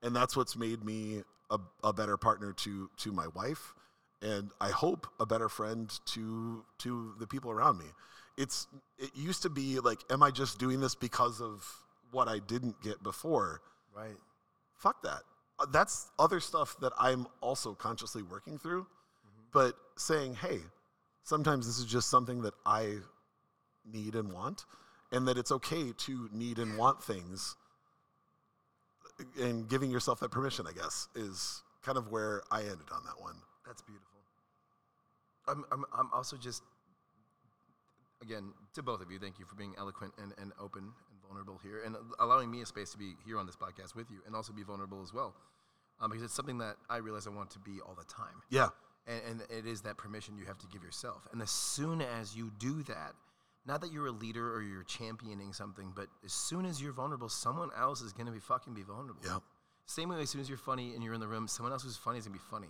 [0.02, 3.74] And that's what's made me a, a better partner to to my wife
[4.22, 7.86] and I hope a better friend to to the people around me.
[8.36, 8.66] It's
[8.98, 11.66] it used to be like am I just doing this because of
[12.10, 13.60] what I didn't get before?
[13.94, 14.16] Right.
[14.74, 15.22] Fuck that.
[15.58, 18.86] Uh, That's other stuff that I'm also consciously working through.
[19.52, 20.60] But saying, "Hey,
[21.24, 22.98] sometimes this is just something that I
[23.84, 24.64] need and want
[25.12, 27.56] and that it's okay to need and want things."
[29.40, 33.20] And giving yourself that permission, I guess, is kind of where I ended on that
[33.20, 33.36] one.
[33.66, 34.06] That's beautiful.
[35.48, 36.62] I'm, I'm, I'm also just,
[38.22, 41.58] again, to both of you, thank you for being eloquent and, and open and vulnerable
[41.62, 44.36] here and allowing me a space to be here on this podcast with you and
[44.36, 45.34] also be vulnerable as well.
[46.00, 48.42] Um, because it's something that I realize I want to be all the time.
[48.48, 48.68] Yeah.
[49.06, 51.26] And, and it is that permission you have to give yourself.
[51.32, 53.12] And as soon as you do that,
[53.66, 57.28] not that you're a leader or you're championing something, but as soon as you're vulnerable,
[57.28, 59.20] someone else is going to be fucking be vulnerable.
[59.24, 59.42] Yep.
[59.86, 61.96] Same way, as soon as you're funny and you're in the room, someone else who's
[61.96, 62.68] funny is gonna be funny.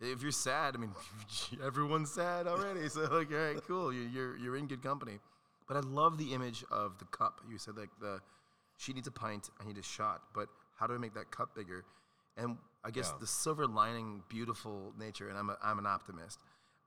[0.00, 0.92] If you're sad, I mean,
[1.64, 2.88] everyone's sad already.
[2.88, 5.18] So like, all right, cool, you- you're you're in good company.
[5.68, 7.40] But I love the image of the cup.
[7.50, 8.20] You said like the
[8.78, 10.22] she needs a pint, I need a shot.
[10.34, 10.48] But
[10.78, 11.84] how do I make that cup bigger?
[12.38, 13.18] And I guess Yeah.
[13.20, 16.38] the silver lining, beautiful nature, and I'm a, I'm an optimist,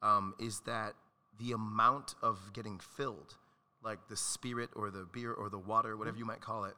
[0.01, 0.93] um, is that
[1.39, 3.35] the amount of getting filled,
[3.83, 6.21] like the spirit or the beer or the water, whatever mm-hmm.
[6.21, 6.75] you might call it,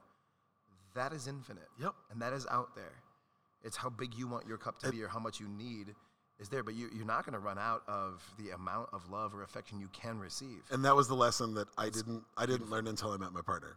[0.94, 1.68] that is infinite.
[1.80, 1.94] Yep.
[2.10, 3.02] And that is out there.
[3.62, 5.94] It's how big you want your cup to be or how much you need
[6.38, 6.62] is there.
[6.62, 9.78] But you, you're not going to run out of the amount of love or affection
[9.78, 10.62] you can receive.
[10.70, 13.42] And that was the lesson that I didn't I didn't learn until I met my
[13.42, 13.76] partner.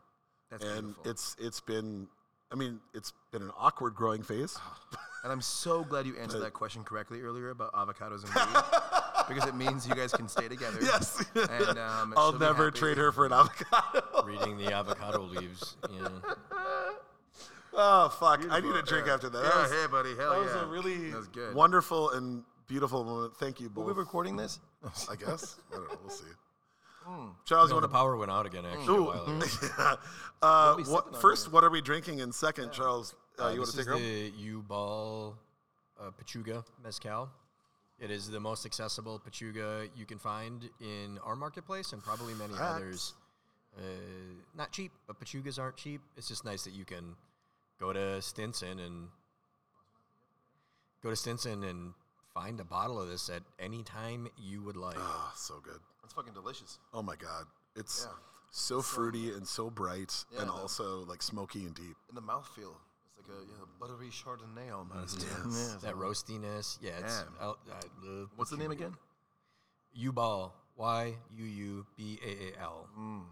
[0.50, 1.12] That's and beautiful.
[1.12, 2.08] it's it's been
[2.52, 4.56] I mean, it's been an awkward growing phase.
[4.58, 4.80] Ah.
[5.24, 8.64] and I'm so glad you answered that question correctly earlier about avocados and weed.
[9.30, 10.78] because it means you guys can stay together.
[10.82, 11.24] yes.
[11.36, 14.24] And um, I'll never trade her for an avocado.
[14.26, 15.76] Reading the avocado leaves.
[15.92, 16.08] Yeah.
[17.76, 18.42] Oh fuck!
[18.52, 19.16] I need a drink yeah.
[19.16, 19.44] after that.
[19.44, 21.56] Yeah, that was, hey, buddy, hell that was a really was good.
[21.56, 23.36] wonderful and beautiful moment.
[23.38, 23.86] Thank you Were both.
[23.88, 24.60] we recording this?
[25.10, 25.56] I guess.
[25.72, 25.98] I don't know.
[26.04, 26.26] We'll see.
[27.04, 27.30] Hmm.
[27.46, 27.98] Charles, No, you the want to?
[27.98, 28.64] power went out again.
[28.66, 29.40] Actually, a while ago.
[29.80, 29.96] yeah.
[30.42, 32.22] Uh, what, first, what are we drinking?
[32.22, 34.02] And second, Charles, uh, Uh, you want to take her home?
[34.04, 35.36] the Yuu Baal
[36.00, 37.30] uh, Pechuga Mezcal.
[38.04, 42.54] It is the most accessible Pechuga you can find in our marketplace and probably many
[42.54, 42.62] Facts.
[42.76, 43.14] others.
[43.78, 43.82] Uh,
[44.58, 46.02] not cheap, but Pechugas aren't cheap.
[46.18, 47.16] It's just nice that you can
[47.80, 49.08] go to Stinson and
[51.02, 51.94] go to Stinson and
[52.34, 54.98] find a bottle of this at any time you would like.
[55.00, 55.80] Ah, so good.
[56.04, 56.80] It's fucking delicious.
[56.94, 57.46] Oh my god,
[57.78, 58.18] it's Yeah.
[58.52, 61.96] so fruity and so bright, Yeah, and the- also like smoky and deep.
[62.10, 62.76] And the mouthfeel.
[63.24, 65.20] It's like a yeah, buttery Chardonnay almost.
[65.46, 65.78] Yes.
[65.82, 66.92] that roastiness, yeah.
[67.00, 67.48] It's, Yeah.
[67.48, 68.94] I, I love What's the name again?
[69.98, 72.90] Yuu Baal, Y U U B A A L.
[72.98, 73.24] Mm.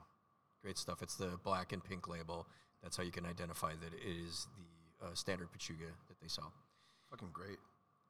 [0.61, 1.01] Great stuff.
[1.01, 2.47] It's the black and pink label.
[2.83, 4.47] That's how you can identify that it is
[4.99, 6.53] the uh, standard Pechuga that they sell.
[7.09, 7.57] Fucking great.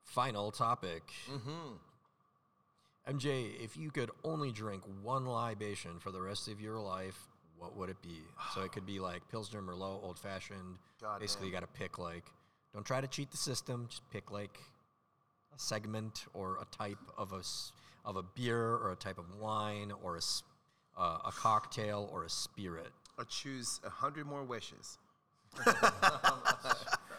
[0.03, 1.03] Final topic.
[1.31, 1.75] Mm-hmm.
[3.09, 7.27] MJ, if you could only drink one libation for the rest of your life,
[7.61, 8.17] what would it be?
[8.55, 10.77] So it could be like Pilsner, Merlot, Old Fashioned.
[10.99, 12.25] God Basically, you got to pick like,
[12.73, 13.85] don't try to cheat the system.
[13.87, 14.57] Just pick like
[15.55, 17.71] a segment or a type of a s-
[18.03, 20.41] of a beer or a type of wine or a s-
[20.97, 22.91] uh, a cocktail or a spirit.
[23.19, 24.97] I choose a hundred more wishes.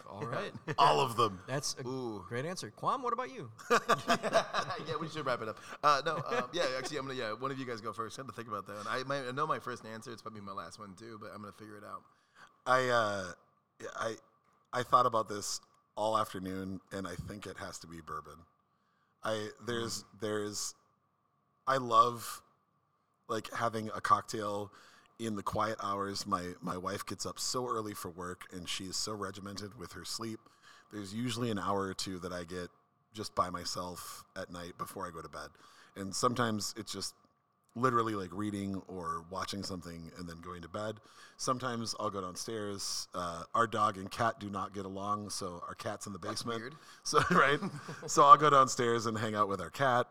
[0.09, 1.40] All right, All of them.
[1.48, 2.24] that's a Ooh.
[2.28, 2.70] great answer.
[2.70, 3.50] Quam, what about you?
[3.70, 5.59] yeah, we should wrap it up.
[5.82, 7.18] Uh, no, um, yeah, actually, I'm gonna.
[7.18, 8.18] Yeah, one of you guys go first.
[8.18, 8.76] I have to think about that.
[8.76, 8.86] one.
[8.88, 10.12] I, my, I know my first answer.
[10.12, 12.02] It's probably my last one too, but I'm gonna figure it out.
[12.66, 13.32] I uh,
[13.96, 14.14] I
[14.72, 15.60] I thought about this
[15.96, 18.36] all afternoon, and I think it has to be bourbon.
[19.24, 20.74] I there's there's
[21.66, 22.42] I love
[23.28, 24.72] like having a cocktail
[25.18, 26.26] in the quiet hours.
[26.26, 29.93] My my wife gets up so early for work, and she is so regimented with
[29.93, 30.40] her sleep.
[30.93, 32.68] There's usually an hour or two that I get
[33.14, 35.48] just by myself at night before I go to bed,
[35.97, 37.14] and sometimes it's just
[37.74, 40.97] literally like reading or watching something and then going to bed.
[41.36, 43.09] Sometimes I'll go downstairs.
[43.14, 46.60] Uh, our dog and cat do not get along, so our cat's in the basement.
[46.60, 46.74] weird.
[47.05, 47.59] So right,
[48.06, 50.06] so I'll go downstairs and hang out with our cat.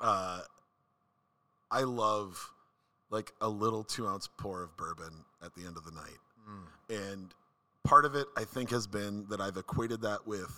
[0.00, 0.40] Uh,
[1.70, 2.50] I love
[3.10, 5.12] like a little two ounce pour of bourbon
[5.44, 6.18] at the end of the night,
[6.88, 7.34] and
[7.84, 10.52] part of it I think has been that I've equated that with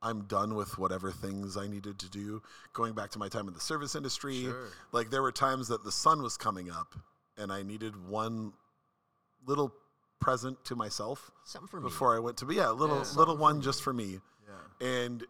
[0.00, 2.40] I'm done with whatever things I needed to do.
[2.72, 4.68] Going back to my time in the service industry, Sure.
[4.92, 6.94] like there were times that the sun was coming up
[7.36, 8.52] and I needed one
[9.44, 9.74] little
[10.20, 11.88] present to myself Something for me.
[11.88, 13.12] before I went to bed yeah, a little Yeah.
[13.16, 14.20] little one just for me.
[14.46, 14.86] Yeah.
[14.86, 15.26] And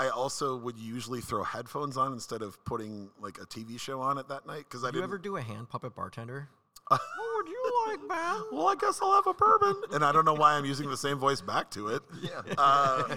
[0.00, 4.16] I also would usually throw headphones on instead of putting like a TV show on
[4.16, 6.48] it that night because I Did you ever do a hand puppet bartender?
[6.88, 7.00] what
[7.36, 8.42] would you like, man?
[8.50, 9.74] Well, I guess I'll have a bourbon.
[9.92, 12.02] and I don't know why I'm using the same voice back to it.
[12.22, 12.40] Yeah.
[12.56, 13.02] Uh,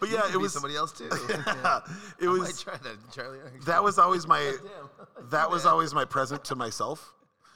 [0.00, 1.08] but yeah, Could it be was somebody else too.
[1.28, 1.80] yeah,
[2.20, 3.38] it was I might try that, Charlie.
[3.66, 5.28] that was always my Damn.
[5.30, 7.12] that was always my present to myself.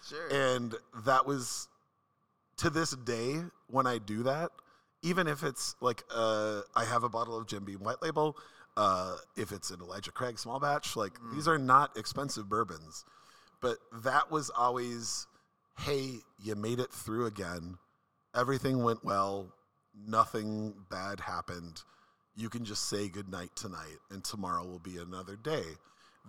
[0.08, 0.26] Sure.
[0.28, 0.74] And
[1.04, 1.68] that was
[2.58, 4.50] to this day when I do that,
[5.02, 8.36] even if it's like uh, I have a bottle of Jim Beam White Label,
[8.76, 13.04] uh, if it's an Elijah Craig small batch, like these are not expensive bourbons,
[13.60, 15.26] but that was always,
[15.78, 17.76] hey, you made it through again,
[18.34, 19.52] everything went well,
[20.06, 21.82] nothing bad happened.
[22.34, 25.64] You can just say goodnight tonight, and tomorrow will be another day.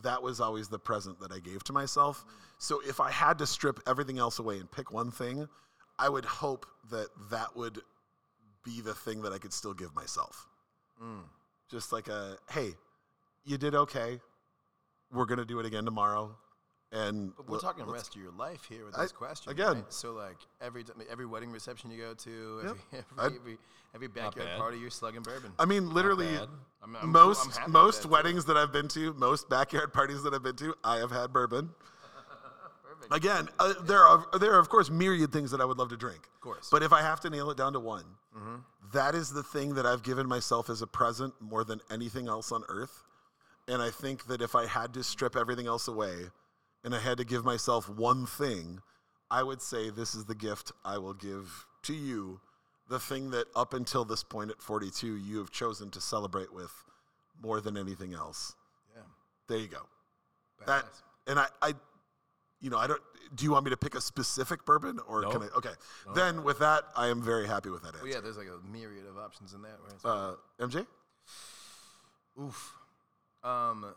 [0.03, 2.25] That was always the present that I gave to myself.
[2.57, 5.47] So if I had to strip everything else away and pick one thing,
[5.97, 7.79] I would hope that that would
[8.64, 10.48] be the thing that I could still give myself.
[11.02, 11.23] Mm.
[11.69, 12.73] Just like a, hey,
[13.45, 14.19] you did okay.
[15.11, 16.35] We're gonna do it again tomorrow.
[16.91, 19.52] And But we're let- talking let's- rest of your life here with I- this question.
[19.52, 19.73] again.
[19.77, 19.94] right?
[19.94, 23.57] So like every every wedding reception you go to, every, I'd- every, every,
[23.95, 25.52] every backyard party, you're slugging bourbon.
[25.60, 26.38] I mean, literally.
[26.38, 26.49] I'm-
[26.84, 28.14] I'm cool- I'm most happy with most that, too.
[28.14, 31.31] weddings that I've been to, most backyard parties that I've been to, I have had
[31.34, 31.69] bourbon.
[33.11, 35.97] Again, uh, there are there are of course myriad things that I would love to
[35.97, 36.21] drink.
[36.35, 36.69] Of course.
[36.71, 38.05] But if I have to nail it down to one,
[38.35, 38.55] Mm-hmm.
[38.93, 42.51] that is the thing that I've given myself as a present more than anything else
[42.51, 43.03] on earth.
[43.67, 46.15] And I think that if I had to strip everything else away
[46.84, 48.81] and I had to give myself one thing,
[49.30, 52.41] I would say this is the gift I will give to you,
[52.89, 56.71] the thing that up until this point at 42 you have chosen to celebrate with
[57.41, 58.55] more than anything else.
[58.95, 59.03] yeah.
[59.47, 59.85] There you go.
[60.65, 60.85] That
[61.27, 61.73] and I, I,
[62.64, 63.02] you know, I don't.
[63.35, 65.30] Do you want me to pick a specific bourbon or No.
[65.31, 65.48] can I?
[65.57, 65.73] Okay,
[66.15, 68.15] then with that, I am very happy with that Well, answer.
[68.18, 70.02] yeah, there's like a myriad of options in that, right?
[70.02, 70.85] So- Uh, MJ,
[72.41, 72.73] Oof.
[73.44, 73.94] Um,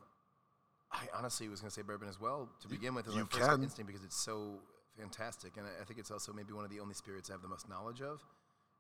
[0.93, 3.07] I honestly was gonna say bourbon as well to begin with.
[3.09, 3.63] As you my first can.
[3.63, 4.61] instinct because it's so
[4.99, 7.43] fantastic, and I, I think it's also maybe one of the only spirits I have
[7.43, 8.21] the most knowledge of.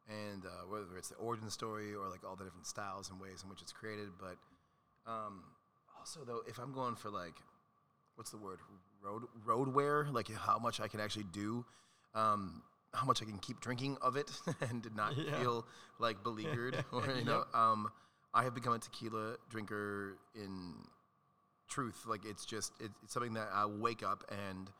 [0.08, 3.42] and uh, whether it's the origin story or like all the different styles and ways
[3.42, 4.08] in which it's created.
[4.20, 4.36] But
[5.10, 5.42] um,
[5.98, 7.34] also, though, if I'm going for like,
[8.14, 8.60] what's the word,
[9.06, 11.64] road road wear, like how much I can actually do,
[12.14, 12.62] um,
[12.92, 14.30] how much I can keep drinking of it
[14.70, 15.38] and not Yeah.
[15.40, 15.66] feel
[15.98, 17.90] like beleaguered, or you know, um,
[18.34, 20.74] I have become a tequila drinker in
[21.68, 22.04] truth.
[22.06, 24.70] Like it's just it, it's something that I wake up and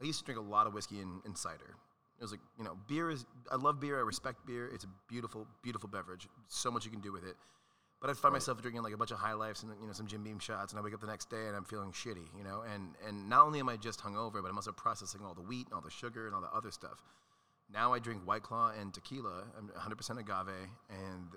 [0.00, 1.76] I used to drink a lot of whiskey and, and cider.
[2.18, 3.98] It was like you know, beer is I love beer.
[3.98, 4.68] I respect beer.
[4.72, 6.28] It's a beautiful, beautiful beverage.
[6.48, 7.36] So much you can do with it.
[8.02, 10.08] But I'd find myself drinking like a bunch of high lifes and you know some
[10.08, 12.42] Jim Beam shots, and I wake up the next day and I'm feeling shitty, you
[12.42, 12.64] know.
[12.74, 15.66] And and not only am I just hungover, but I'm also processing all the wheat
[15.66, 17.00] and all the sugar and all the other stuff.
[17.72, 19.44] Now I drink White Claw and tequila.
[19.56, 21.28] I'm 100% agave and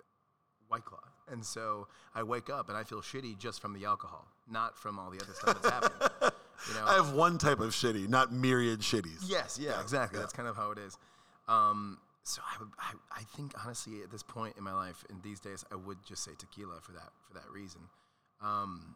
[0.67, 4.27] White Claw, and so I wake up and I feel shitty just from the alcohol,
[4.49, 6.31] not from all the other stuff that's happening.
[6.69, 9.25] You know, I have one type of shitty, not myriad shitties.
[9.27, 10.17] Yes, yeah, exactly.
[10.17, 10.21] yeah.
[10.21, 10.97] That's kind of how it is.
[11.49, 15.21] Um, so I, would, I, I think honestly, at this point in my life, in
[15.23, 17.81] these days, I would just say tequila for that for that reason.
[18.41, 18.95] Um,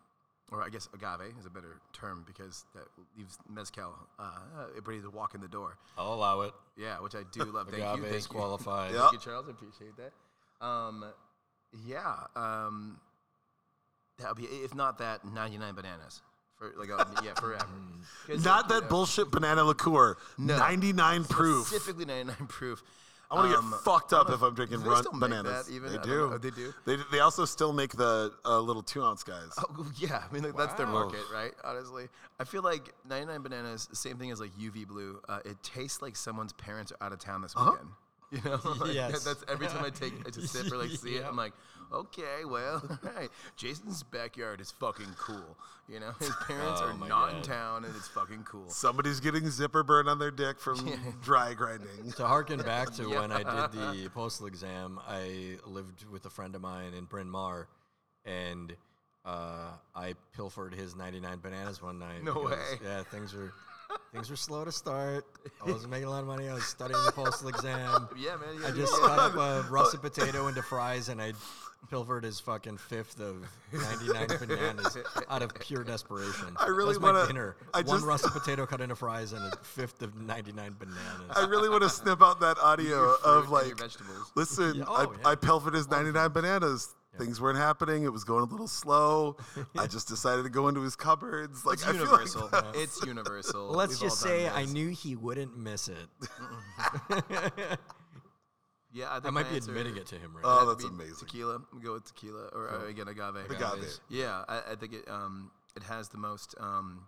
[0.52, 2.86] or I guess agave is a better term because that
[3.16, 4.32] leaves mezcal uh,
[4.84, 5.78] ready to walk in the door.
[5.96, 6.54] I'll allow it.
[6.76, 7.68] Yeah, which I do love.
[7.70, 8.18] Thank Agave you.
[8.18, 8.30] is you.
[8.36, 8.94] qualified.
[8.96, 9.02] Yeah.
[9.02, 9.46] Thank you, Charles.
[9.48, 10.66] I appreciate that.
[10.66, 11.06] Um,
[11.88, 12.16] yeah.
[12.36, 13.00] Um,
[14.18, 16.22] that would be if not that, ninety nine bananas
[16.58, 17.66] for like uh, yeah forever.
[18.28, 20.18] 'Cause, Not like, you that know, bullshit banana liqueur.
[20.40, 20.58] No.
[20.58, 21.68] 99 proof.
[21.68, 22.82] Specifically ninety nine proof.
[23.32, 25.30] I want to Um, get fucked up if I'm drinking do they run still make
[25.30, 25.68] bananas.
[25.68, 25.92] that even?
[25.92, 26.38] They don't know.
[26.40, 26.74] They do?
[26.86, 29.52] They, they also still make the uh, little two ounce guys.
[29.58, 31.52] Oh yeah, I mean like, that's their market, right?
[31.64, 32.08] Honestly,
[32.40, 35.22] I feel like 99 bananas, same thing as like UV blue.
[35.30, 37.72] Uh, it tastes like someone's parents are out of town this Uh-huh.
[37.72, 37.90] weekend.
[38.32, 39.24] You know, Like, Yes.
[39.24, 41.54] that's every time I take I just sip or like see it, I'm like,
[41.92, 43.30] okay, well, all right.
[43.56, 45.58] Jason's backyard is fucking cool.
[45.88, 47.44] You know, his parents Oh are my not in God.
[47.44, 48.70] town, and it's fucking cool.
[48.70, 50.78] Somebody's getting zipper burn on their dick from
[51.24, 52.12] dry grinding.
[52.18, 56.54] To harken back to when I did the postal exam, I lived with a friend
[56.56, 57.68] of mine in Bryn Mawr,
[58.24, 58.76] and
[59.26, 62.24] uh, I pilfered his 99 bananas one night.
[62.24, 62.80] No because, way.
[62.84, 63.52] Yeah, things were
[64.12, 65.26] things were slow to start.
[65.66, 66.48] I wasn't making a lot of money.
[66.48, 68.08] I was studying the postal exam.
[68.18, 68.56] Yeah, man.
[68.56, 69.08] you I just do it.
[69.08, 71.34] cut up a russet potato into fries, and I
[71.90, 74.98] pilfered his fucking fifth of 99 bananas
[75.30, 76.56] out of pure desperation.
[76.58, 77.56] I really my wanna- dinner.
[77.74, 81.36] I One just- russet potato cut into fries and a fifth of 99 bananas.
[81.36, 84.32] I really want to snip out that audio of like, vegetables.
[84.36, 85.28] listen, Yeah, I, oh, yeah.
[85.30, 86.94] I pilfered his 99 bananas.
[87.18, 88.04] Things weren't happening.
[88.04, 89.36] It was going a little slow.
[89.78, 91.66] I just decided to go into his cupboards.
[91.66, 92.50] Like It's I feel like universal.
[92.76, 93.68] it's universal.
[93.72, 96.08] Let's We've just say I knew he wouldn't miss it.
[98.92, 100.60] Yeah, I, think I might be answer- admitting it to him right Oh, now.
[100.66, 101.28] That'd that's be amazing.
[101.28, 101.62] Tequila.
[101.74, 103.50] We go with tequila, or uh, again agave.
[103.50, 103.86] Agave.
[104.10, 107.04] Yeah, I, I think it um it has the most um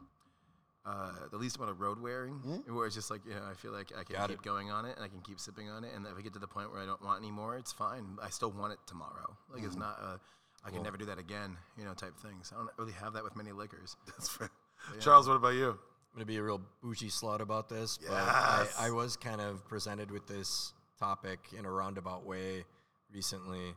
[0.86, 2.34] uh the least amount of road wearing,
[2.68, 4.44] where it's just like you know I feel like I can Got keep it.
[4.44, 6.40] going on it and I can keep sipping on it, and if I get to
[6.40, 8.18] the point where I don't want any more, it's fine.
[8.22, 9.36] I still want it tomorrow.
[9.54, 10.20] Like it's not a
[10.64, 12.52] I can never do that again, you know, type things.
[12.54, 13.96] I don't really have that with many liquors.
[14.06, 14.52] That's fair.
[15.00, 15.70] Charles, what about you?
[15.70, 15.78] I'm
[16.16, 20.12] gonna be a real bougie slut about this, but I, I was kind of presented
[20.12, 20.74] with this
[21.06, 22.64] topic in a roundabout way
[23.12, 23.74] recently,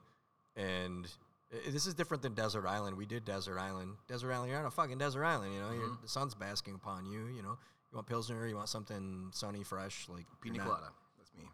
[0.57, 1.09] and
[1.53, 2.97] i- this is different than Desert Island.
[2.97, 3.97] We did Desert Island.
[4.09, 5.55] Desert Island, you're on a fucking desert island.
[5.55, 7.27] You know, you're, the sun's basking upon you.
[7.27, 7.57] You know,
[7.91, 10.91] you want pilsner, you want something sunny, fresh, like Pina not- colada.
[11.19, 11.45] That's me.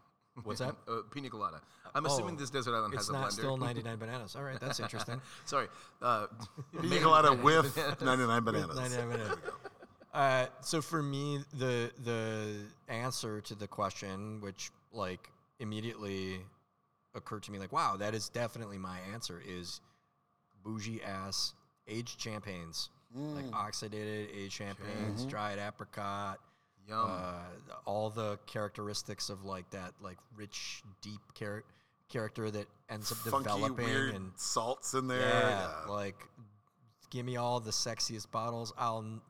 [0.45, 0.75] What's that?
[0.89, 1.61] Uh, pina colada.
[1.95, 3.33] I'm assuming Oh, this desert island has a not blender.
[3.33, 4.37] still 99 bananas.
[4.37, 5.21] All right, that's interesting.
[5.45, 5.69] Sorry.
[6.03, 6.27] Uh,
[6.81, 8.77] Pina colada with 99 bananas.
[8.77, 9.39] 99 bananas.
[10.13, 15.31] Uh, so for me, the the answer to the question, which like
[15.61, 16.41] immediately
[17.15, 19.81] occurred to me, like, wow, that is definitely my answer, is
[20.65, 21.55] bougie ass
[21.89, 26.39] aged champagnes, like oxidated aged champagnes, dried apricot,
[26.89, 26.99] Yum.
[27.11, 27.33] uh,
[27.85, 31.65] all the characteristics of like that, like rich, deep char-
[32.09, 35.21] character that ends up Funky, developing and salts in there.
[35.21, 35.91] yeah, Yeah.
[35.93, 36.17] like
[37.11, 38.73] give me all the sexiest bottles.
[38.79, 39.21] I'll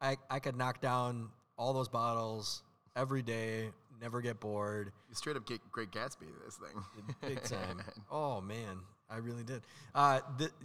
[0.00, 2.62] I I could knock down all those bottles
[2.96, 4.92] every day, never get bored.
[5.08, 6.82] you straight up get Great Gatsby this thing.
[7.20, 7.82] Big time.
[8.10, 8.80] oh man,
[9.10, 9.62] I really did.
[9.94, 10.20] Uh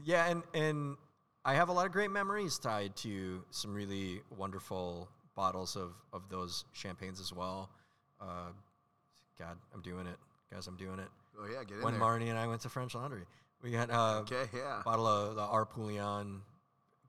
[0.05, 0.97] yeah, and and
[1.45, 6.29] I have a lot of great memories tied to some really wonderful bottles of of
[6.29, 7.69] those champagnes as well.
[8.19, 8.51] Uh
[9.37, 10.17] God, I'm doing it.
[10.51, 11.07] Guys, I'm doing it.
[11.39, 12.01] Oh yeah, get in When there.
[12.01, 13.23] Marnie and I went to French Laundry.
[13.61, 14.81] We got uh okay, yeah.
[14.83, 16.39] bottle of the Arpoulion.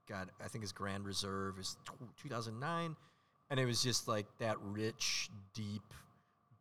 [0.07, 1.93] God, I think his Grand Reserve is tw
[2.23, 2.95] 2009,
[3.49, 5.93] and it was just like that rich, deep,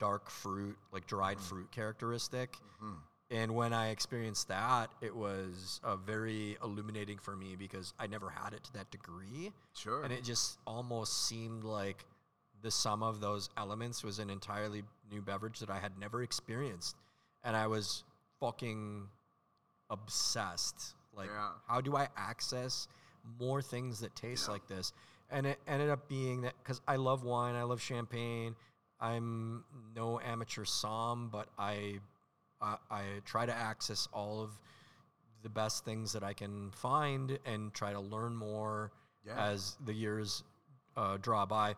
[0.00, 2.56] dark fruit, like dried fruit characteristic.
[3.32, 8.28] And when I experienced that, it was uh, very illuminating for me because I never
[8.28, 10.02] had it to that degree, Sure.
[10.02, 12.04] and it just almost seemed like
[12.62, 14.82] the sum of those elements was an entirely
[15.12, 16.96] new beverage that I had never experienced.
[17.44, 18.04] and I was
[18.40, 19.06] fucking
[19.88, 20.94] obsessed.
[21.14, 21.52] Like, Yeah.
[21.66, 22.88] how do I access
[23.38, 24.92] more things that taste like this?
[25.30, 28.56] And it ended up being that because I love wine, I love champagne.
[29.00, 29.64] I'm
[29.96, 31.98] no amateur som, but I,
[32.60, 34.50] I I try to access all of
[35.42, 38.92] the best things that I can find and try to learn more
[39.26, 39.36] Yeah.
[39.52, 40.42] as the years
[40.96, 41.74] uh, draw by.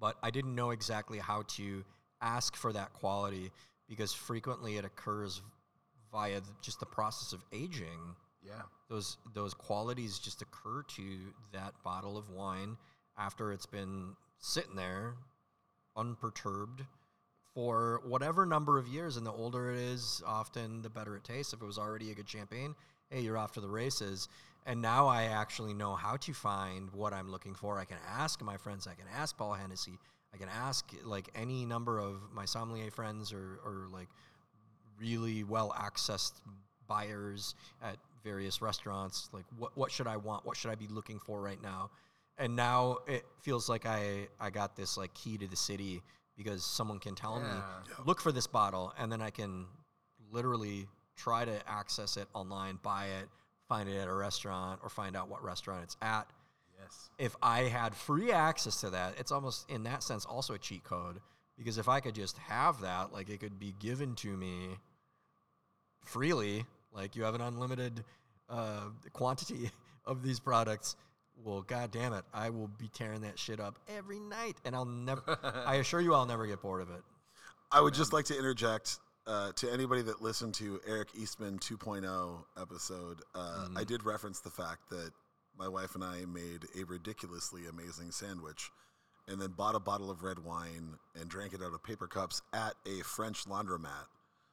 [0.00, 1.84] But I didn't know exactly how to
[2.20, 3.50] ask for that quality
[3.88, 5.40] because frequently it occurs
[6.12, 8.16] via just the process of aging.
[8.42, 8.62] Yeah.
[8.88, 11.18] Those those qualities just occur to
[11.52, 12.76] that bottle of wine
[13.16, 15.14] after it's been sitting there
[15.98, 16.84] unperturbed
[17.54, 19.16] for whatever number of years.
[19.16, 21.52] And the older it is, often the better it tastes.
[21.52, 22.74] If it was already a good champagne,
[23.10, 24.28] hey, you're off to the races.
[24.66, 27.78] And now I actually know how to find what I'm looking for.
[27.78, 28.86] I can ask my friends.
[28.86, 29.98] I can ask Paul Hennessy.
[30.32, 34.08] I can ask like any number of my sommelier friends or, or like
[35.00, 36.34] really well accessed
[36.86, 39.30] buyers at various restaurants.
[39.32, 40.44] Like, what, what should I want?
[40.44, 41.90] What should I be looking for right now?
[42.38, 46.02] And now it feels like I, I got this like key to the city
[46.36, 47.48] because someone can tell me,
[48.06, 49.66] look for this bottle, and then I can
[50.30, 50.86] literally
[51.16, 53.28] try to access it online, buy it,
[53.68, 56.28] find it at a restaurant, or find out what restaurant it's at.
[56.80, 57.10] Yes.
[57.18, 60.84] If I had free access to that, it's almost in that sense also a cheat
[60.84, 61.20] code
[61.58, 64.78] because if I could just have that, like it could be given to me
[66.04, 68.04] freely, like you have an unlimited
[68.48, 69.70] uh, quantity
[70.06, 70.96] of these products.
[71.44, 74.84] Well, god damn it, I will be tearing that shit up every night, and I'll
[74.84, 75.38] never.
[75.66, 77.02] I assure you, I'll never get bored of it.
[77.70, 82.44] I would just like to interject uh, to anybody that listened to Eric Eastman 2.0
[82.60, 83.20] episode.
[83.34, 85.10] Uh, I did reference the fact that
[85.58, 88.70] my wife and I made a ridiculously amazing sandwich
[89.26, 92.40] and then bought a bottle of red wine and drank it out of paper cups
[92.54, 94.06] at a French laundromat.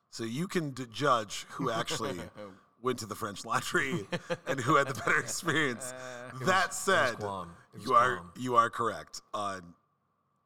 [0.10, 2.20] So you can d- judge who actually
[2.82, 4.08] went to the French laundry
[4.48, 5.94] and who had the better experience.
[6.44, 7.48] that said, was
[7.80, 8.32] you are Guam.
[8.38, 9.22] you are correct.
[9.34, 9.62] On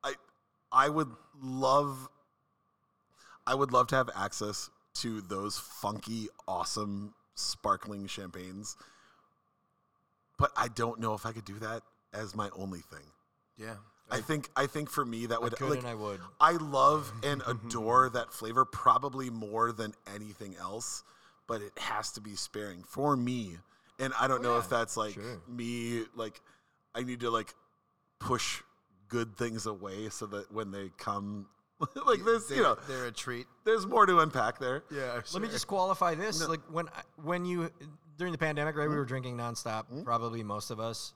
[0.04, 0.14] I
[0.72, 1.10] I would
[1.42, 2.10] love
[3.46, 8.76] I would love to have access to those funky, awesome, sparkling champagnes.
[10.38, 11.82] But I don't know if I could do that
[12.14, 13.06] as my only thing.
[13.58, 13.76] Yeah.
[14.12, 16.20] I think I think for me that I would could like I would.
[16.40, 21.04] I love and adore that flavor probably more than anything else,
[21.50, 23.58] but it has to be sparing for me.
[24.00, 25.42] And I don't know if that's like sure.
[25.50, 26.40] me like
[26.96, 27.54] I need to like
[28.20, 28.62] push
[29.10, 31.48] good things away so that when they come
[32.06, 33.48] like this, They're, you know, they're a treat.
[33.66, 34.84] there's more to unpack there.
[34.92, 35.20] Yeah.
[35.34, 36.48] Let me just qualify this.
[36.48, 37.72] Like when I- when you
[38.18, 38.84] during the pandemic, right?
[38.84, 39.00] We mm-hmm.
[39.00, 39.86] were drinking nonstop.
[39.86, 40.04] Mm-hmm.
[40.04, 41.14] Probably most of us.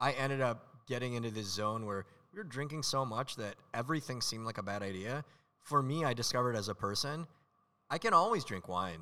[0.00, 4.20] I ended up getting into this zone where we were drinking so much that everything
[4.20, 5.24] seemed like a bad idea.
[5.60, 7.26] For me, I discovered as a person,
[7.90, 9.00] I can always drink wine.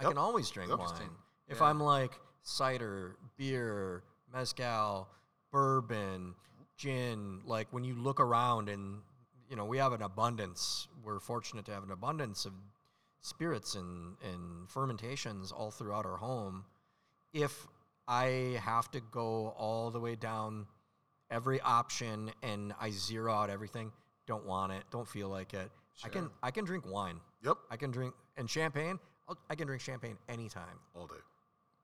[0.00, 0.10] I Yep.
[0.12, 1.10] can always drink wine.
[1.46, 1.66] If Yeah.
[1.66, 4.02] I'm like cider, beer,
[4.32, 5.08] mezcal,
[5.52, 6.34] bourbon,
[6.76, 9.02] gin, like when you look around and
[9.48, 10.86] you know, we have an abundance.
[11.02, 12.52] We're fortunate to have an abundance of
[13.20, 16.64] spirits and, and fermentations all throughout our home.
[17.32, 17.66] If
[18.06, 20.68] I have to go all the way down
[21.32, 23.92] every option and I zero out everything,
[24.26, 25.70] don't want it, don't feel like it.
[26.04, 27.20] I can I can drink wine.
[27.42, 27.56] Yep.
[27.70, 29.00] I can drink and champagne.
[29.30, 31.14] I'll, I can drink champagne anytime, All day.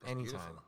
[0.05, 0.24] anytime.
[0.24, 0.62] beautiful.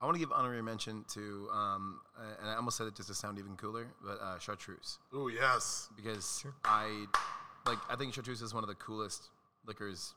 [0.00, 2.00] I want to give honorary mention to, um,
[2.40, 4.98] and I almost said it just to sound even cooler, but uh, chartreuse.
[5.12, 5.88] Oh yes.
[5.96, 7.04] because I
[7.66, 9.28] like I think chartreuse is one of the coolest
[9.66, 10.14] liquors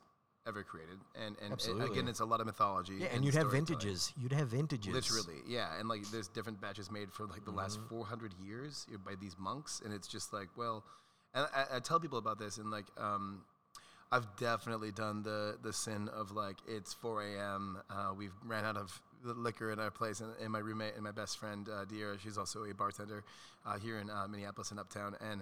[0.48, 1.90] ever created, and and, Absolutely.
[1.92, 2.94] again, it's a lot of mythology.
[3.00, 3.66] Yeah, and you'd have storytelling.
[3.66, 4.14] vintages.
[4.16, 4.94] You'd have vintages.
[4.94, 7.90] Literally, yeah, and like there's different batches made for like the last Mm-hmm.
[7.96, 10.86] 400 years by these monks, and it's just like, well,
[11.34, 13.42] and I, I tell people about this, and like, um,
[14.14, 17.80] I've definitely done the the sin of like it's 4 a.m.
[17.90, 21.12] Uh, we've ran out of liquor in our place, and, and my roommate and my
[21.12, 23.24] best friend uh, Dira, she's also a bartender
[23.66, 25.42] uh, here in uh, Minneapolis and Uptown, and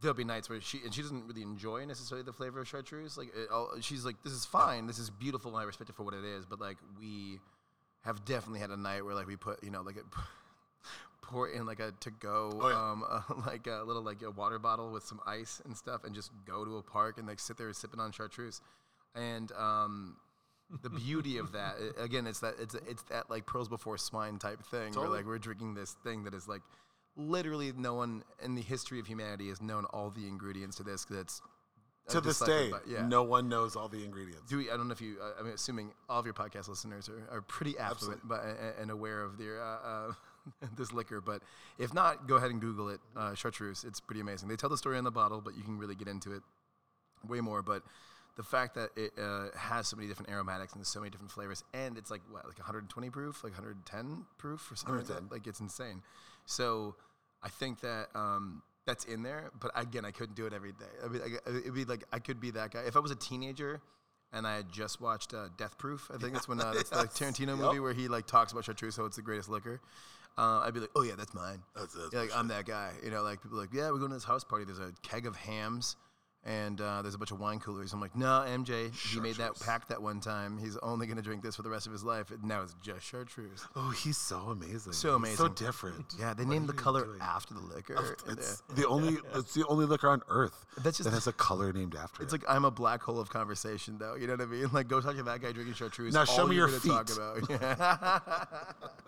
[0.00, 3.18] there'll be nights where she and she doesn't really enjoy necessarily the flavor of chartreuse.
[3.18, 5.96] Like it, all, she's like, this is fine, this is beautiful, and I respect it
[5.96, 6.46] for what it is.
[6.46, 7.38] But like we
[8.02, 10.18] have definitely had a night where like we put you know like a,
[11.28, 12.90] pour in like a to go Oh, yeah.
[12.90, 16.14] um uh, like a little like a water bottle with some ice and stuff, and
[16.14, 18.60] just go to a park and like sit there sipping on chartreuse,
[19.14, 20.16] and um.
[20.82, 24.60] the beauty of that again it's that it's it's that like pearls before swine type
[24.66, 25.18] thing where Totally.
[25.18, 26.62] like we're drinking this thing that is like
[27.16, 31.04] literally no one in the history of humanity has known all the ingredients to this
[31.08, 31.40] that's
[32.08, 33.06] uh, To this day, by- yeah.
[33.06, 34.48] no one knows all the ingredients.
[34.50, 35.16] Do we, I don't know if you.
[35.22, 38.90] Uh, I'm assuming all of your podcast listeners are, are pretty affluent, but uh, and
[38.92, 40.12] aware of their uh, uh,
[40.76, 41.20] this liquor.
[41.20, 41.42] But
[41.78, 43.00] if not, go ahead and Google it.
[43.16, 43.84] Uh, chartreuse.
[43.84, 44.48] It's pretty amazing.
[44.48, 46.42] They tell the story on the bottle, but you can really get into it.
[47.28, 47.62] way more.
[47.62, 47.82] But
[48.36, 51.64] the fact that it uh, has so many different aromatics and so many different flavors,
[51.72, 55.14] and it's like what, like 120 proof, like 110 proof, or something like that.
[55.14, 55.38] 110.
[55.38, 56.02] Like it's insane.
[56.44, 56.94] So
[57.42, 59.50] I think that um, that's in there.
[59.58, 60.84] But again, I couldn't do it every day.
[61.04, 63.16] I mean, I, it'd be like I could be that guy if I was a
[63.16, 63.80] teenager.
[64.32, 66.10] And I had just watched uh, Death Proof.
[66.12, 68.96] I think that's when uh, that's the Tarantino movie where he like talks about chartreuse,
[68.96, 69.80] so it's the greatest liquor.
[70.38, 71.62] Uh, I'd be like, oh yeah, that's mine.
[71.74, 72.92] That's- that's Yeah, like I'm that guy.
[73.02, 74.64] You know, like people are like, yeah, we're going to this house party.
[74.64, 75.96] There's a keg of Hamm's,
[76.44, 77.92] and uh, there's a bunch of wine coolers.
[77.94, 80.58] I'm like, no, MJ, he made that pact that one time.
[80.58, 82.30] He's only going to drink this for the rest of his life.
[82.30, 83.66] And now it's just chartreuse.
[83.74, 84.92] Oh, he's so amazing.
[84.92, 86.04] So He's so different.
[86.20, 87.18] Yeah, they What named the color doing?
[87.20, 87.94] after the liquor.
[88.28, 89.16] and, It's the only.
[89.34, 92.32] It's the only liquor on Earth That's just- that has a color named after It's
[92.32, 92.36] it.
[92.36, 94.14] It's like I'm a black hole of conversation, though.
[94.16, 94.68] You know what I mean?
[94.72, 96.12] Like, go talk to that guy drinking chartreuse.
[96.12, 96.92] Now show all me your feet.
[96.92, 98.68] Talk about.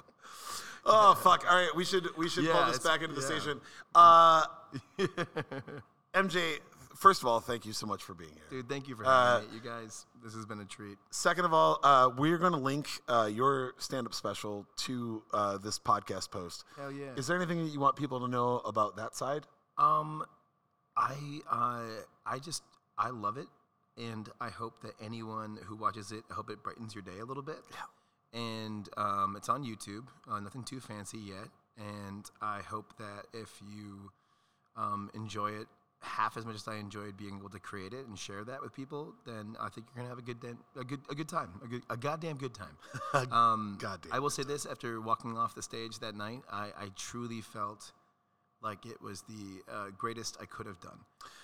[0.85, 1.45] oh fuck!
[1.49, 3.27] All right, we should we should pull Yeah, this it's- back into the yeah.
[3.39, 3.61] station.
[3.95, 4.45] Uh,
[6.15, 6.59] MJ,
[6.97, 8.45] first of all, thank you so much for being here.
[8.51, 9.55] Dude, thank you for having me.
[9.57, 10.99] You guys, this has been a treat.
[11.11, 15.79] Second of all, uh, we're going to link uh, your stand-up special to uh, this
[15.79, 16.65] podcast post.
[16.77, 17.07] Hell yeah.
[17.17, 19.47] Is there anything that you want people to know about that side?
[19.77, 20.25] Um,
[20.97, 21.15] I
[21.51, 22.63] uh, I just
[22.97, 23.47] I love it,
[23.97, 27.25] and I hope that anyone who watches it, I hope it brightens your day a
[27.25, 27.59] little bit.
[27.71, 27.77] Yeah.
[28.33, 30.07] And um, it's on YouTube.
[30.31, 31.49] Uh, nothing too fancy yet,
[31.79, 34.11] and I hope that if you
[34.77, 35.67] um, enjoy it
[36.01, 38.73] half as much as I enjoyed being able to create it and share that with
[38.73, 41.51] people, then I think you're gonna have a good dan- a good a good time,
[41.63, 42.77] a good a goddamn good time.
[43.33, 46.89] um, goddamn I will say this: after walking off the stage that night, I, I
[46.97, 47.93] truly felt
[48.63, 50.99] like it was the uh, greatest I could have done,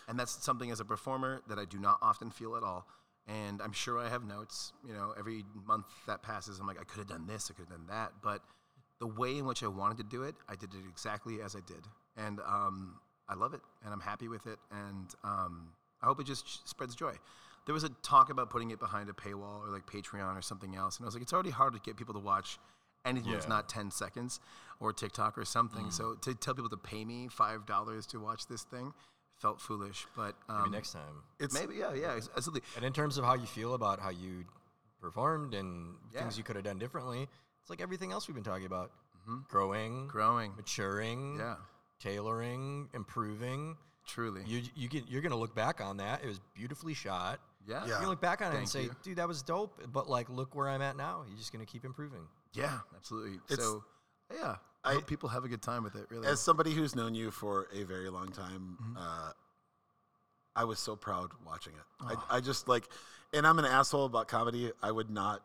[0.08, 2.86] and that's something as a performer that I do not often feel at all.
[3.26, 4.72] And I'm sure I have notes.
[4.86, 7.68] You know, every month that passes, I'm like, I could have done this, I could
[7.68, 8.42] have done that, but
[9.00, 11.60] the way in which I wanted to do it, I did it exactly as I
[11.66, 11.84] did,
[12.16, 12.96] and um,
[13.28, 15.70] I love it, and I'm happy with it, and um,
[16.02, 17.12] I hope it just spreads joy.
[17.66, 20.76] There was a talk about putting it behind a paywall or like Patreon or something
[20.76, 22.58] else, and I was like, it's already hard to get people to watch
[23.04, 24.40] anything that's not 10 seconds
[24.80, 25.90] or TikTok or something.
[25.90, 28.92] So to tell people to pay me five dollars to watch this thing
[29.38, 31.22] felt foolish, but um, Maybe next time.
[31.38, 32.62] It's maybe yeah, yeah, absolutely.
[32.76, 34.44] And in terms of how you feel about how you
[35.00, 36.20] performed and Yeah.
[36.20, 37.28] things you could have done differently,
[37.60, 38.90] it's like everything else we've been talking about:
[39.48, 41.56] growing, Growing, maturing, yeah,
[42.00, 43.76] tailoring, improving.
[44.06, 46.22] truly, You you get you're gonna look back on that.
[46.22, 47.40] It was beautifully shot.
[47.66, 47.86] yeah, Yeah.
[47.88, 48.96] You're gonna look back on it and say, you.
[49.02, 51.24] "Dude, that was dope." But like, look where I'm at now.
[51.26, 52.26] You're just gonna keep improving.
[52.52, 53.36] yeah, absolutely.
[53.50, 53.82] It's- so
[54.32, 56.06] yeah, I, I- hope people have a good time with it.
[56.10, 58.96] Really, As somebody who's known you for a very long time, Mm-hmm.
[58.98, 59.30] uh,
[60.56, 61.80] I was so proud watching it.
[62.30, 62.88] I, I just like,
[63.32, 64.70] and I'm an asshole about comedy.
[64.82, 65.40] I would not.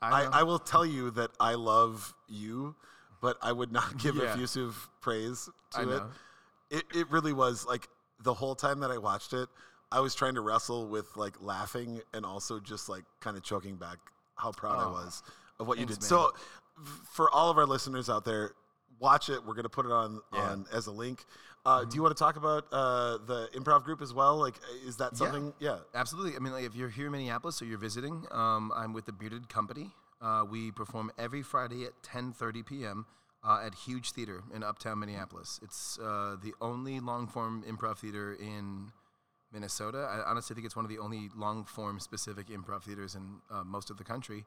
[0.00, 0.30] I, know.
[0.32, 2.76] I, will tell you that I love you,
[3.20, 4.24] but I would not give Yeah.
[4.32, 6.02] effusive praise to it.
[6.70, 7.88] It it really was like
[8.22, 9.48] the whole time that I watched it,
[9.90, 13.76] I was trying to wrestle with like laughing and also just like kind of choking
[13.76, 13.98] back
[14.36, 14.92] how proud I Oh.
[14.92, 15.22] was
[15.58, 15.96] of what you did.
[16.00, 16.02] man.
[16.02, 16.30] So
[16.80, 18.52] f- for all of our listeners out there,
[19.02, 19.44] watch it.
[19.44, 20.50] We're gonna put it on Yeah.
[20.52, 21.26] on as a link.
[21.66, 24.36] Uh, Do you want to talk about uh, the improv group as well?
[24.38, 25.18] Like, is that Yeah.
[25.18, 25.52] something?
[25.58, 25.78] Yeah.
[25.94, 26.34] Absolutely.
[26.36, 29.12] I mean, like, if you're here in Minneapolis or you're visiting, um, I'm with the
[29.12, 29.94] Bearded Company.
[30.20, 33.06] Uh, we perform every Friday at 10:30 p.m.
[33.44, 35.58] Uh, at Huge Theater in Uptown Minneapolis.
[35.62, 38.92] It's uh, the only long-form improv theater in
[39.52, 39.98] Minnesota.
[39.98, 43.90] I honestly think it's one of the only long-form specific improv theaters in uh, most
[43.90, 44.46] of the country.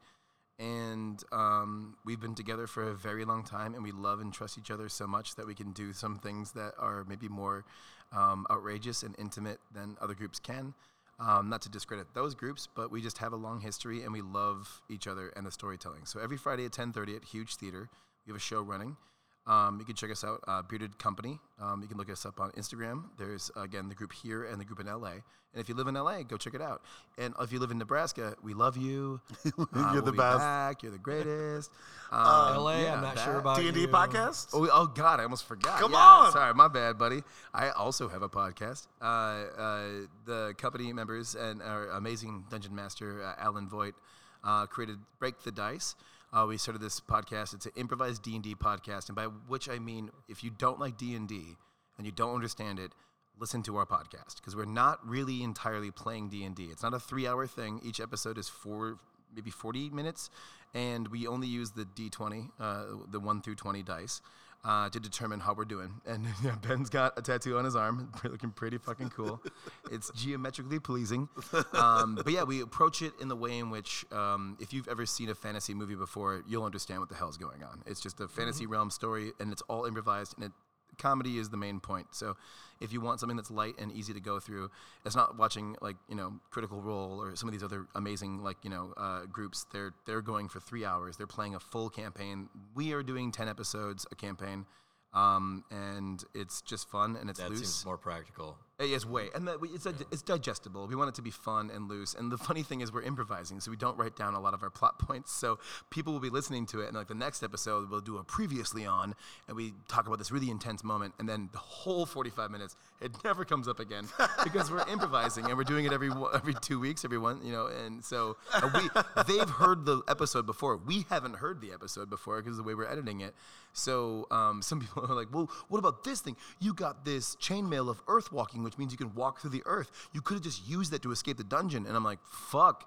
[0.57, 4.57] And um, we've been together for a very long time, and we love and trust
[4.57, 7.65] each other so much that we can do some things that are maybe more
[8.13, 10.73] um, outrageous and intimate than other groups can.
[11.19, 14.21] Um, not to discredit those groups, but we just have a long history, and we
[14.21, 16.05] love each other and the storytelling.
[16.05, 17.89] So every Friday at 10:30 at Huge Theater,
[18.25, 18.97] we have a show running.
[19.47, 21.39] Um, you can check us out, uh, Bearded Company.
[21.61, 23.03] Um, you can look us up on Instagram.
[23.17, 25.11] There's again the group here and the group in LA.
[25.53, 26.81] And if you live in LA, go check it out.
[27.17, 29.21] And if you live in Nebraska, we love you.
[29.57, 30.39] Uh, You're we'll the be best.
[30.39, 30.83] Back.
[30.83, 31.71] You're the greatest.
[32.11, 33.87] Um, LA, yeah, I'm not that- sure about D and D you.
[33.87, 34.49] podcast.
[34.53, 35.79] Oh, oh God, I almost forgot.
[35.79, 36.31] Come Yeah, on.
[36.31, 37.23] Sorry, my bad, buddy.
[37.53, 38.87] I also have a podcast.
[39.01, 39.87] Uh, uh,
[40.25, 43.95] the company members and our amazing dungeon master, uh, Alan Voigt,
[44.43, 45.95] uh, created Break the Dice.
[46.33, 47.53] Uh, we started this podcast.
[47.53, 49.07] It's an improvised D&D podcast.
[49.07, 51.55] And by which I mean, if you don't like D&D
[51.97, 52.91] and you don't understand it,
[53.39, 56.65] listen to our podcast because we're not really entirely playing D&D.
[56.65, 57.81] It's not a three-hour thing.
[57.83, 58.97] Each episode is four,
[59.33, 60.29] maybe 40 minutes,
[60.73, 64.21] and we only use the D20, uh, the 1 through 20 dice,
[64.65, 65.93] uh, to determine how we're doing.
[66.05, 69.41] And yeah, Ben's got a tattoo on his arm, looking pretty fucking cool.
[69.91, 71.29] it's geometrically pleasing.
[71.73, 75.05] Um, but yeah, we approach it in the way in which, um, if you've ever
[75.05, 77.83] seen a fantasy movie before, you'll understand what the hell's going on.
[77.85, 80.51] It's just a fantasy realm story, and it's all improvised, and it
[80.97, 82.07] comedy is the main point.
[82.11, 82.35] So
[82.81, 84.69] if you want something that's light and easy to go through,
[85.05, 88.57] it's not watching like you know Critical Role or some of these other amazing like
[88.63, 89.65] you know uh, groups.
[89.71, 91.17] They're they're going for three hours.
[91.17, 92.49] They're playing a full campaign.
[92.75, 94.65] We are doing ten episodes a campaign.
[95.13, 97.59] Um, and it's just fun and it's That loose.
[97.59, 98.57] seems more practical.
[98.79, 100.85] Uh, Yes, way, and that we, it's a, it's digestible.
[100.87, 102.13] We want it to be fun and loose.
[102.13, 104.63] And the funny thing is, we're improvising, so we don't write down a lot of
[104.63, 105.31] our plot points.
[105.31, 108.23] So people will be listening to it, and like the next episode, we'll do a
[108.23, 109.15] previously on,
[109.47, 113.11] and we talk about this really intense moment, and then the whole forty-five minutes, it
[113.23, 114.09] never comes up again
[114.43, 117.67] because we're improvising and we're doing it every every two weeks, every one, you know.
[117.67, 118.89] And so and we
[119.25, 120.75] they've heard the episode before.
[120.75, 123.35] We haven't heard the episode before because the way we're editing it.
[123.71, 126.35] So um, some people are like, "Well, what about this thing?
[126.59, 129.89] You got this chainmail of earth walking, which means you can walk through the earth.
[130.11, 132.83] You could have just used that to escape the dungeon." And I'm like, "Fuck,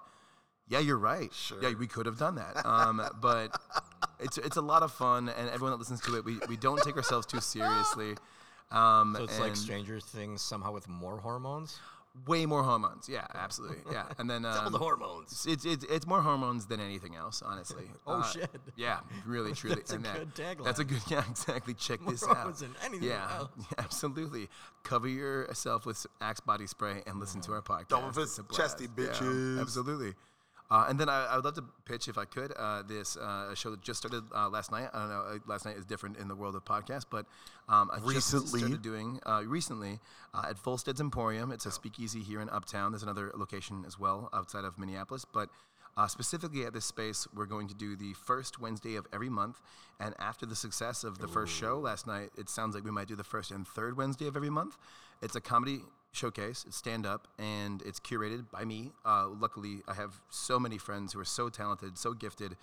[0.67, 1.31] yeah, you're right.
[1.61, 3.59] Yeah, we could have done that." Um, but
[4.19, 6.81] it's it's a lot of fun, and everyone that listens to it, we, we don't
[6.83, 8.15] take ourselves too seriously.
[8.71, 11.79] Um, So it's like Stranger Things somehow with more hormones.
[12.27, 13.07] Way more hormones.
[13.09, 13.91] Yeah, absolutely.
[13.91, 15.45] Yeah, and then Double um, the hormones.
[15.47, 17.85] it's, it's it's more hormones than anything else, honestly.
[18.07, 18.49] Oh, Uh, shit.
[18.75, 19.75] Yeah, really, truly.
[19.75, 20.65] That's a that- good tagline.
[20.65, 21.01] That's a good.
[21.09, 21.73] Yeah, exactly.
[21.73, 22.35] Check More this out.
[22.37, 23.49] hormones than anything yeah, else.
[23.57, 24.49] yeah, absolutely.
[24.83, 27.89] Cover yourself with Axe body spray and listen to our podcast.
[27.89, 28.61] Double fist It's a blast.
[28.79, 29.61] chesty, Yeah, bitches.
[29.61, 30.13] absolutely.
[30.71, 33.55] Uh, and then I, I would love to pitch, if I could, uh, this uh,
[33.55, 34.89] show that just started uh, last night.
[34.93, 37.25] I don't know, uh, last night is different in the world of podcasts, but
[37.67, 38.59] um, I just Recently?
[38.59, 39.99] started doing uh, recently
[40.33, 41.51] uh, at Volstead's Emporium.
[41.51, 42.91] It's a speakeasy here in Uptown.
[42.91, 45.49] There's another location as well outside of Minneapolis, but
[45.97, 49.59] uh, specifically at this space, we're going to do the first Wednesday of every month.
[49.99, 53.07] And after the success of the first show last night, it sounds like we might
[53.07, 54.77] do the first and third Wednesday of every month.
[55.21, 56.65] It's a comedy showcase.
[56.67, 58.91] It's stand up and it's curated by me.
[59.05, 62.55] Uh, luckily, I have so many friends who are so talented, so gifted.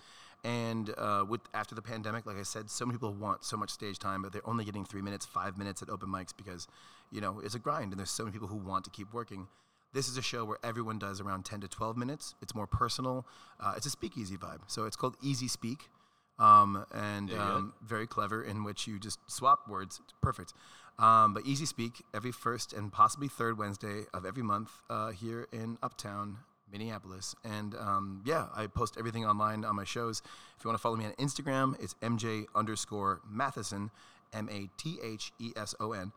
[0.43, 3.69] And uh, with after the pandemic, like I said, so many people want so much
[3.71, 6.67] stage time, but they're only getting three minutes, five minutes at open mics because,
[7.11, 9.47] you know, it's a grind, and there's so many people who want to keep working.
[9.93, 12.35] This is a show where everyone does around 10 to 12 minutes.
[12.41, 13.25] It's more personal.
[13.59, 14.59] Uh, it's a speakeasy vibe.
[14.67, 15.89] So it's called Easy Speak.
[16.37, 17.53] Um, and Yeah, yeah.
[17.55, 20.01] um, very clever in which you just swap words.
[20.21, 20.53] Perfect.
[20.99, 25.47] Um, but Easy Speak every first and possibly third Wednesday of every month uh, here
[25.51, 26.37] in Uptown,
[26.71, 27.35] Minneapolis.
[27.43, 30.21] And um, yeah, I post everything online on my shows.
[30.57, 33.91] If you want to follow me on Instagram, it's MJ underscore Matheson,
[34.33, 36.11] M A T H E S O N.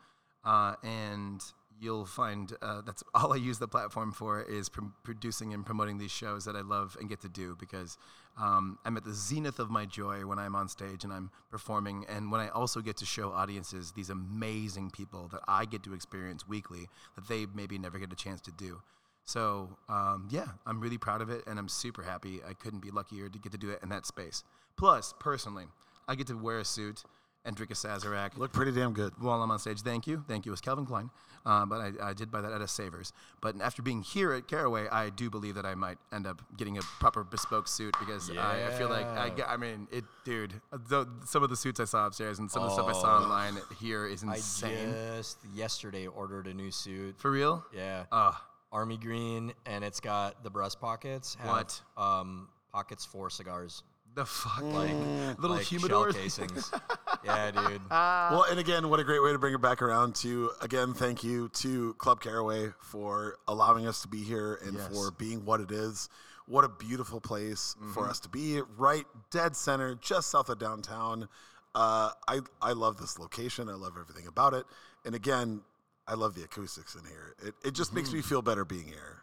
[0.45, 1.43] Uh, and
[1.81, 5.99] you'll find uh, that's all I use the platform for is pr- producing and promoting
[5.99, 7.97] these shows that I love and get to do because
[8.39, 12.07] um, I'm at the zenith of my joy when I'm on stage and I'm performing,
[12.09, 15.95] and when I also get to show audiences these amazing people that I get to
[15.95, 18.83] experience weekly that they maybe never get a chance to do.
[19.25, 22.41] So um, yeah, I'm really proud of it, and I'm super happy.
[22.49, 24.45] I couldn't be luckier to get to do it in that space.
[24.77, 25.67] Plus, personally,
[26.09, 27.05] I get to wear a suit
[27.45, 29.13] and drink a Sazerac Look pretty damn good.
[29.19, 29.81] while I'm on stage.
[29.81, 30.25] Thank you.
[30.29, 30.51] Thank you.
[30.51, 31.11] It was Calvin Klein.
[31.47, 33.15] Uh, but I, I did buy that at a Savers.
[33.41, 36.77] But after being here at Caraway, I do believe that I might end up getting
[36.77, 40.53] a proper bespoke suit because I, I feel like, I, I mean, it, dude,
[40.91, 43.01] the, some of the suits I saw upstairs and some of the stuff I Oh.
[43.01, 44.91] saw online here is insane.
[44.91, 47.19] I just yesterday ordered a new suit.
[47.19, 47.65] For real?
[47.75, 48.33] Yeah, Uh,
[48.71, 51.37] army green, and it's got the breast pockets.
[51.37, 51.81] Have, What?
[51.97, 53.83] Um, pockets for cigars,
[54.15, 54.63] the fuck?
[54.63, 54.91] like
[55.39, 56.71] Little like shell casings.
[57.25, 57.81] yeah, dude.
[57.91, 61.23] Well, and again, what a great way to bring it back around to again, thank
[61.25, 64.89] you to Club Caraway for allowing us to be here and Yes.
[64.93, 66.09] for being what it is.
[66.47, 68.11] What a beautiful place for Mm-hmm.
[68.11, 71.29] us to be, right dead center, just south of downtown.
[71.75, 73.69] Uh, I I love this location.
[73.69, 74.65] I love everything about it.
[75.05, 75.61] And again,
[76.09, 77.37] I love the acoustics in here.
[77.47, 77.97] It it just Mm-hmm.
[77.97, 79.20] makes me feel better being here.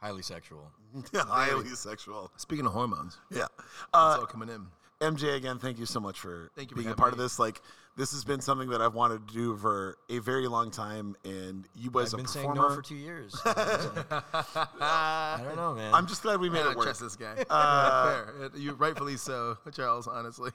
[0.00, 0.70] Highly sexual.
[1.14, 2.30] Highly sexual.
[2.36, 3.44] Speaking of hormones, Yeah.
[3.58, 4.66] it's Uh, all coming in.
[5.00, 7.18] MJ, again, thank you so much for Thank you for being a having part of
[7.18, 7.24] me.
[7.24, 7.38] this.
[7.38, 7.60] Like,
[7.96, 11.68] this has been something that I've wanted to do for a very long time, and
[11.76, 13.32] you as I've a been saying performer, no for two years.
[13.44, 15.94] I don't know, man.
[15.94, 16.86] I'm just glad we made I it work.
[16.86, 17.34] trust this guy.
[17.48, 18.34] Fair.
[18.46, 20.06] It- You rightfully so, Charles.
[20.06, 20.50] Honestly,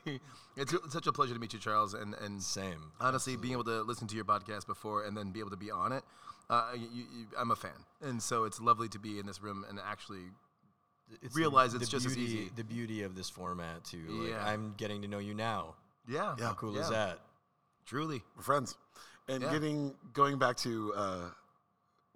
[0.58, 1.94] it's such a pleasure to meet you, Charles.
[1.94, 2.92] And and Same.
[3.00, 5.72] honestly, being able to listen to your podcast before and then be able to be
[5.72, 6.04] on it,
[6.50, 7.72] uh, you, you, I'm a fan.
[8.02, 10.24] And so it's lovely to be in this room and actually
[11.22, 12.50] It's realize it's just as easy.
[12.56, 14.04] The beauty of this format too.
[14.08, 14.46] Like, Yeah.
[14.46, 15.76] I'm getting to know you now.
[16.08, 16.36] Yeah.
[16.38, 16.48] Yeah.
[16.48, 16.82] How cool Yeah.
[16.82, 17.20] is that?
[17.86, 18.24] Truly.
[18.36, 18.76] We're friends.
[19.28, 19.52] And Yeah.
[19.52, 21.30] getting going back to uh,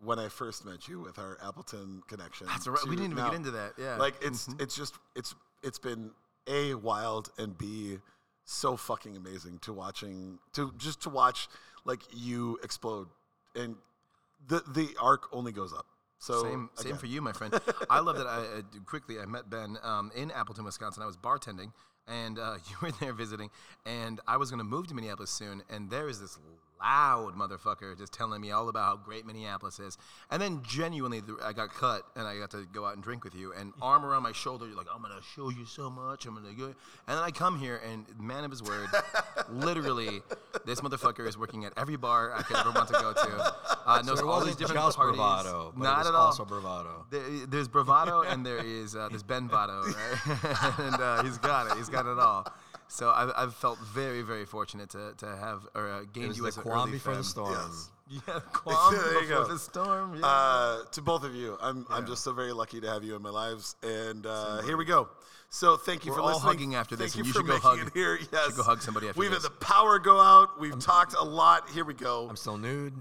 [0.04, 2.48] when I first met you with our Appleton connection.
[2.48, 2.84] That's right.
[2.84, 3.30] We didn't even now.
[3.30, 3.74] get into that.
[3.78, 3.96] Yeah.
[3.98, 4.62] Like it's Mhm.
[4.62, 5.34] it's just it's
[5.64, 6.12] it's been
[6.48, 8.00] a wild and b
[8.46, 11.50] so fucking amazing to watching to just to watch
[11.84, 13.08] like you explode
[13.56, 13.76] and
[14.48, 15.86] the the arc only goes up.
[16.20, 17.54] So same, same again, for you, my friend.
[17.90, 18.26] I love that.
[18.26, 21.04] I uh, quickly I met Ben um, in Appleton, Wisconsin.
[21.04, 21.72] I was bartending
[22.08, 23.50] and uh, you were there visiting,
[23.86, 26.38] and I was going to move to Minneapolis soon, and there is this
[26.80, 29.98] loud motherfucker just telling me all about how great Minneapolis is,
[30.32, 33.24] and then genuinely th- I got cut, and I got to go out and drink
[33.24, 36.26] with you, and arm around my shoulder, you're like, I'm gonna show you so much,
[36.26, 36.76] I'm gonna go, and
[37.08, 38.88] then I come here, and man of his word,
[39.50, 40.22] literally,
[40.66, 43.54] this motherfucker is working at every bar I could ever want to go to,
[43.86, 46.28] uh, knows So all these different just parties, bravado, not at all.
[46.28, 47.06] also bravado.
[47.10, 50.76] There, there's bravado and there is uh, there's Ben Vado, right?
[50.80, 51.78] and uh, he's got it.
[51.78, 52.46] He's got it all.
[52.90, 56.38] So I've, I've felt very, very fortunate to, to have or uh, It gained was
[56.38, 57.26] you the as an qualm early before the friend.
[57.26, 57.52] storm.
[57.54, 57.90] Yes.
[58.10, 59.48] Yeah, qualm before go.
[59.48, 60.16] the storm.
[60.16, 60.26] Yeah.
[60.26, 63.22] Uh, to both of you, I'm I'm just so very lucky to have you in
[63.22, 65.10] my lives, and uh, here we go.
[65.50, 66.44] So thank you We're for all listening.
[66.54, 68.18] hugging after this, you and you for should go hug- it here.
[68.32, 69.44] Yes, go hug somebody after We've this.
[69.44, 70.58] had the power go out.
[70.60, 71.70] We've talked a lot.
[71.70, 72.28] Here we go.
[72.30, 72.94] I'm still nude.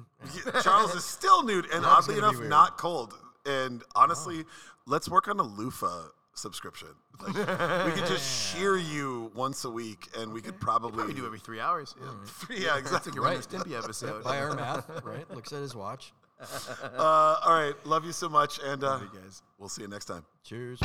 [0.65, 3.15] Charles is still nude, and oddly enough, not cold.
[3.47, 4.45] And honestly,
[4.87, 6.03] let's work on a loofah
[6.37, 6.89] subscription.
[7.21, 7.35] Like,
[7.87, 11.39] we could just shear you once a week, and we could probably we do every
[11.39, 11.95] three hours.
[12.01, 12.09] Yeah.
[12.27, 13.13] three, Yeah, It's exactly.
[13.13, 14.23] like a Ren and Stimpy episode.
[14.25, 15.29] By our math, right?
[15.35, 16.13] Looks at his watch.
[16.39, 19.43] Uh, all right, love you so much, and uh, you guys.
[19.59, 20.25] we'll see you next time.
[20.45, 20.81] Cheers.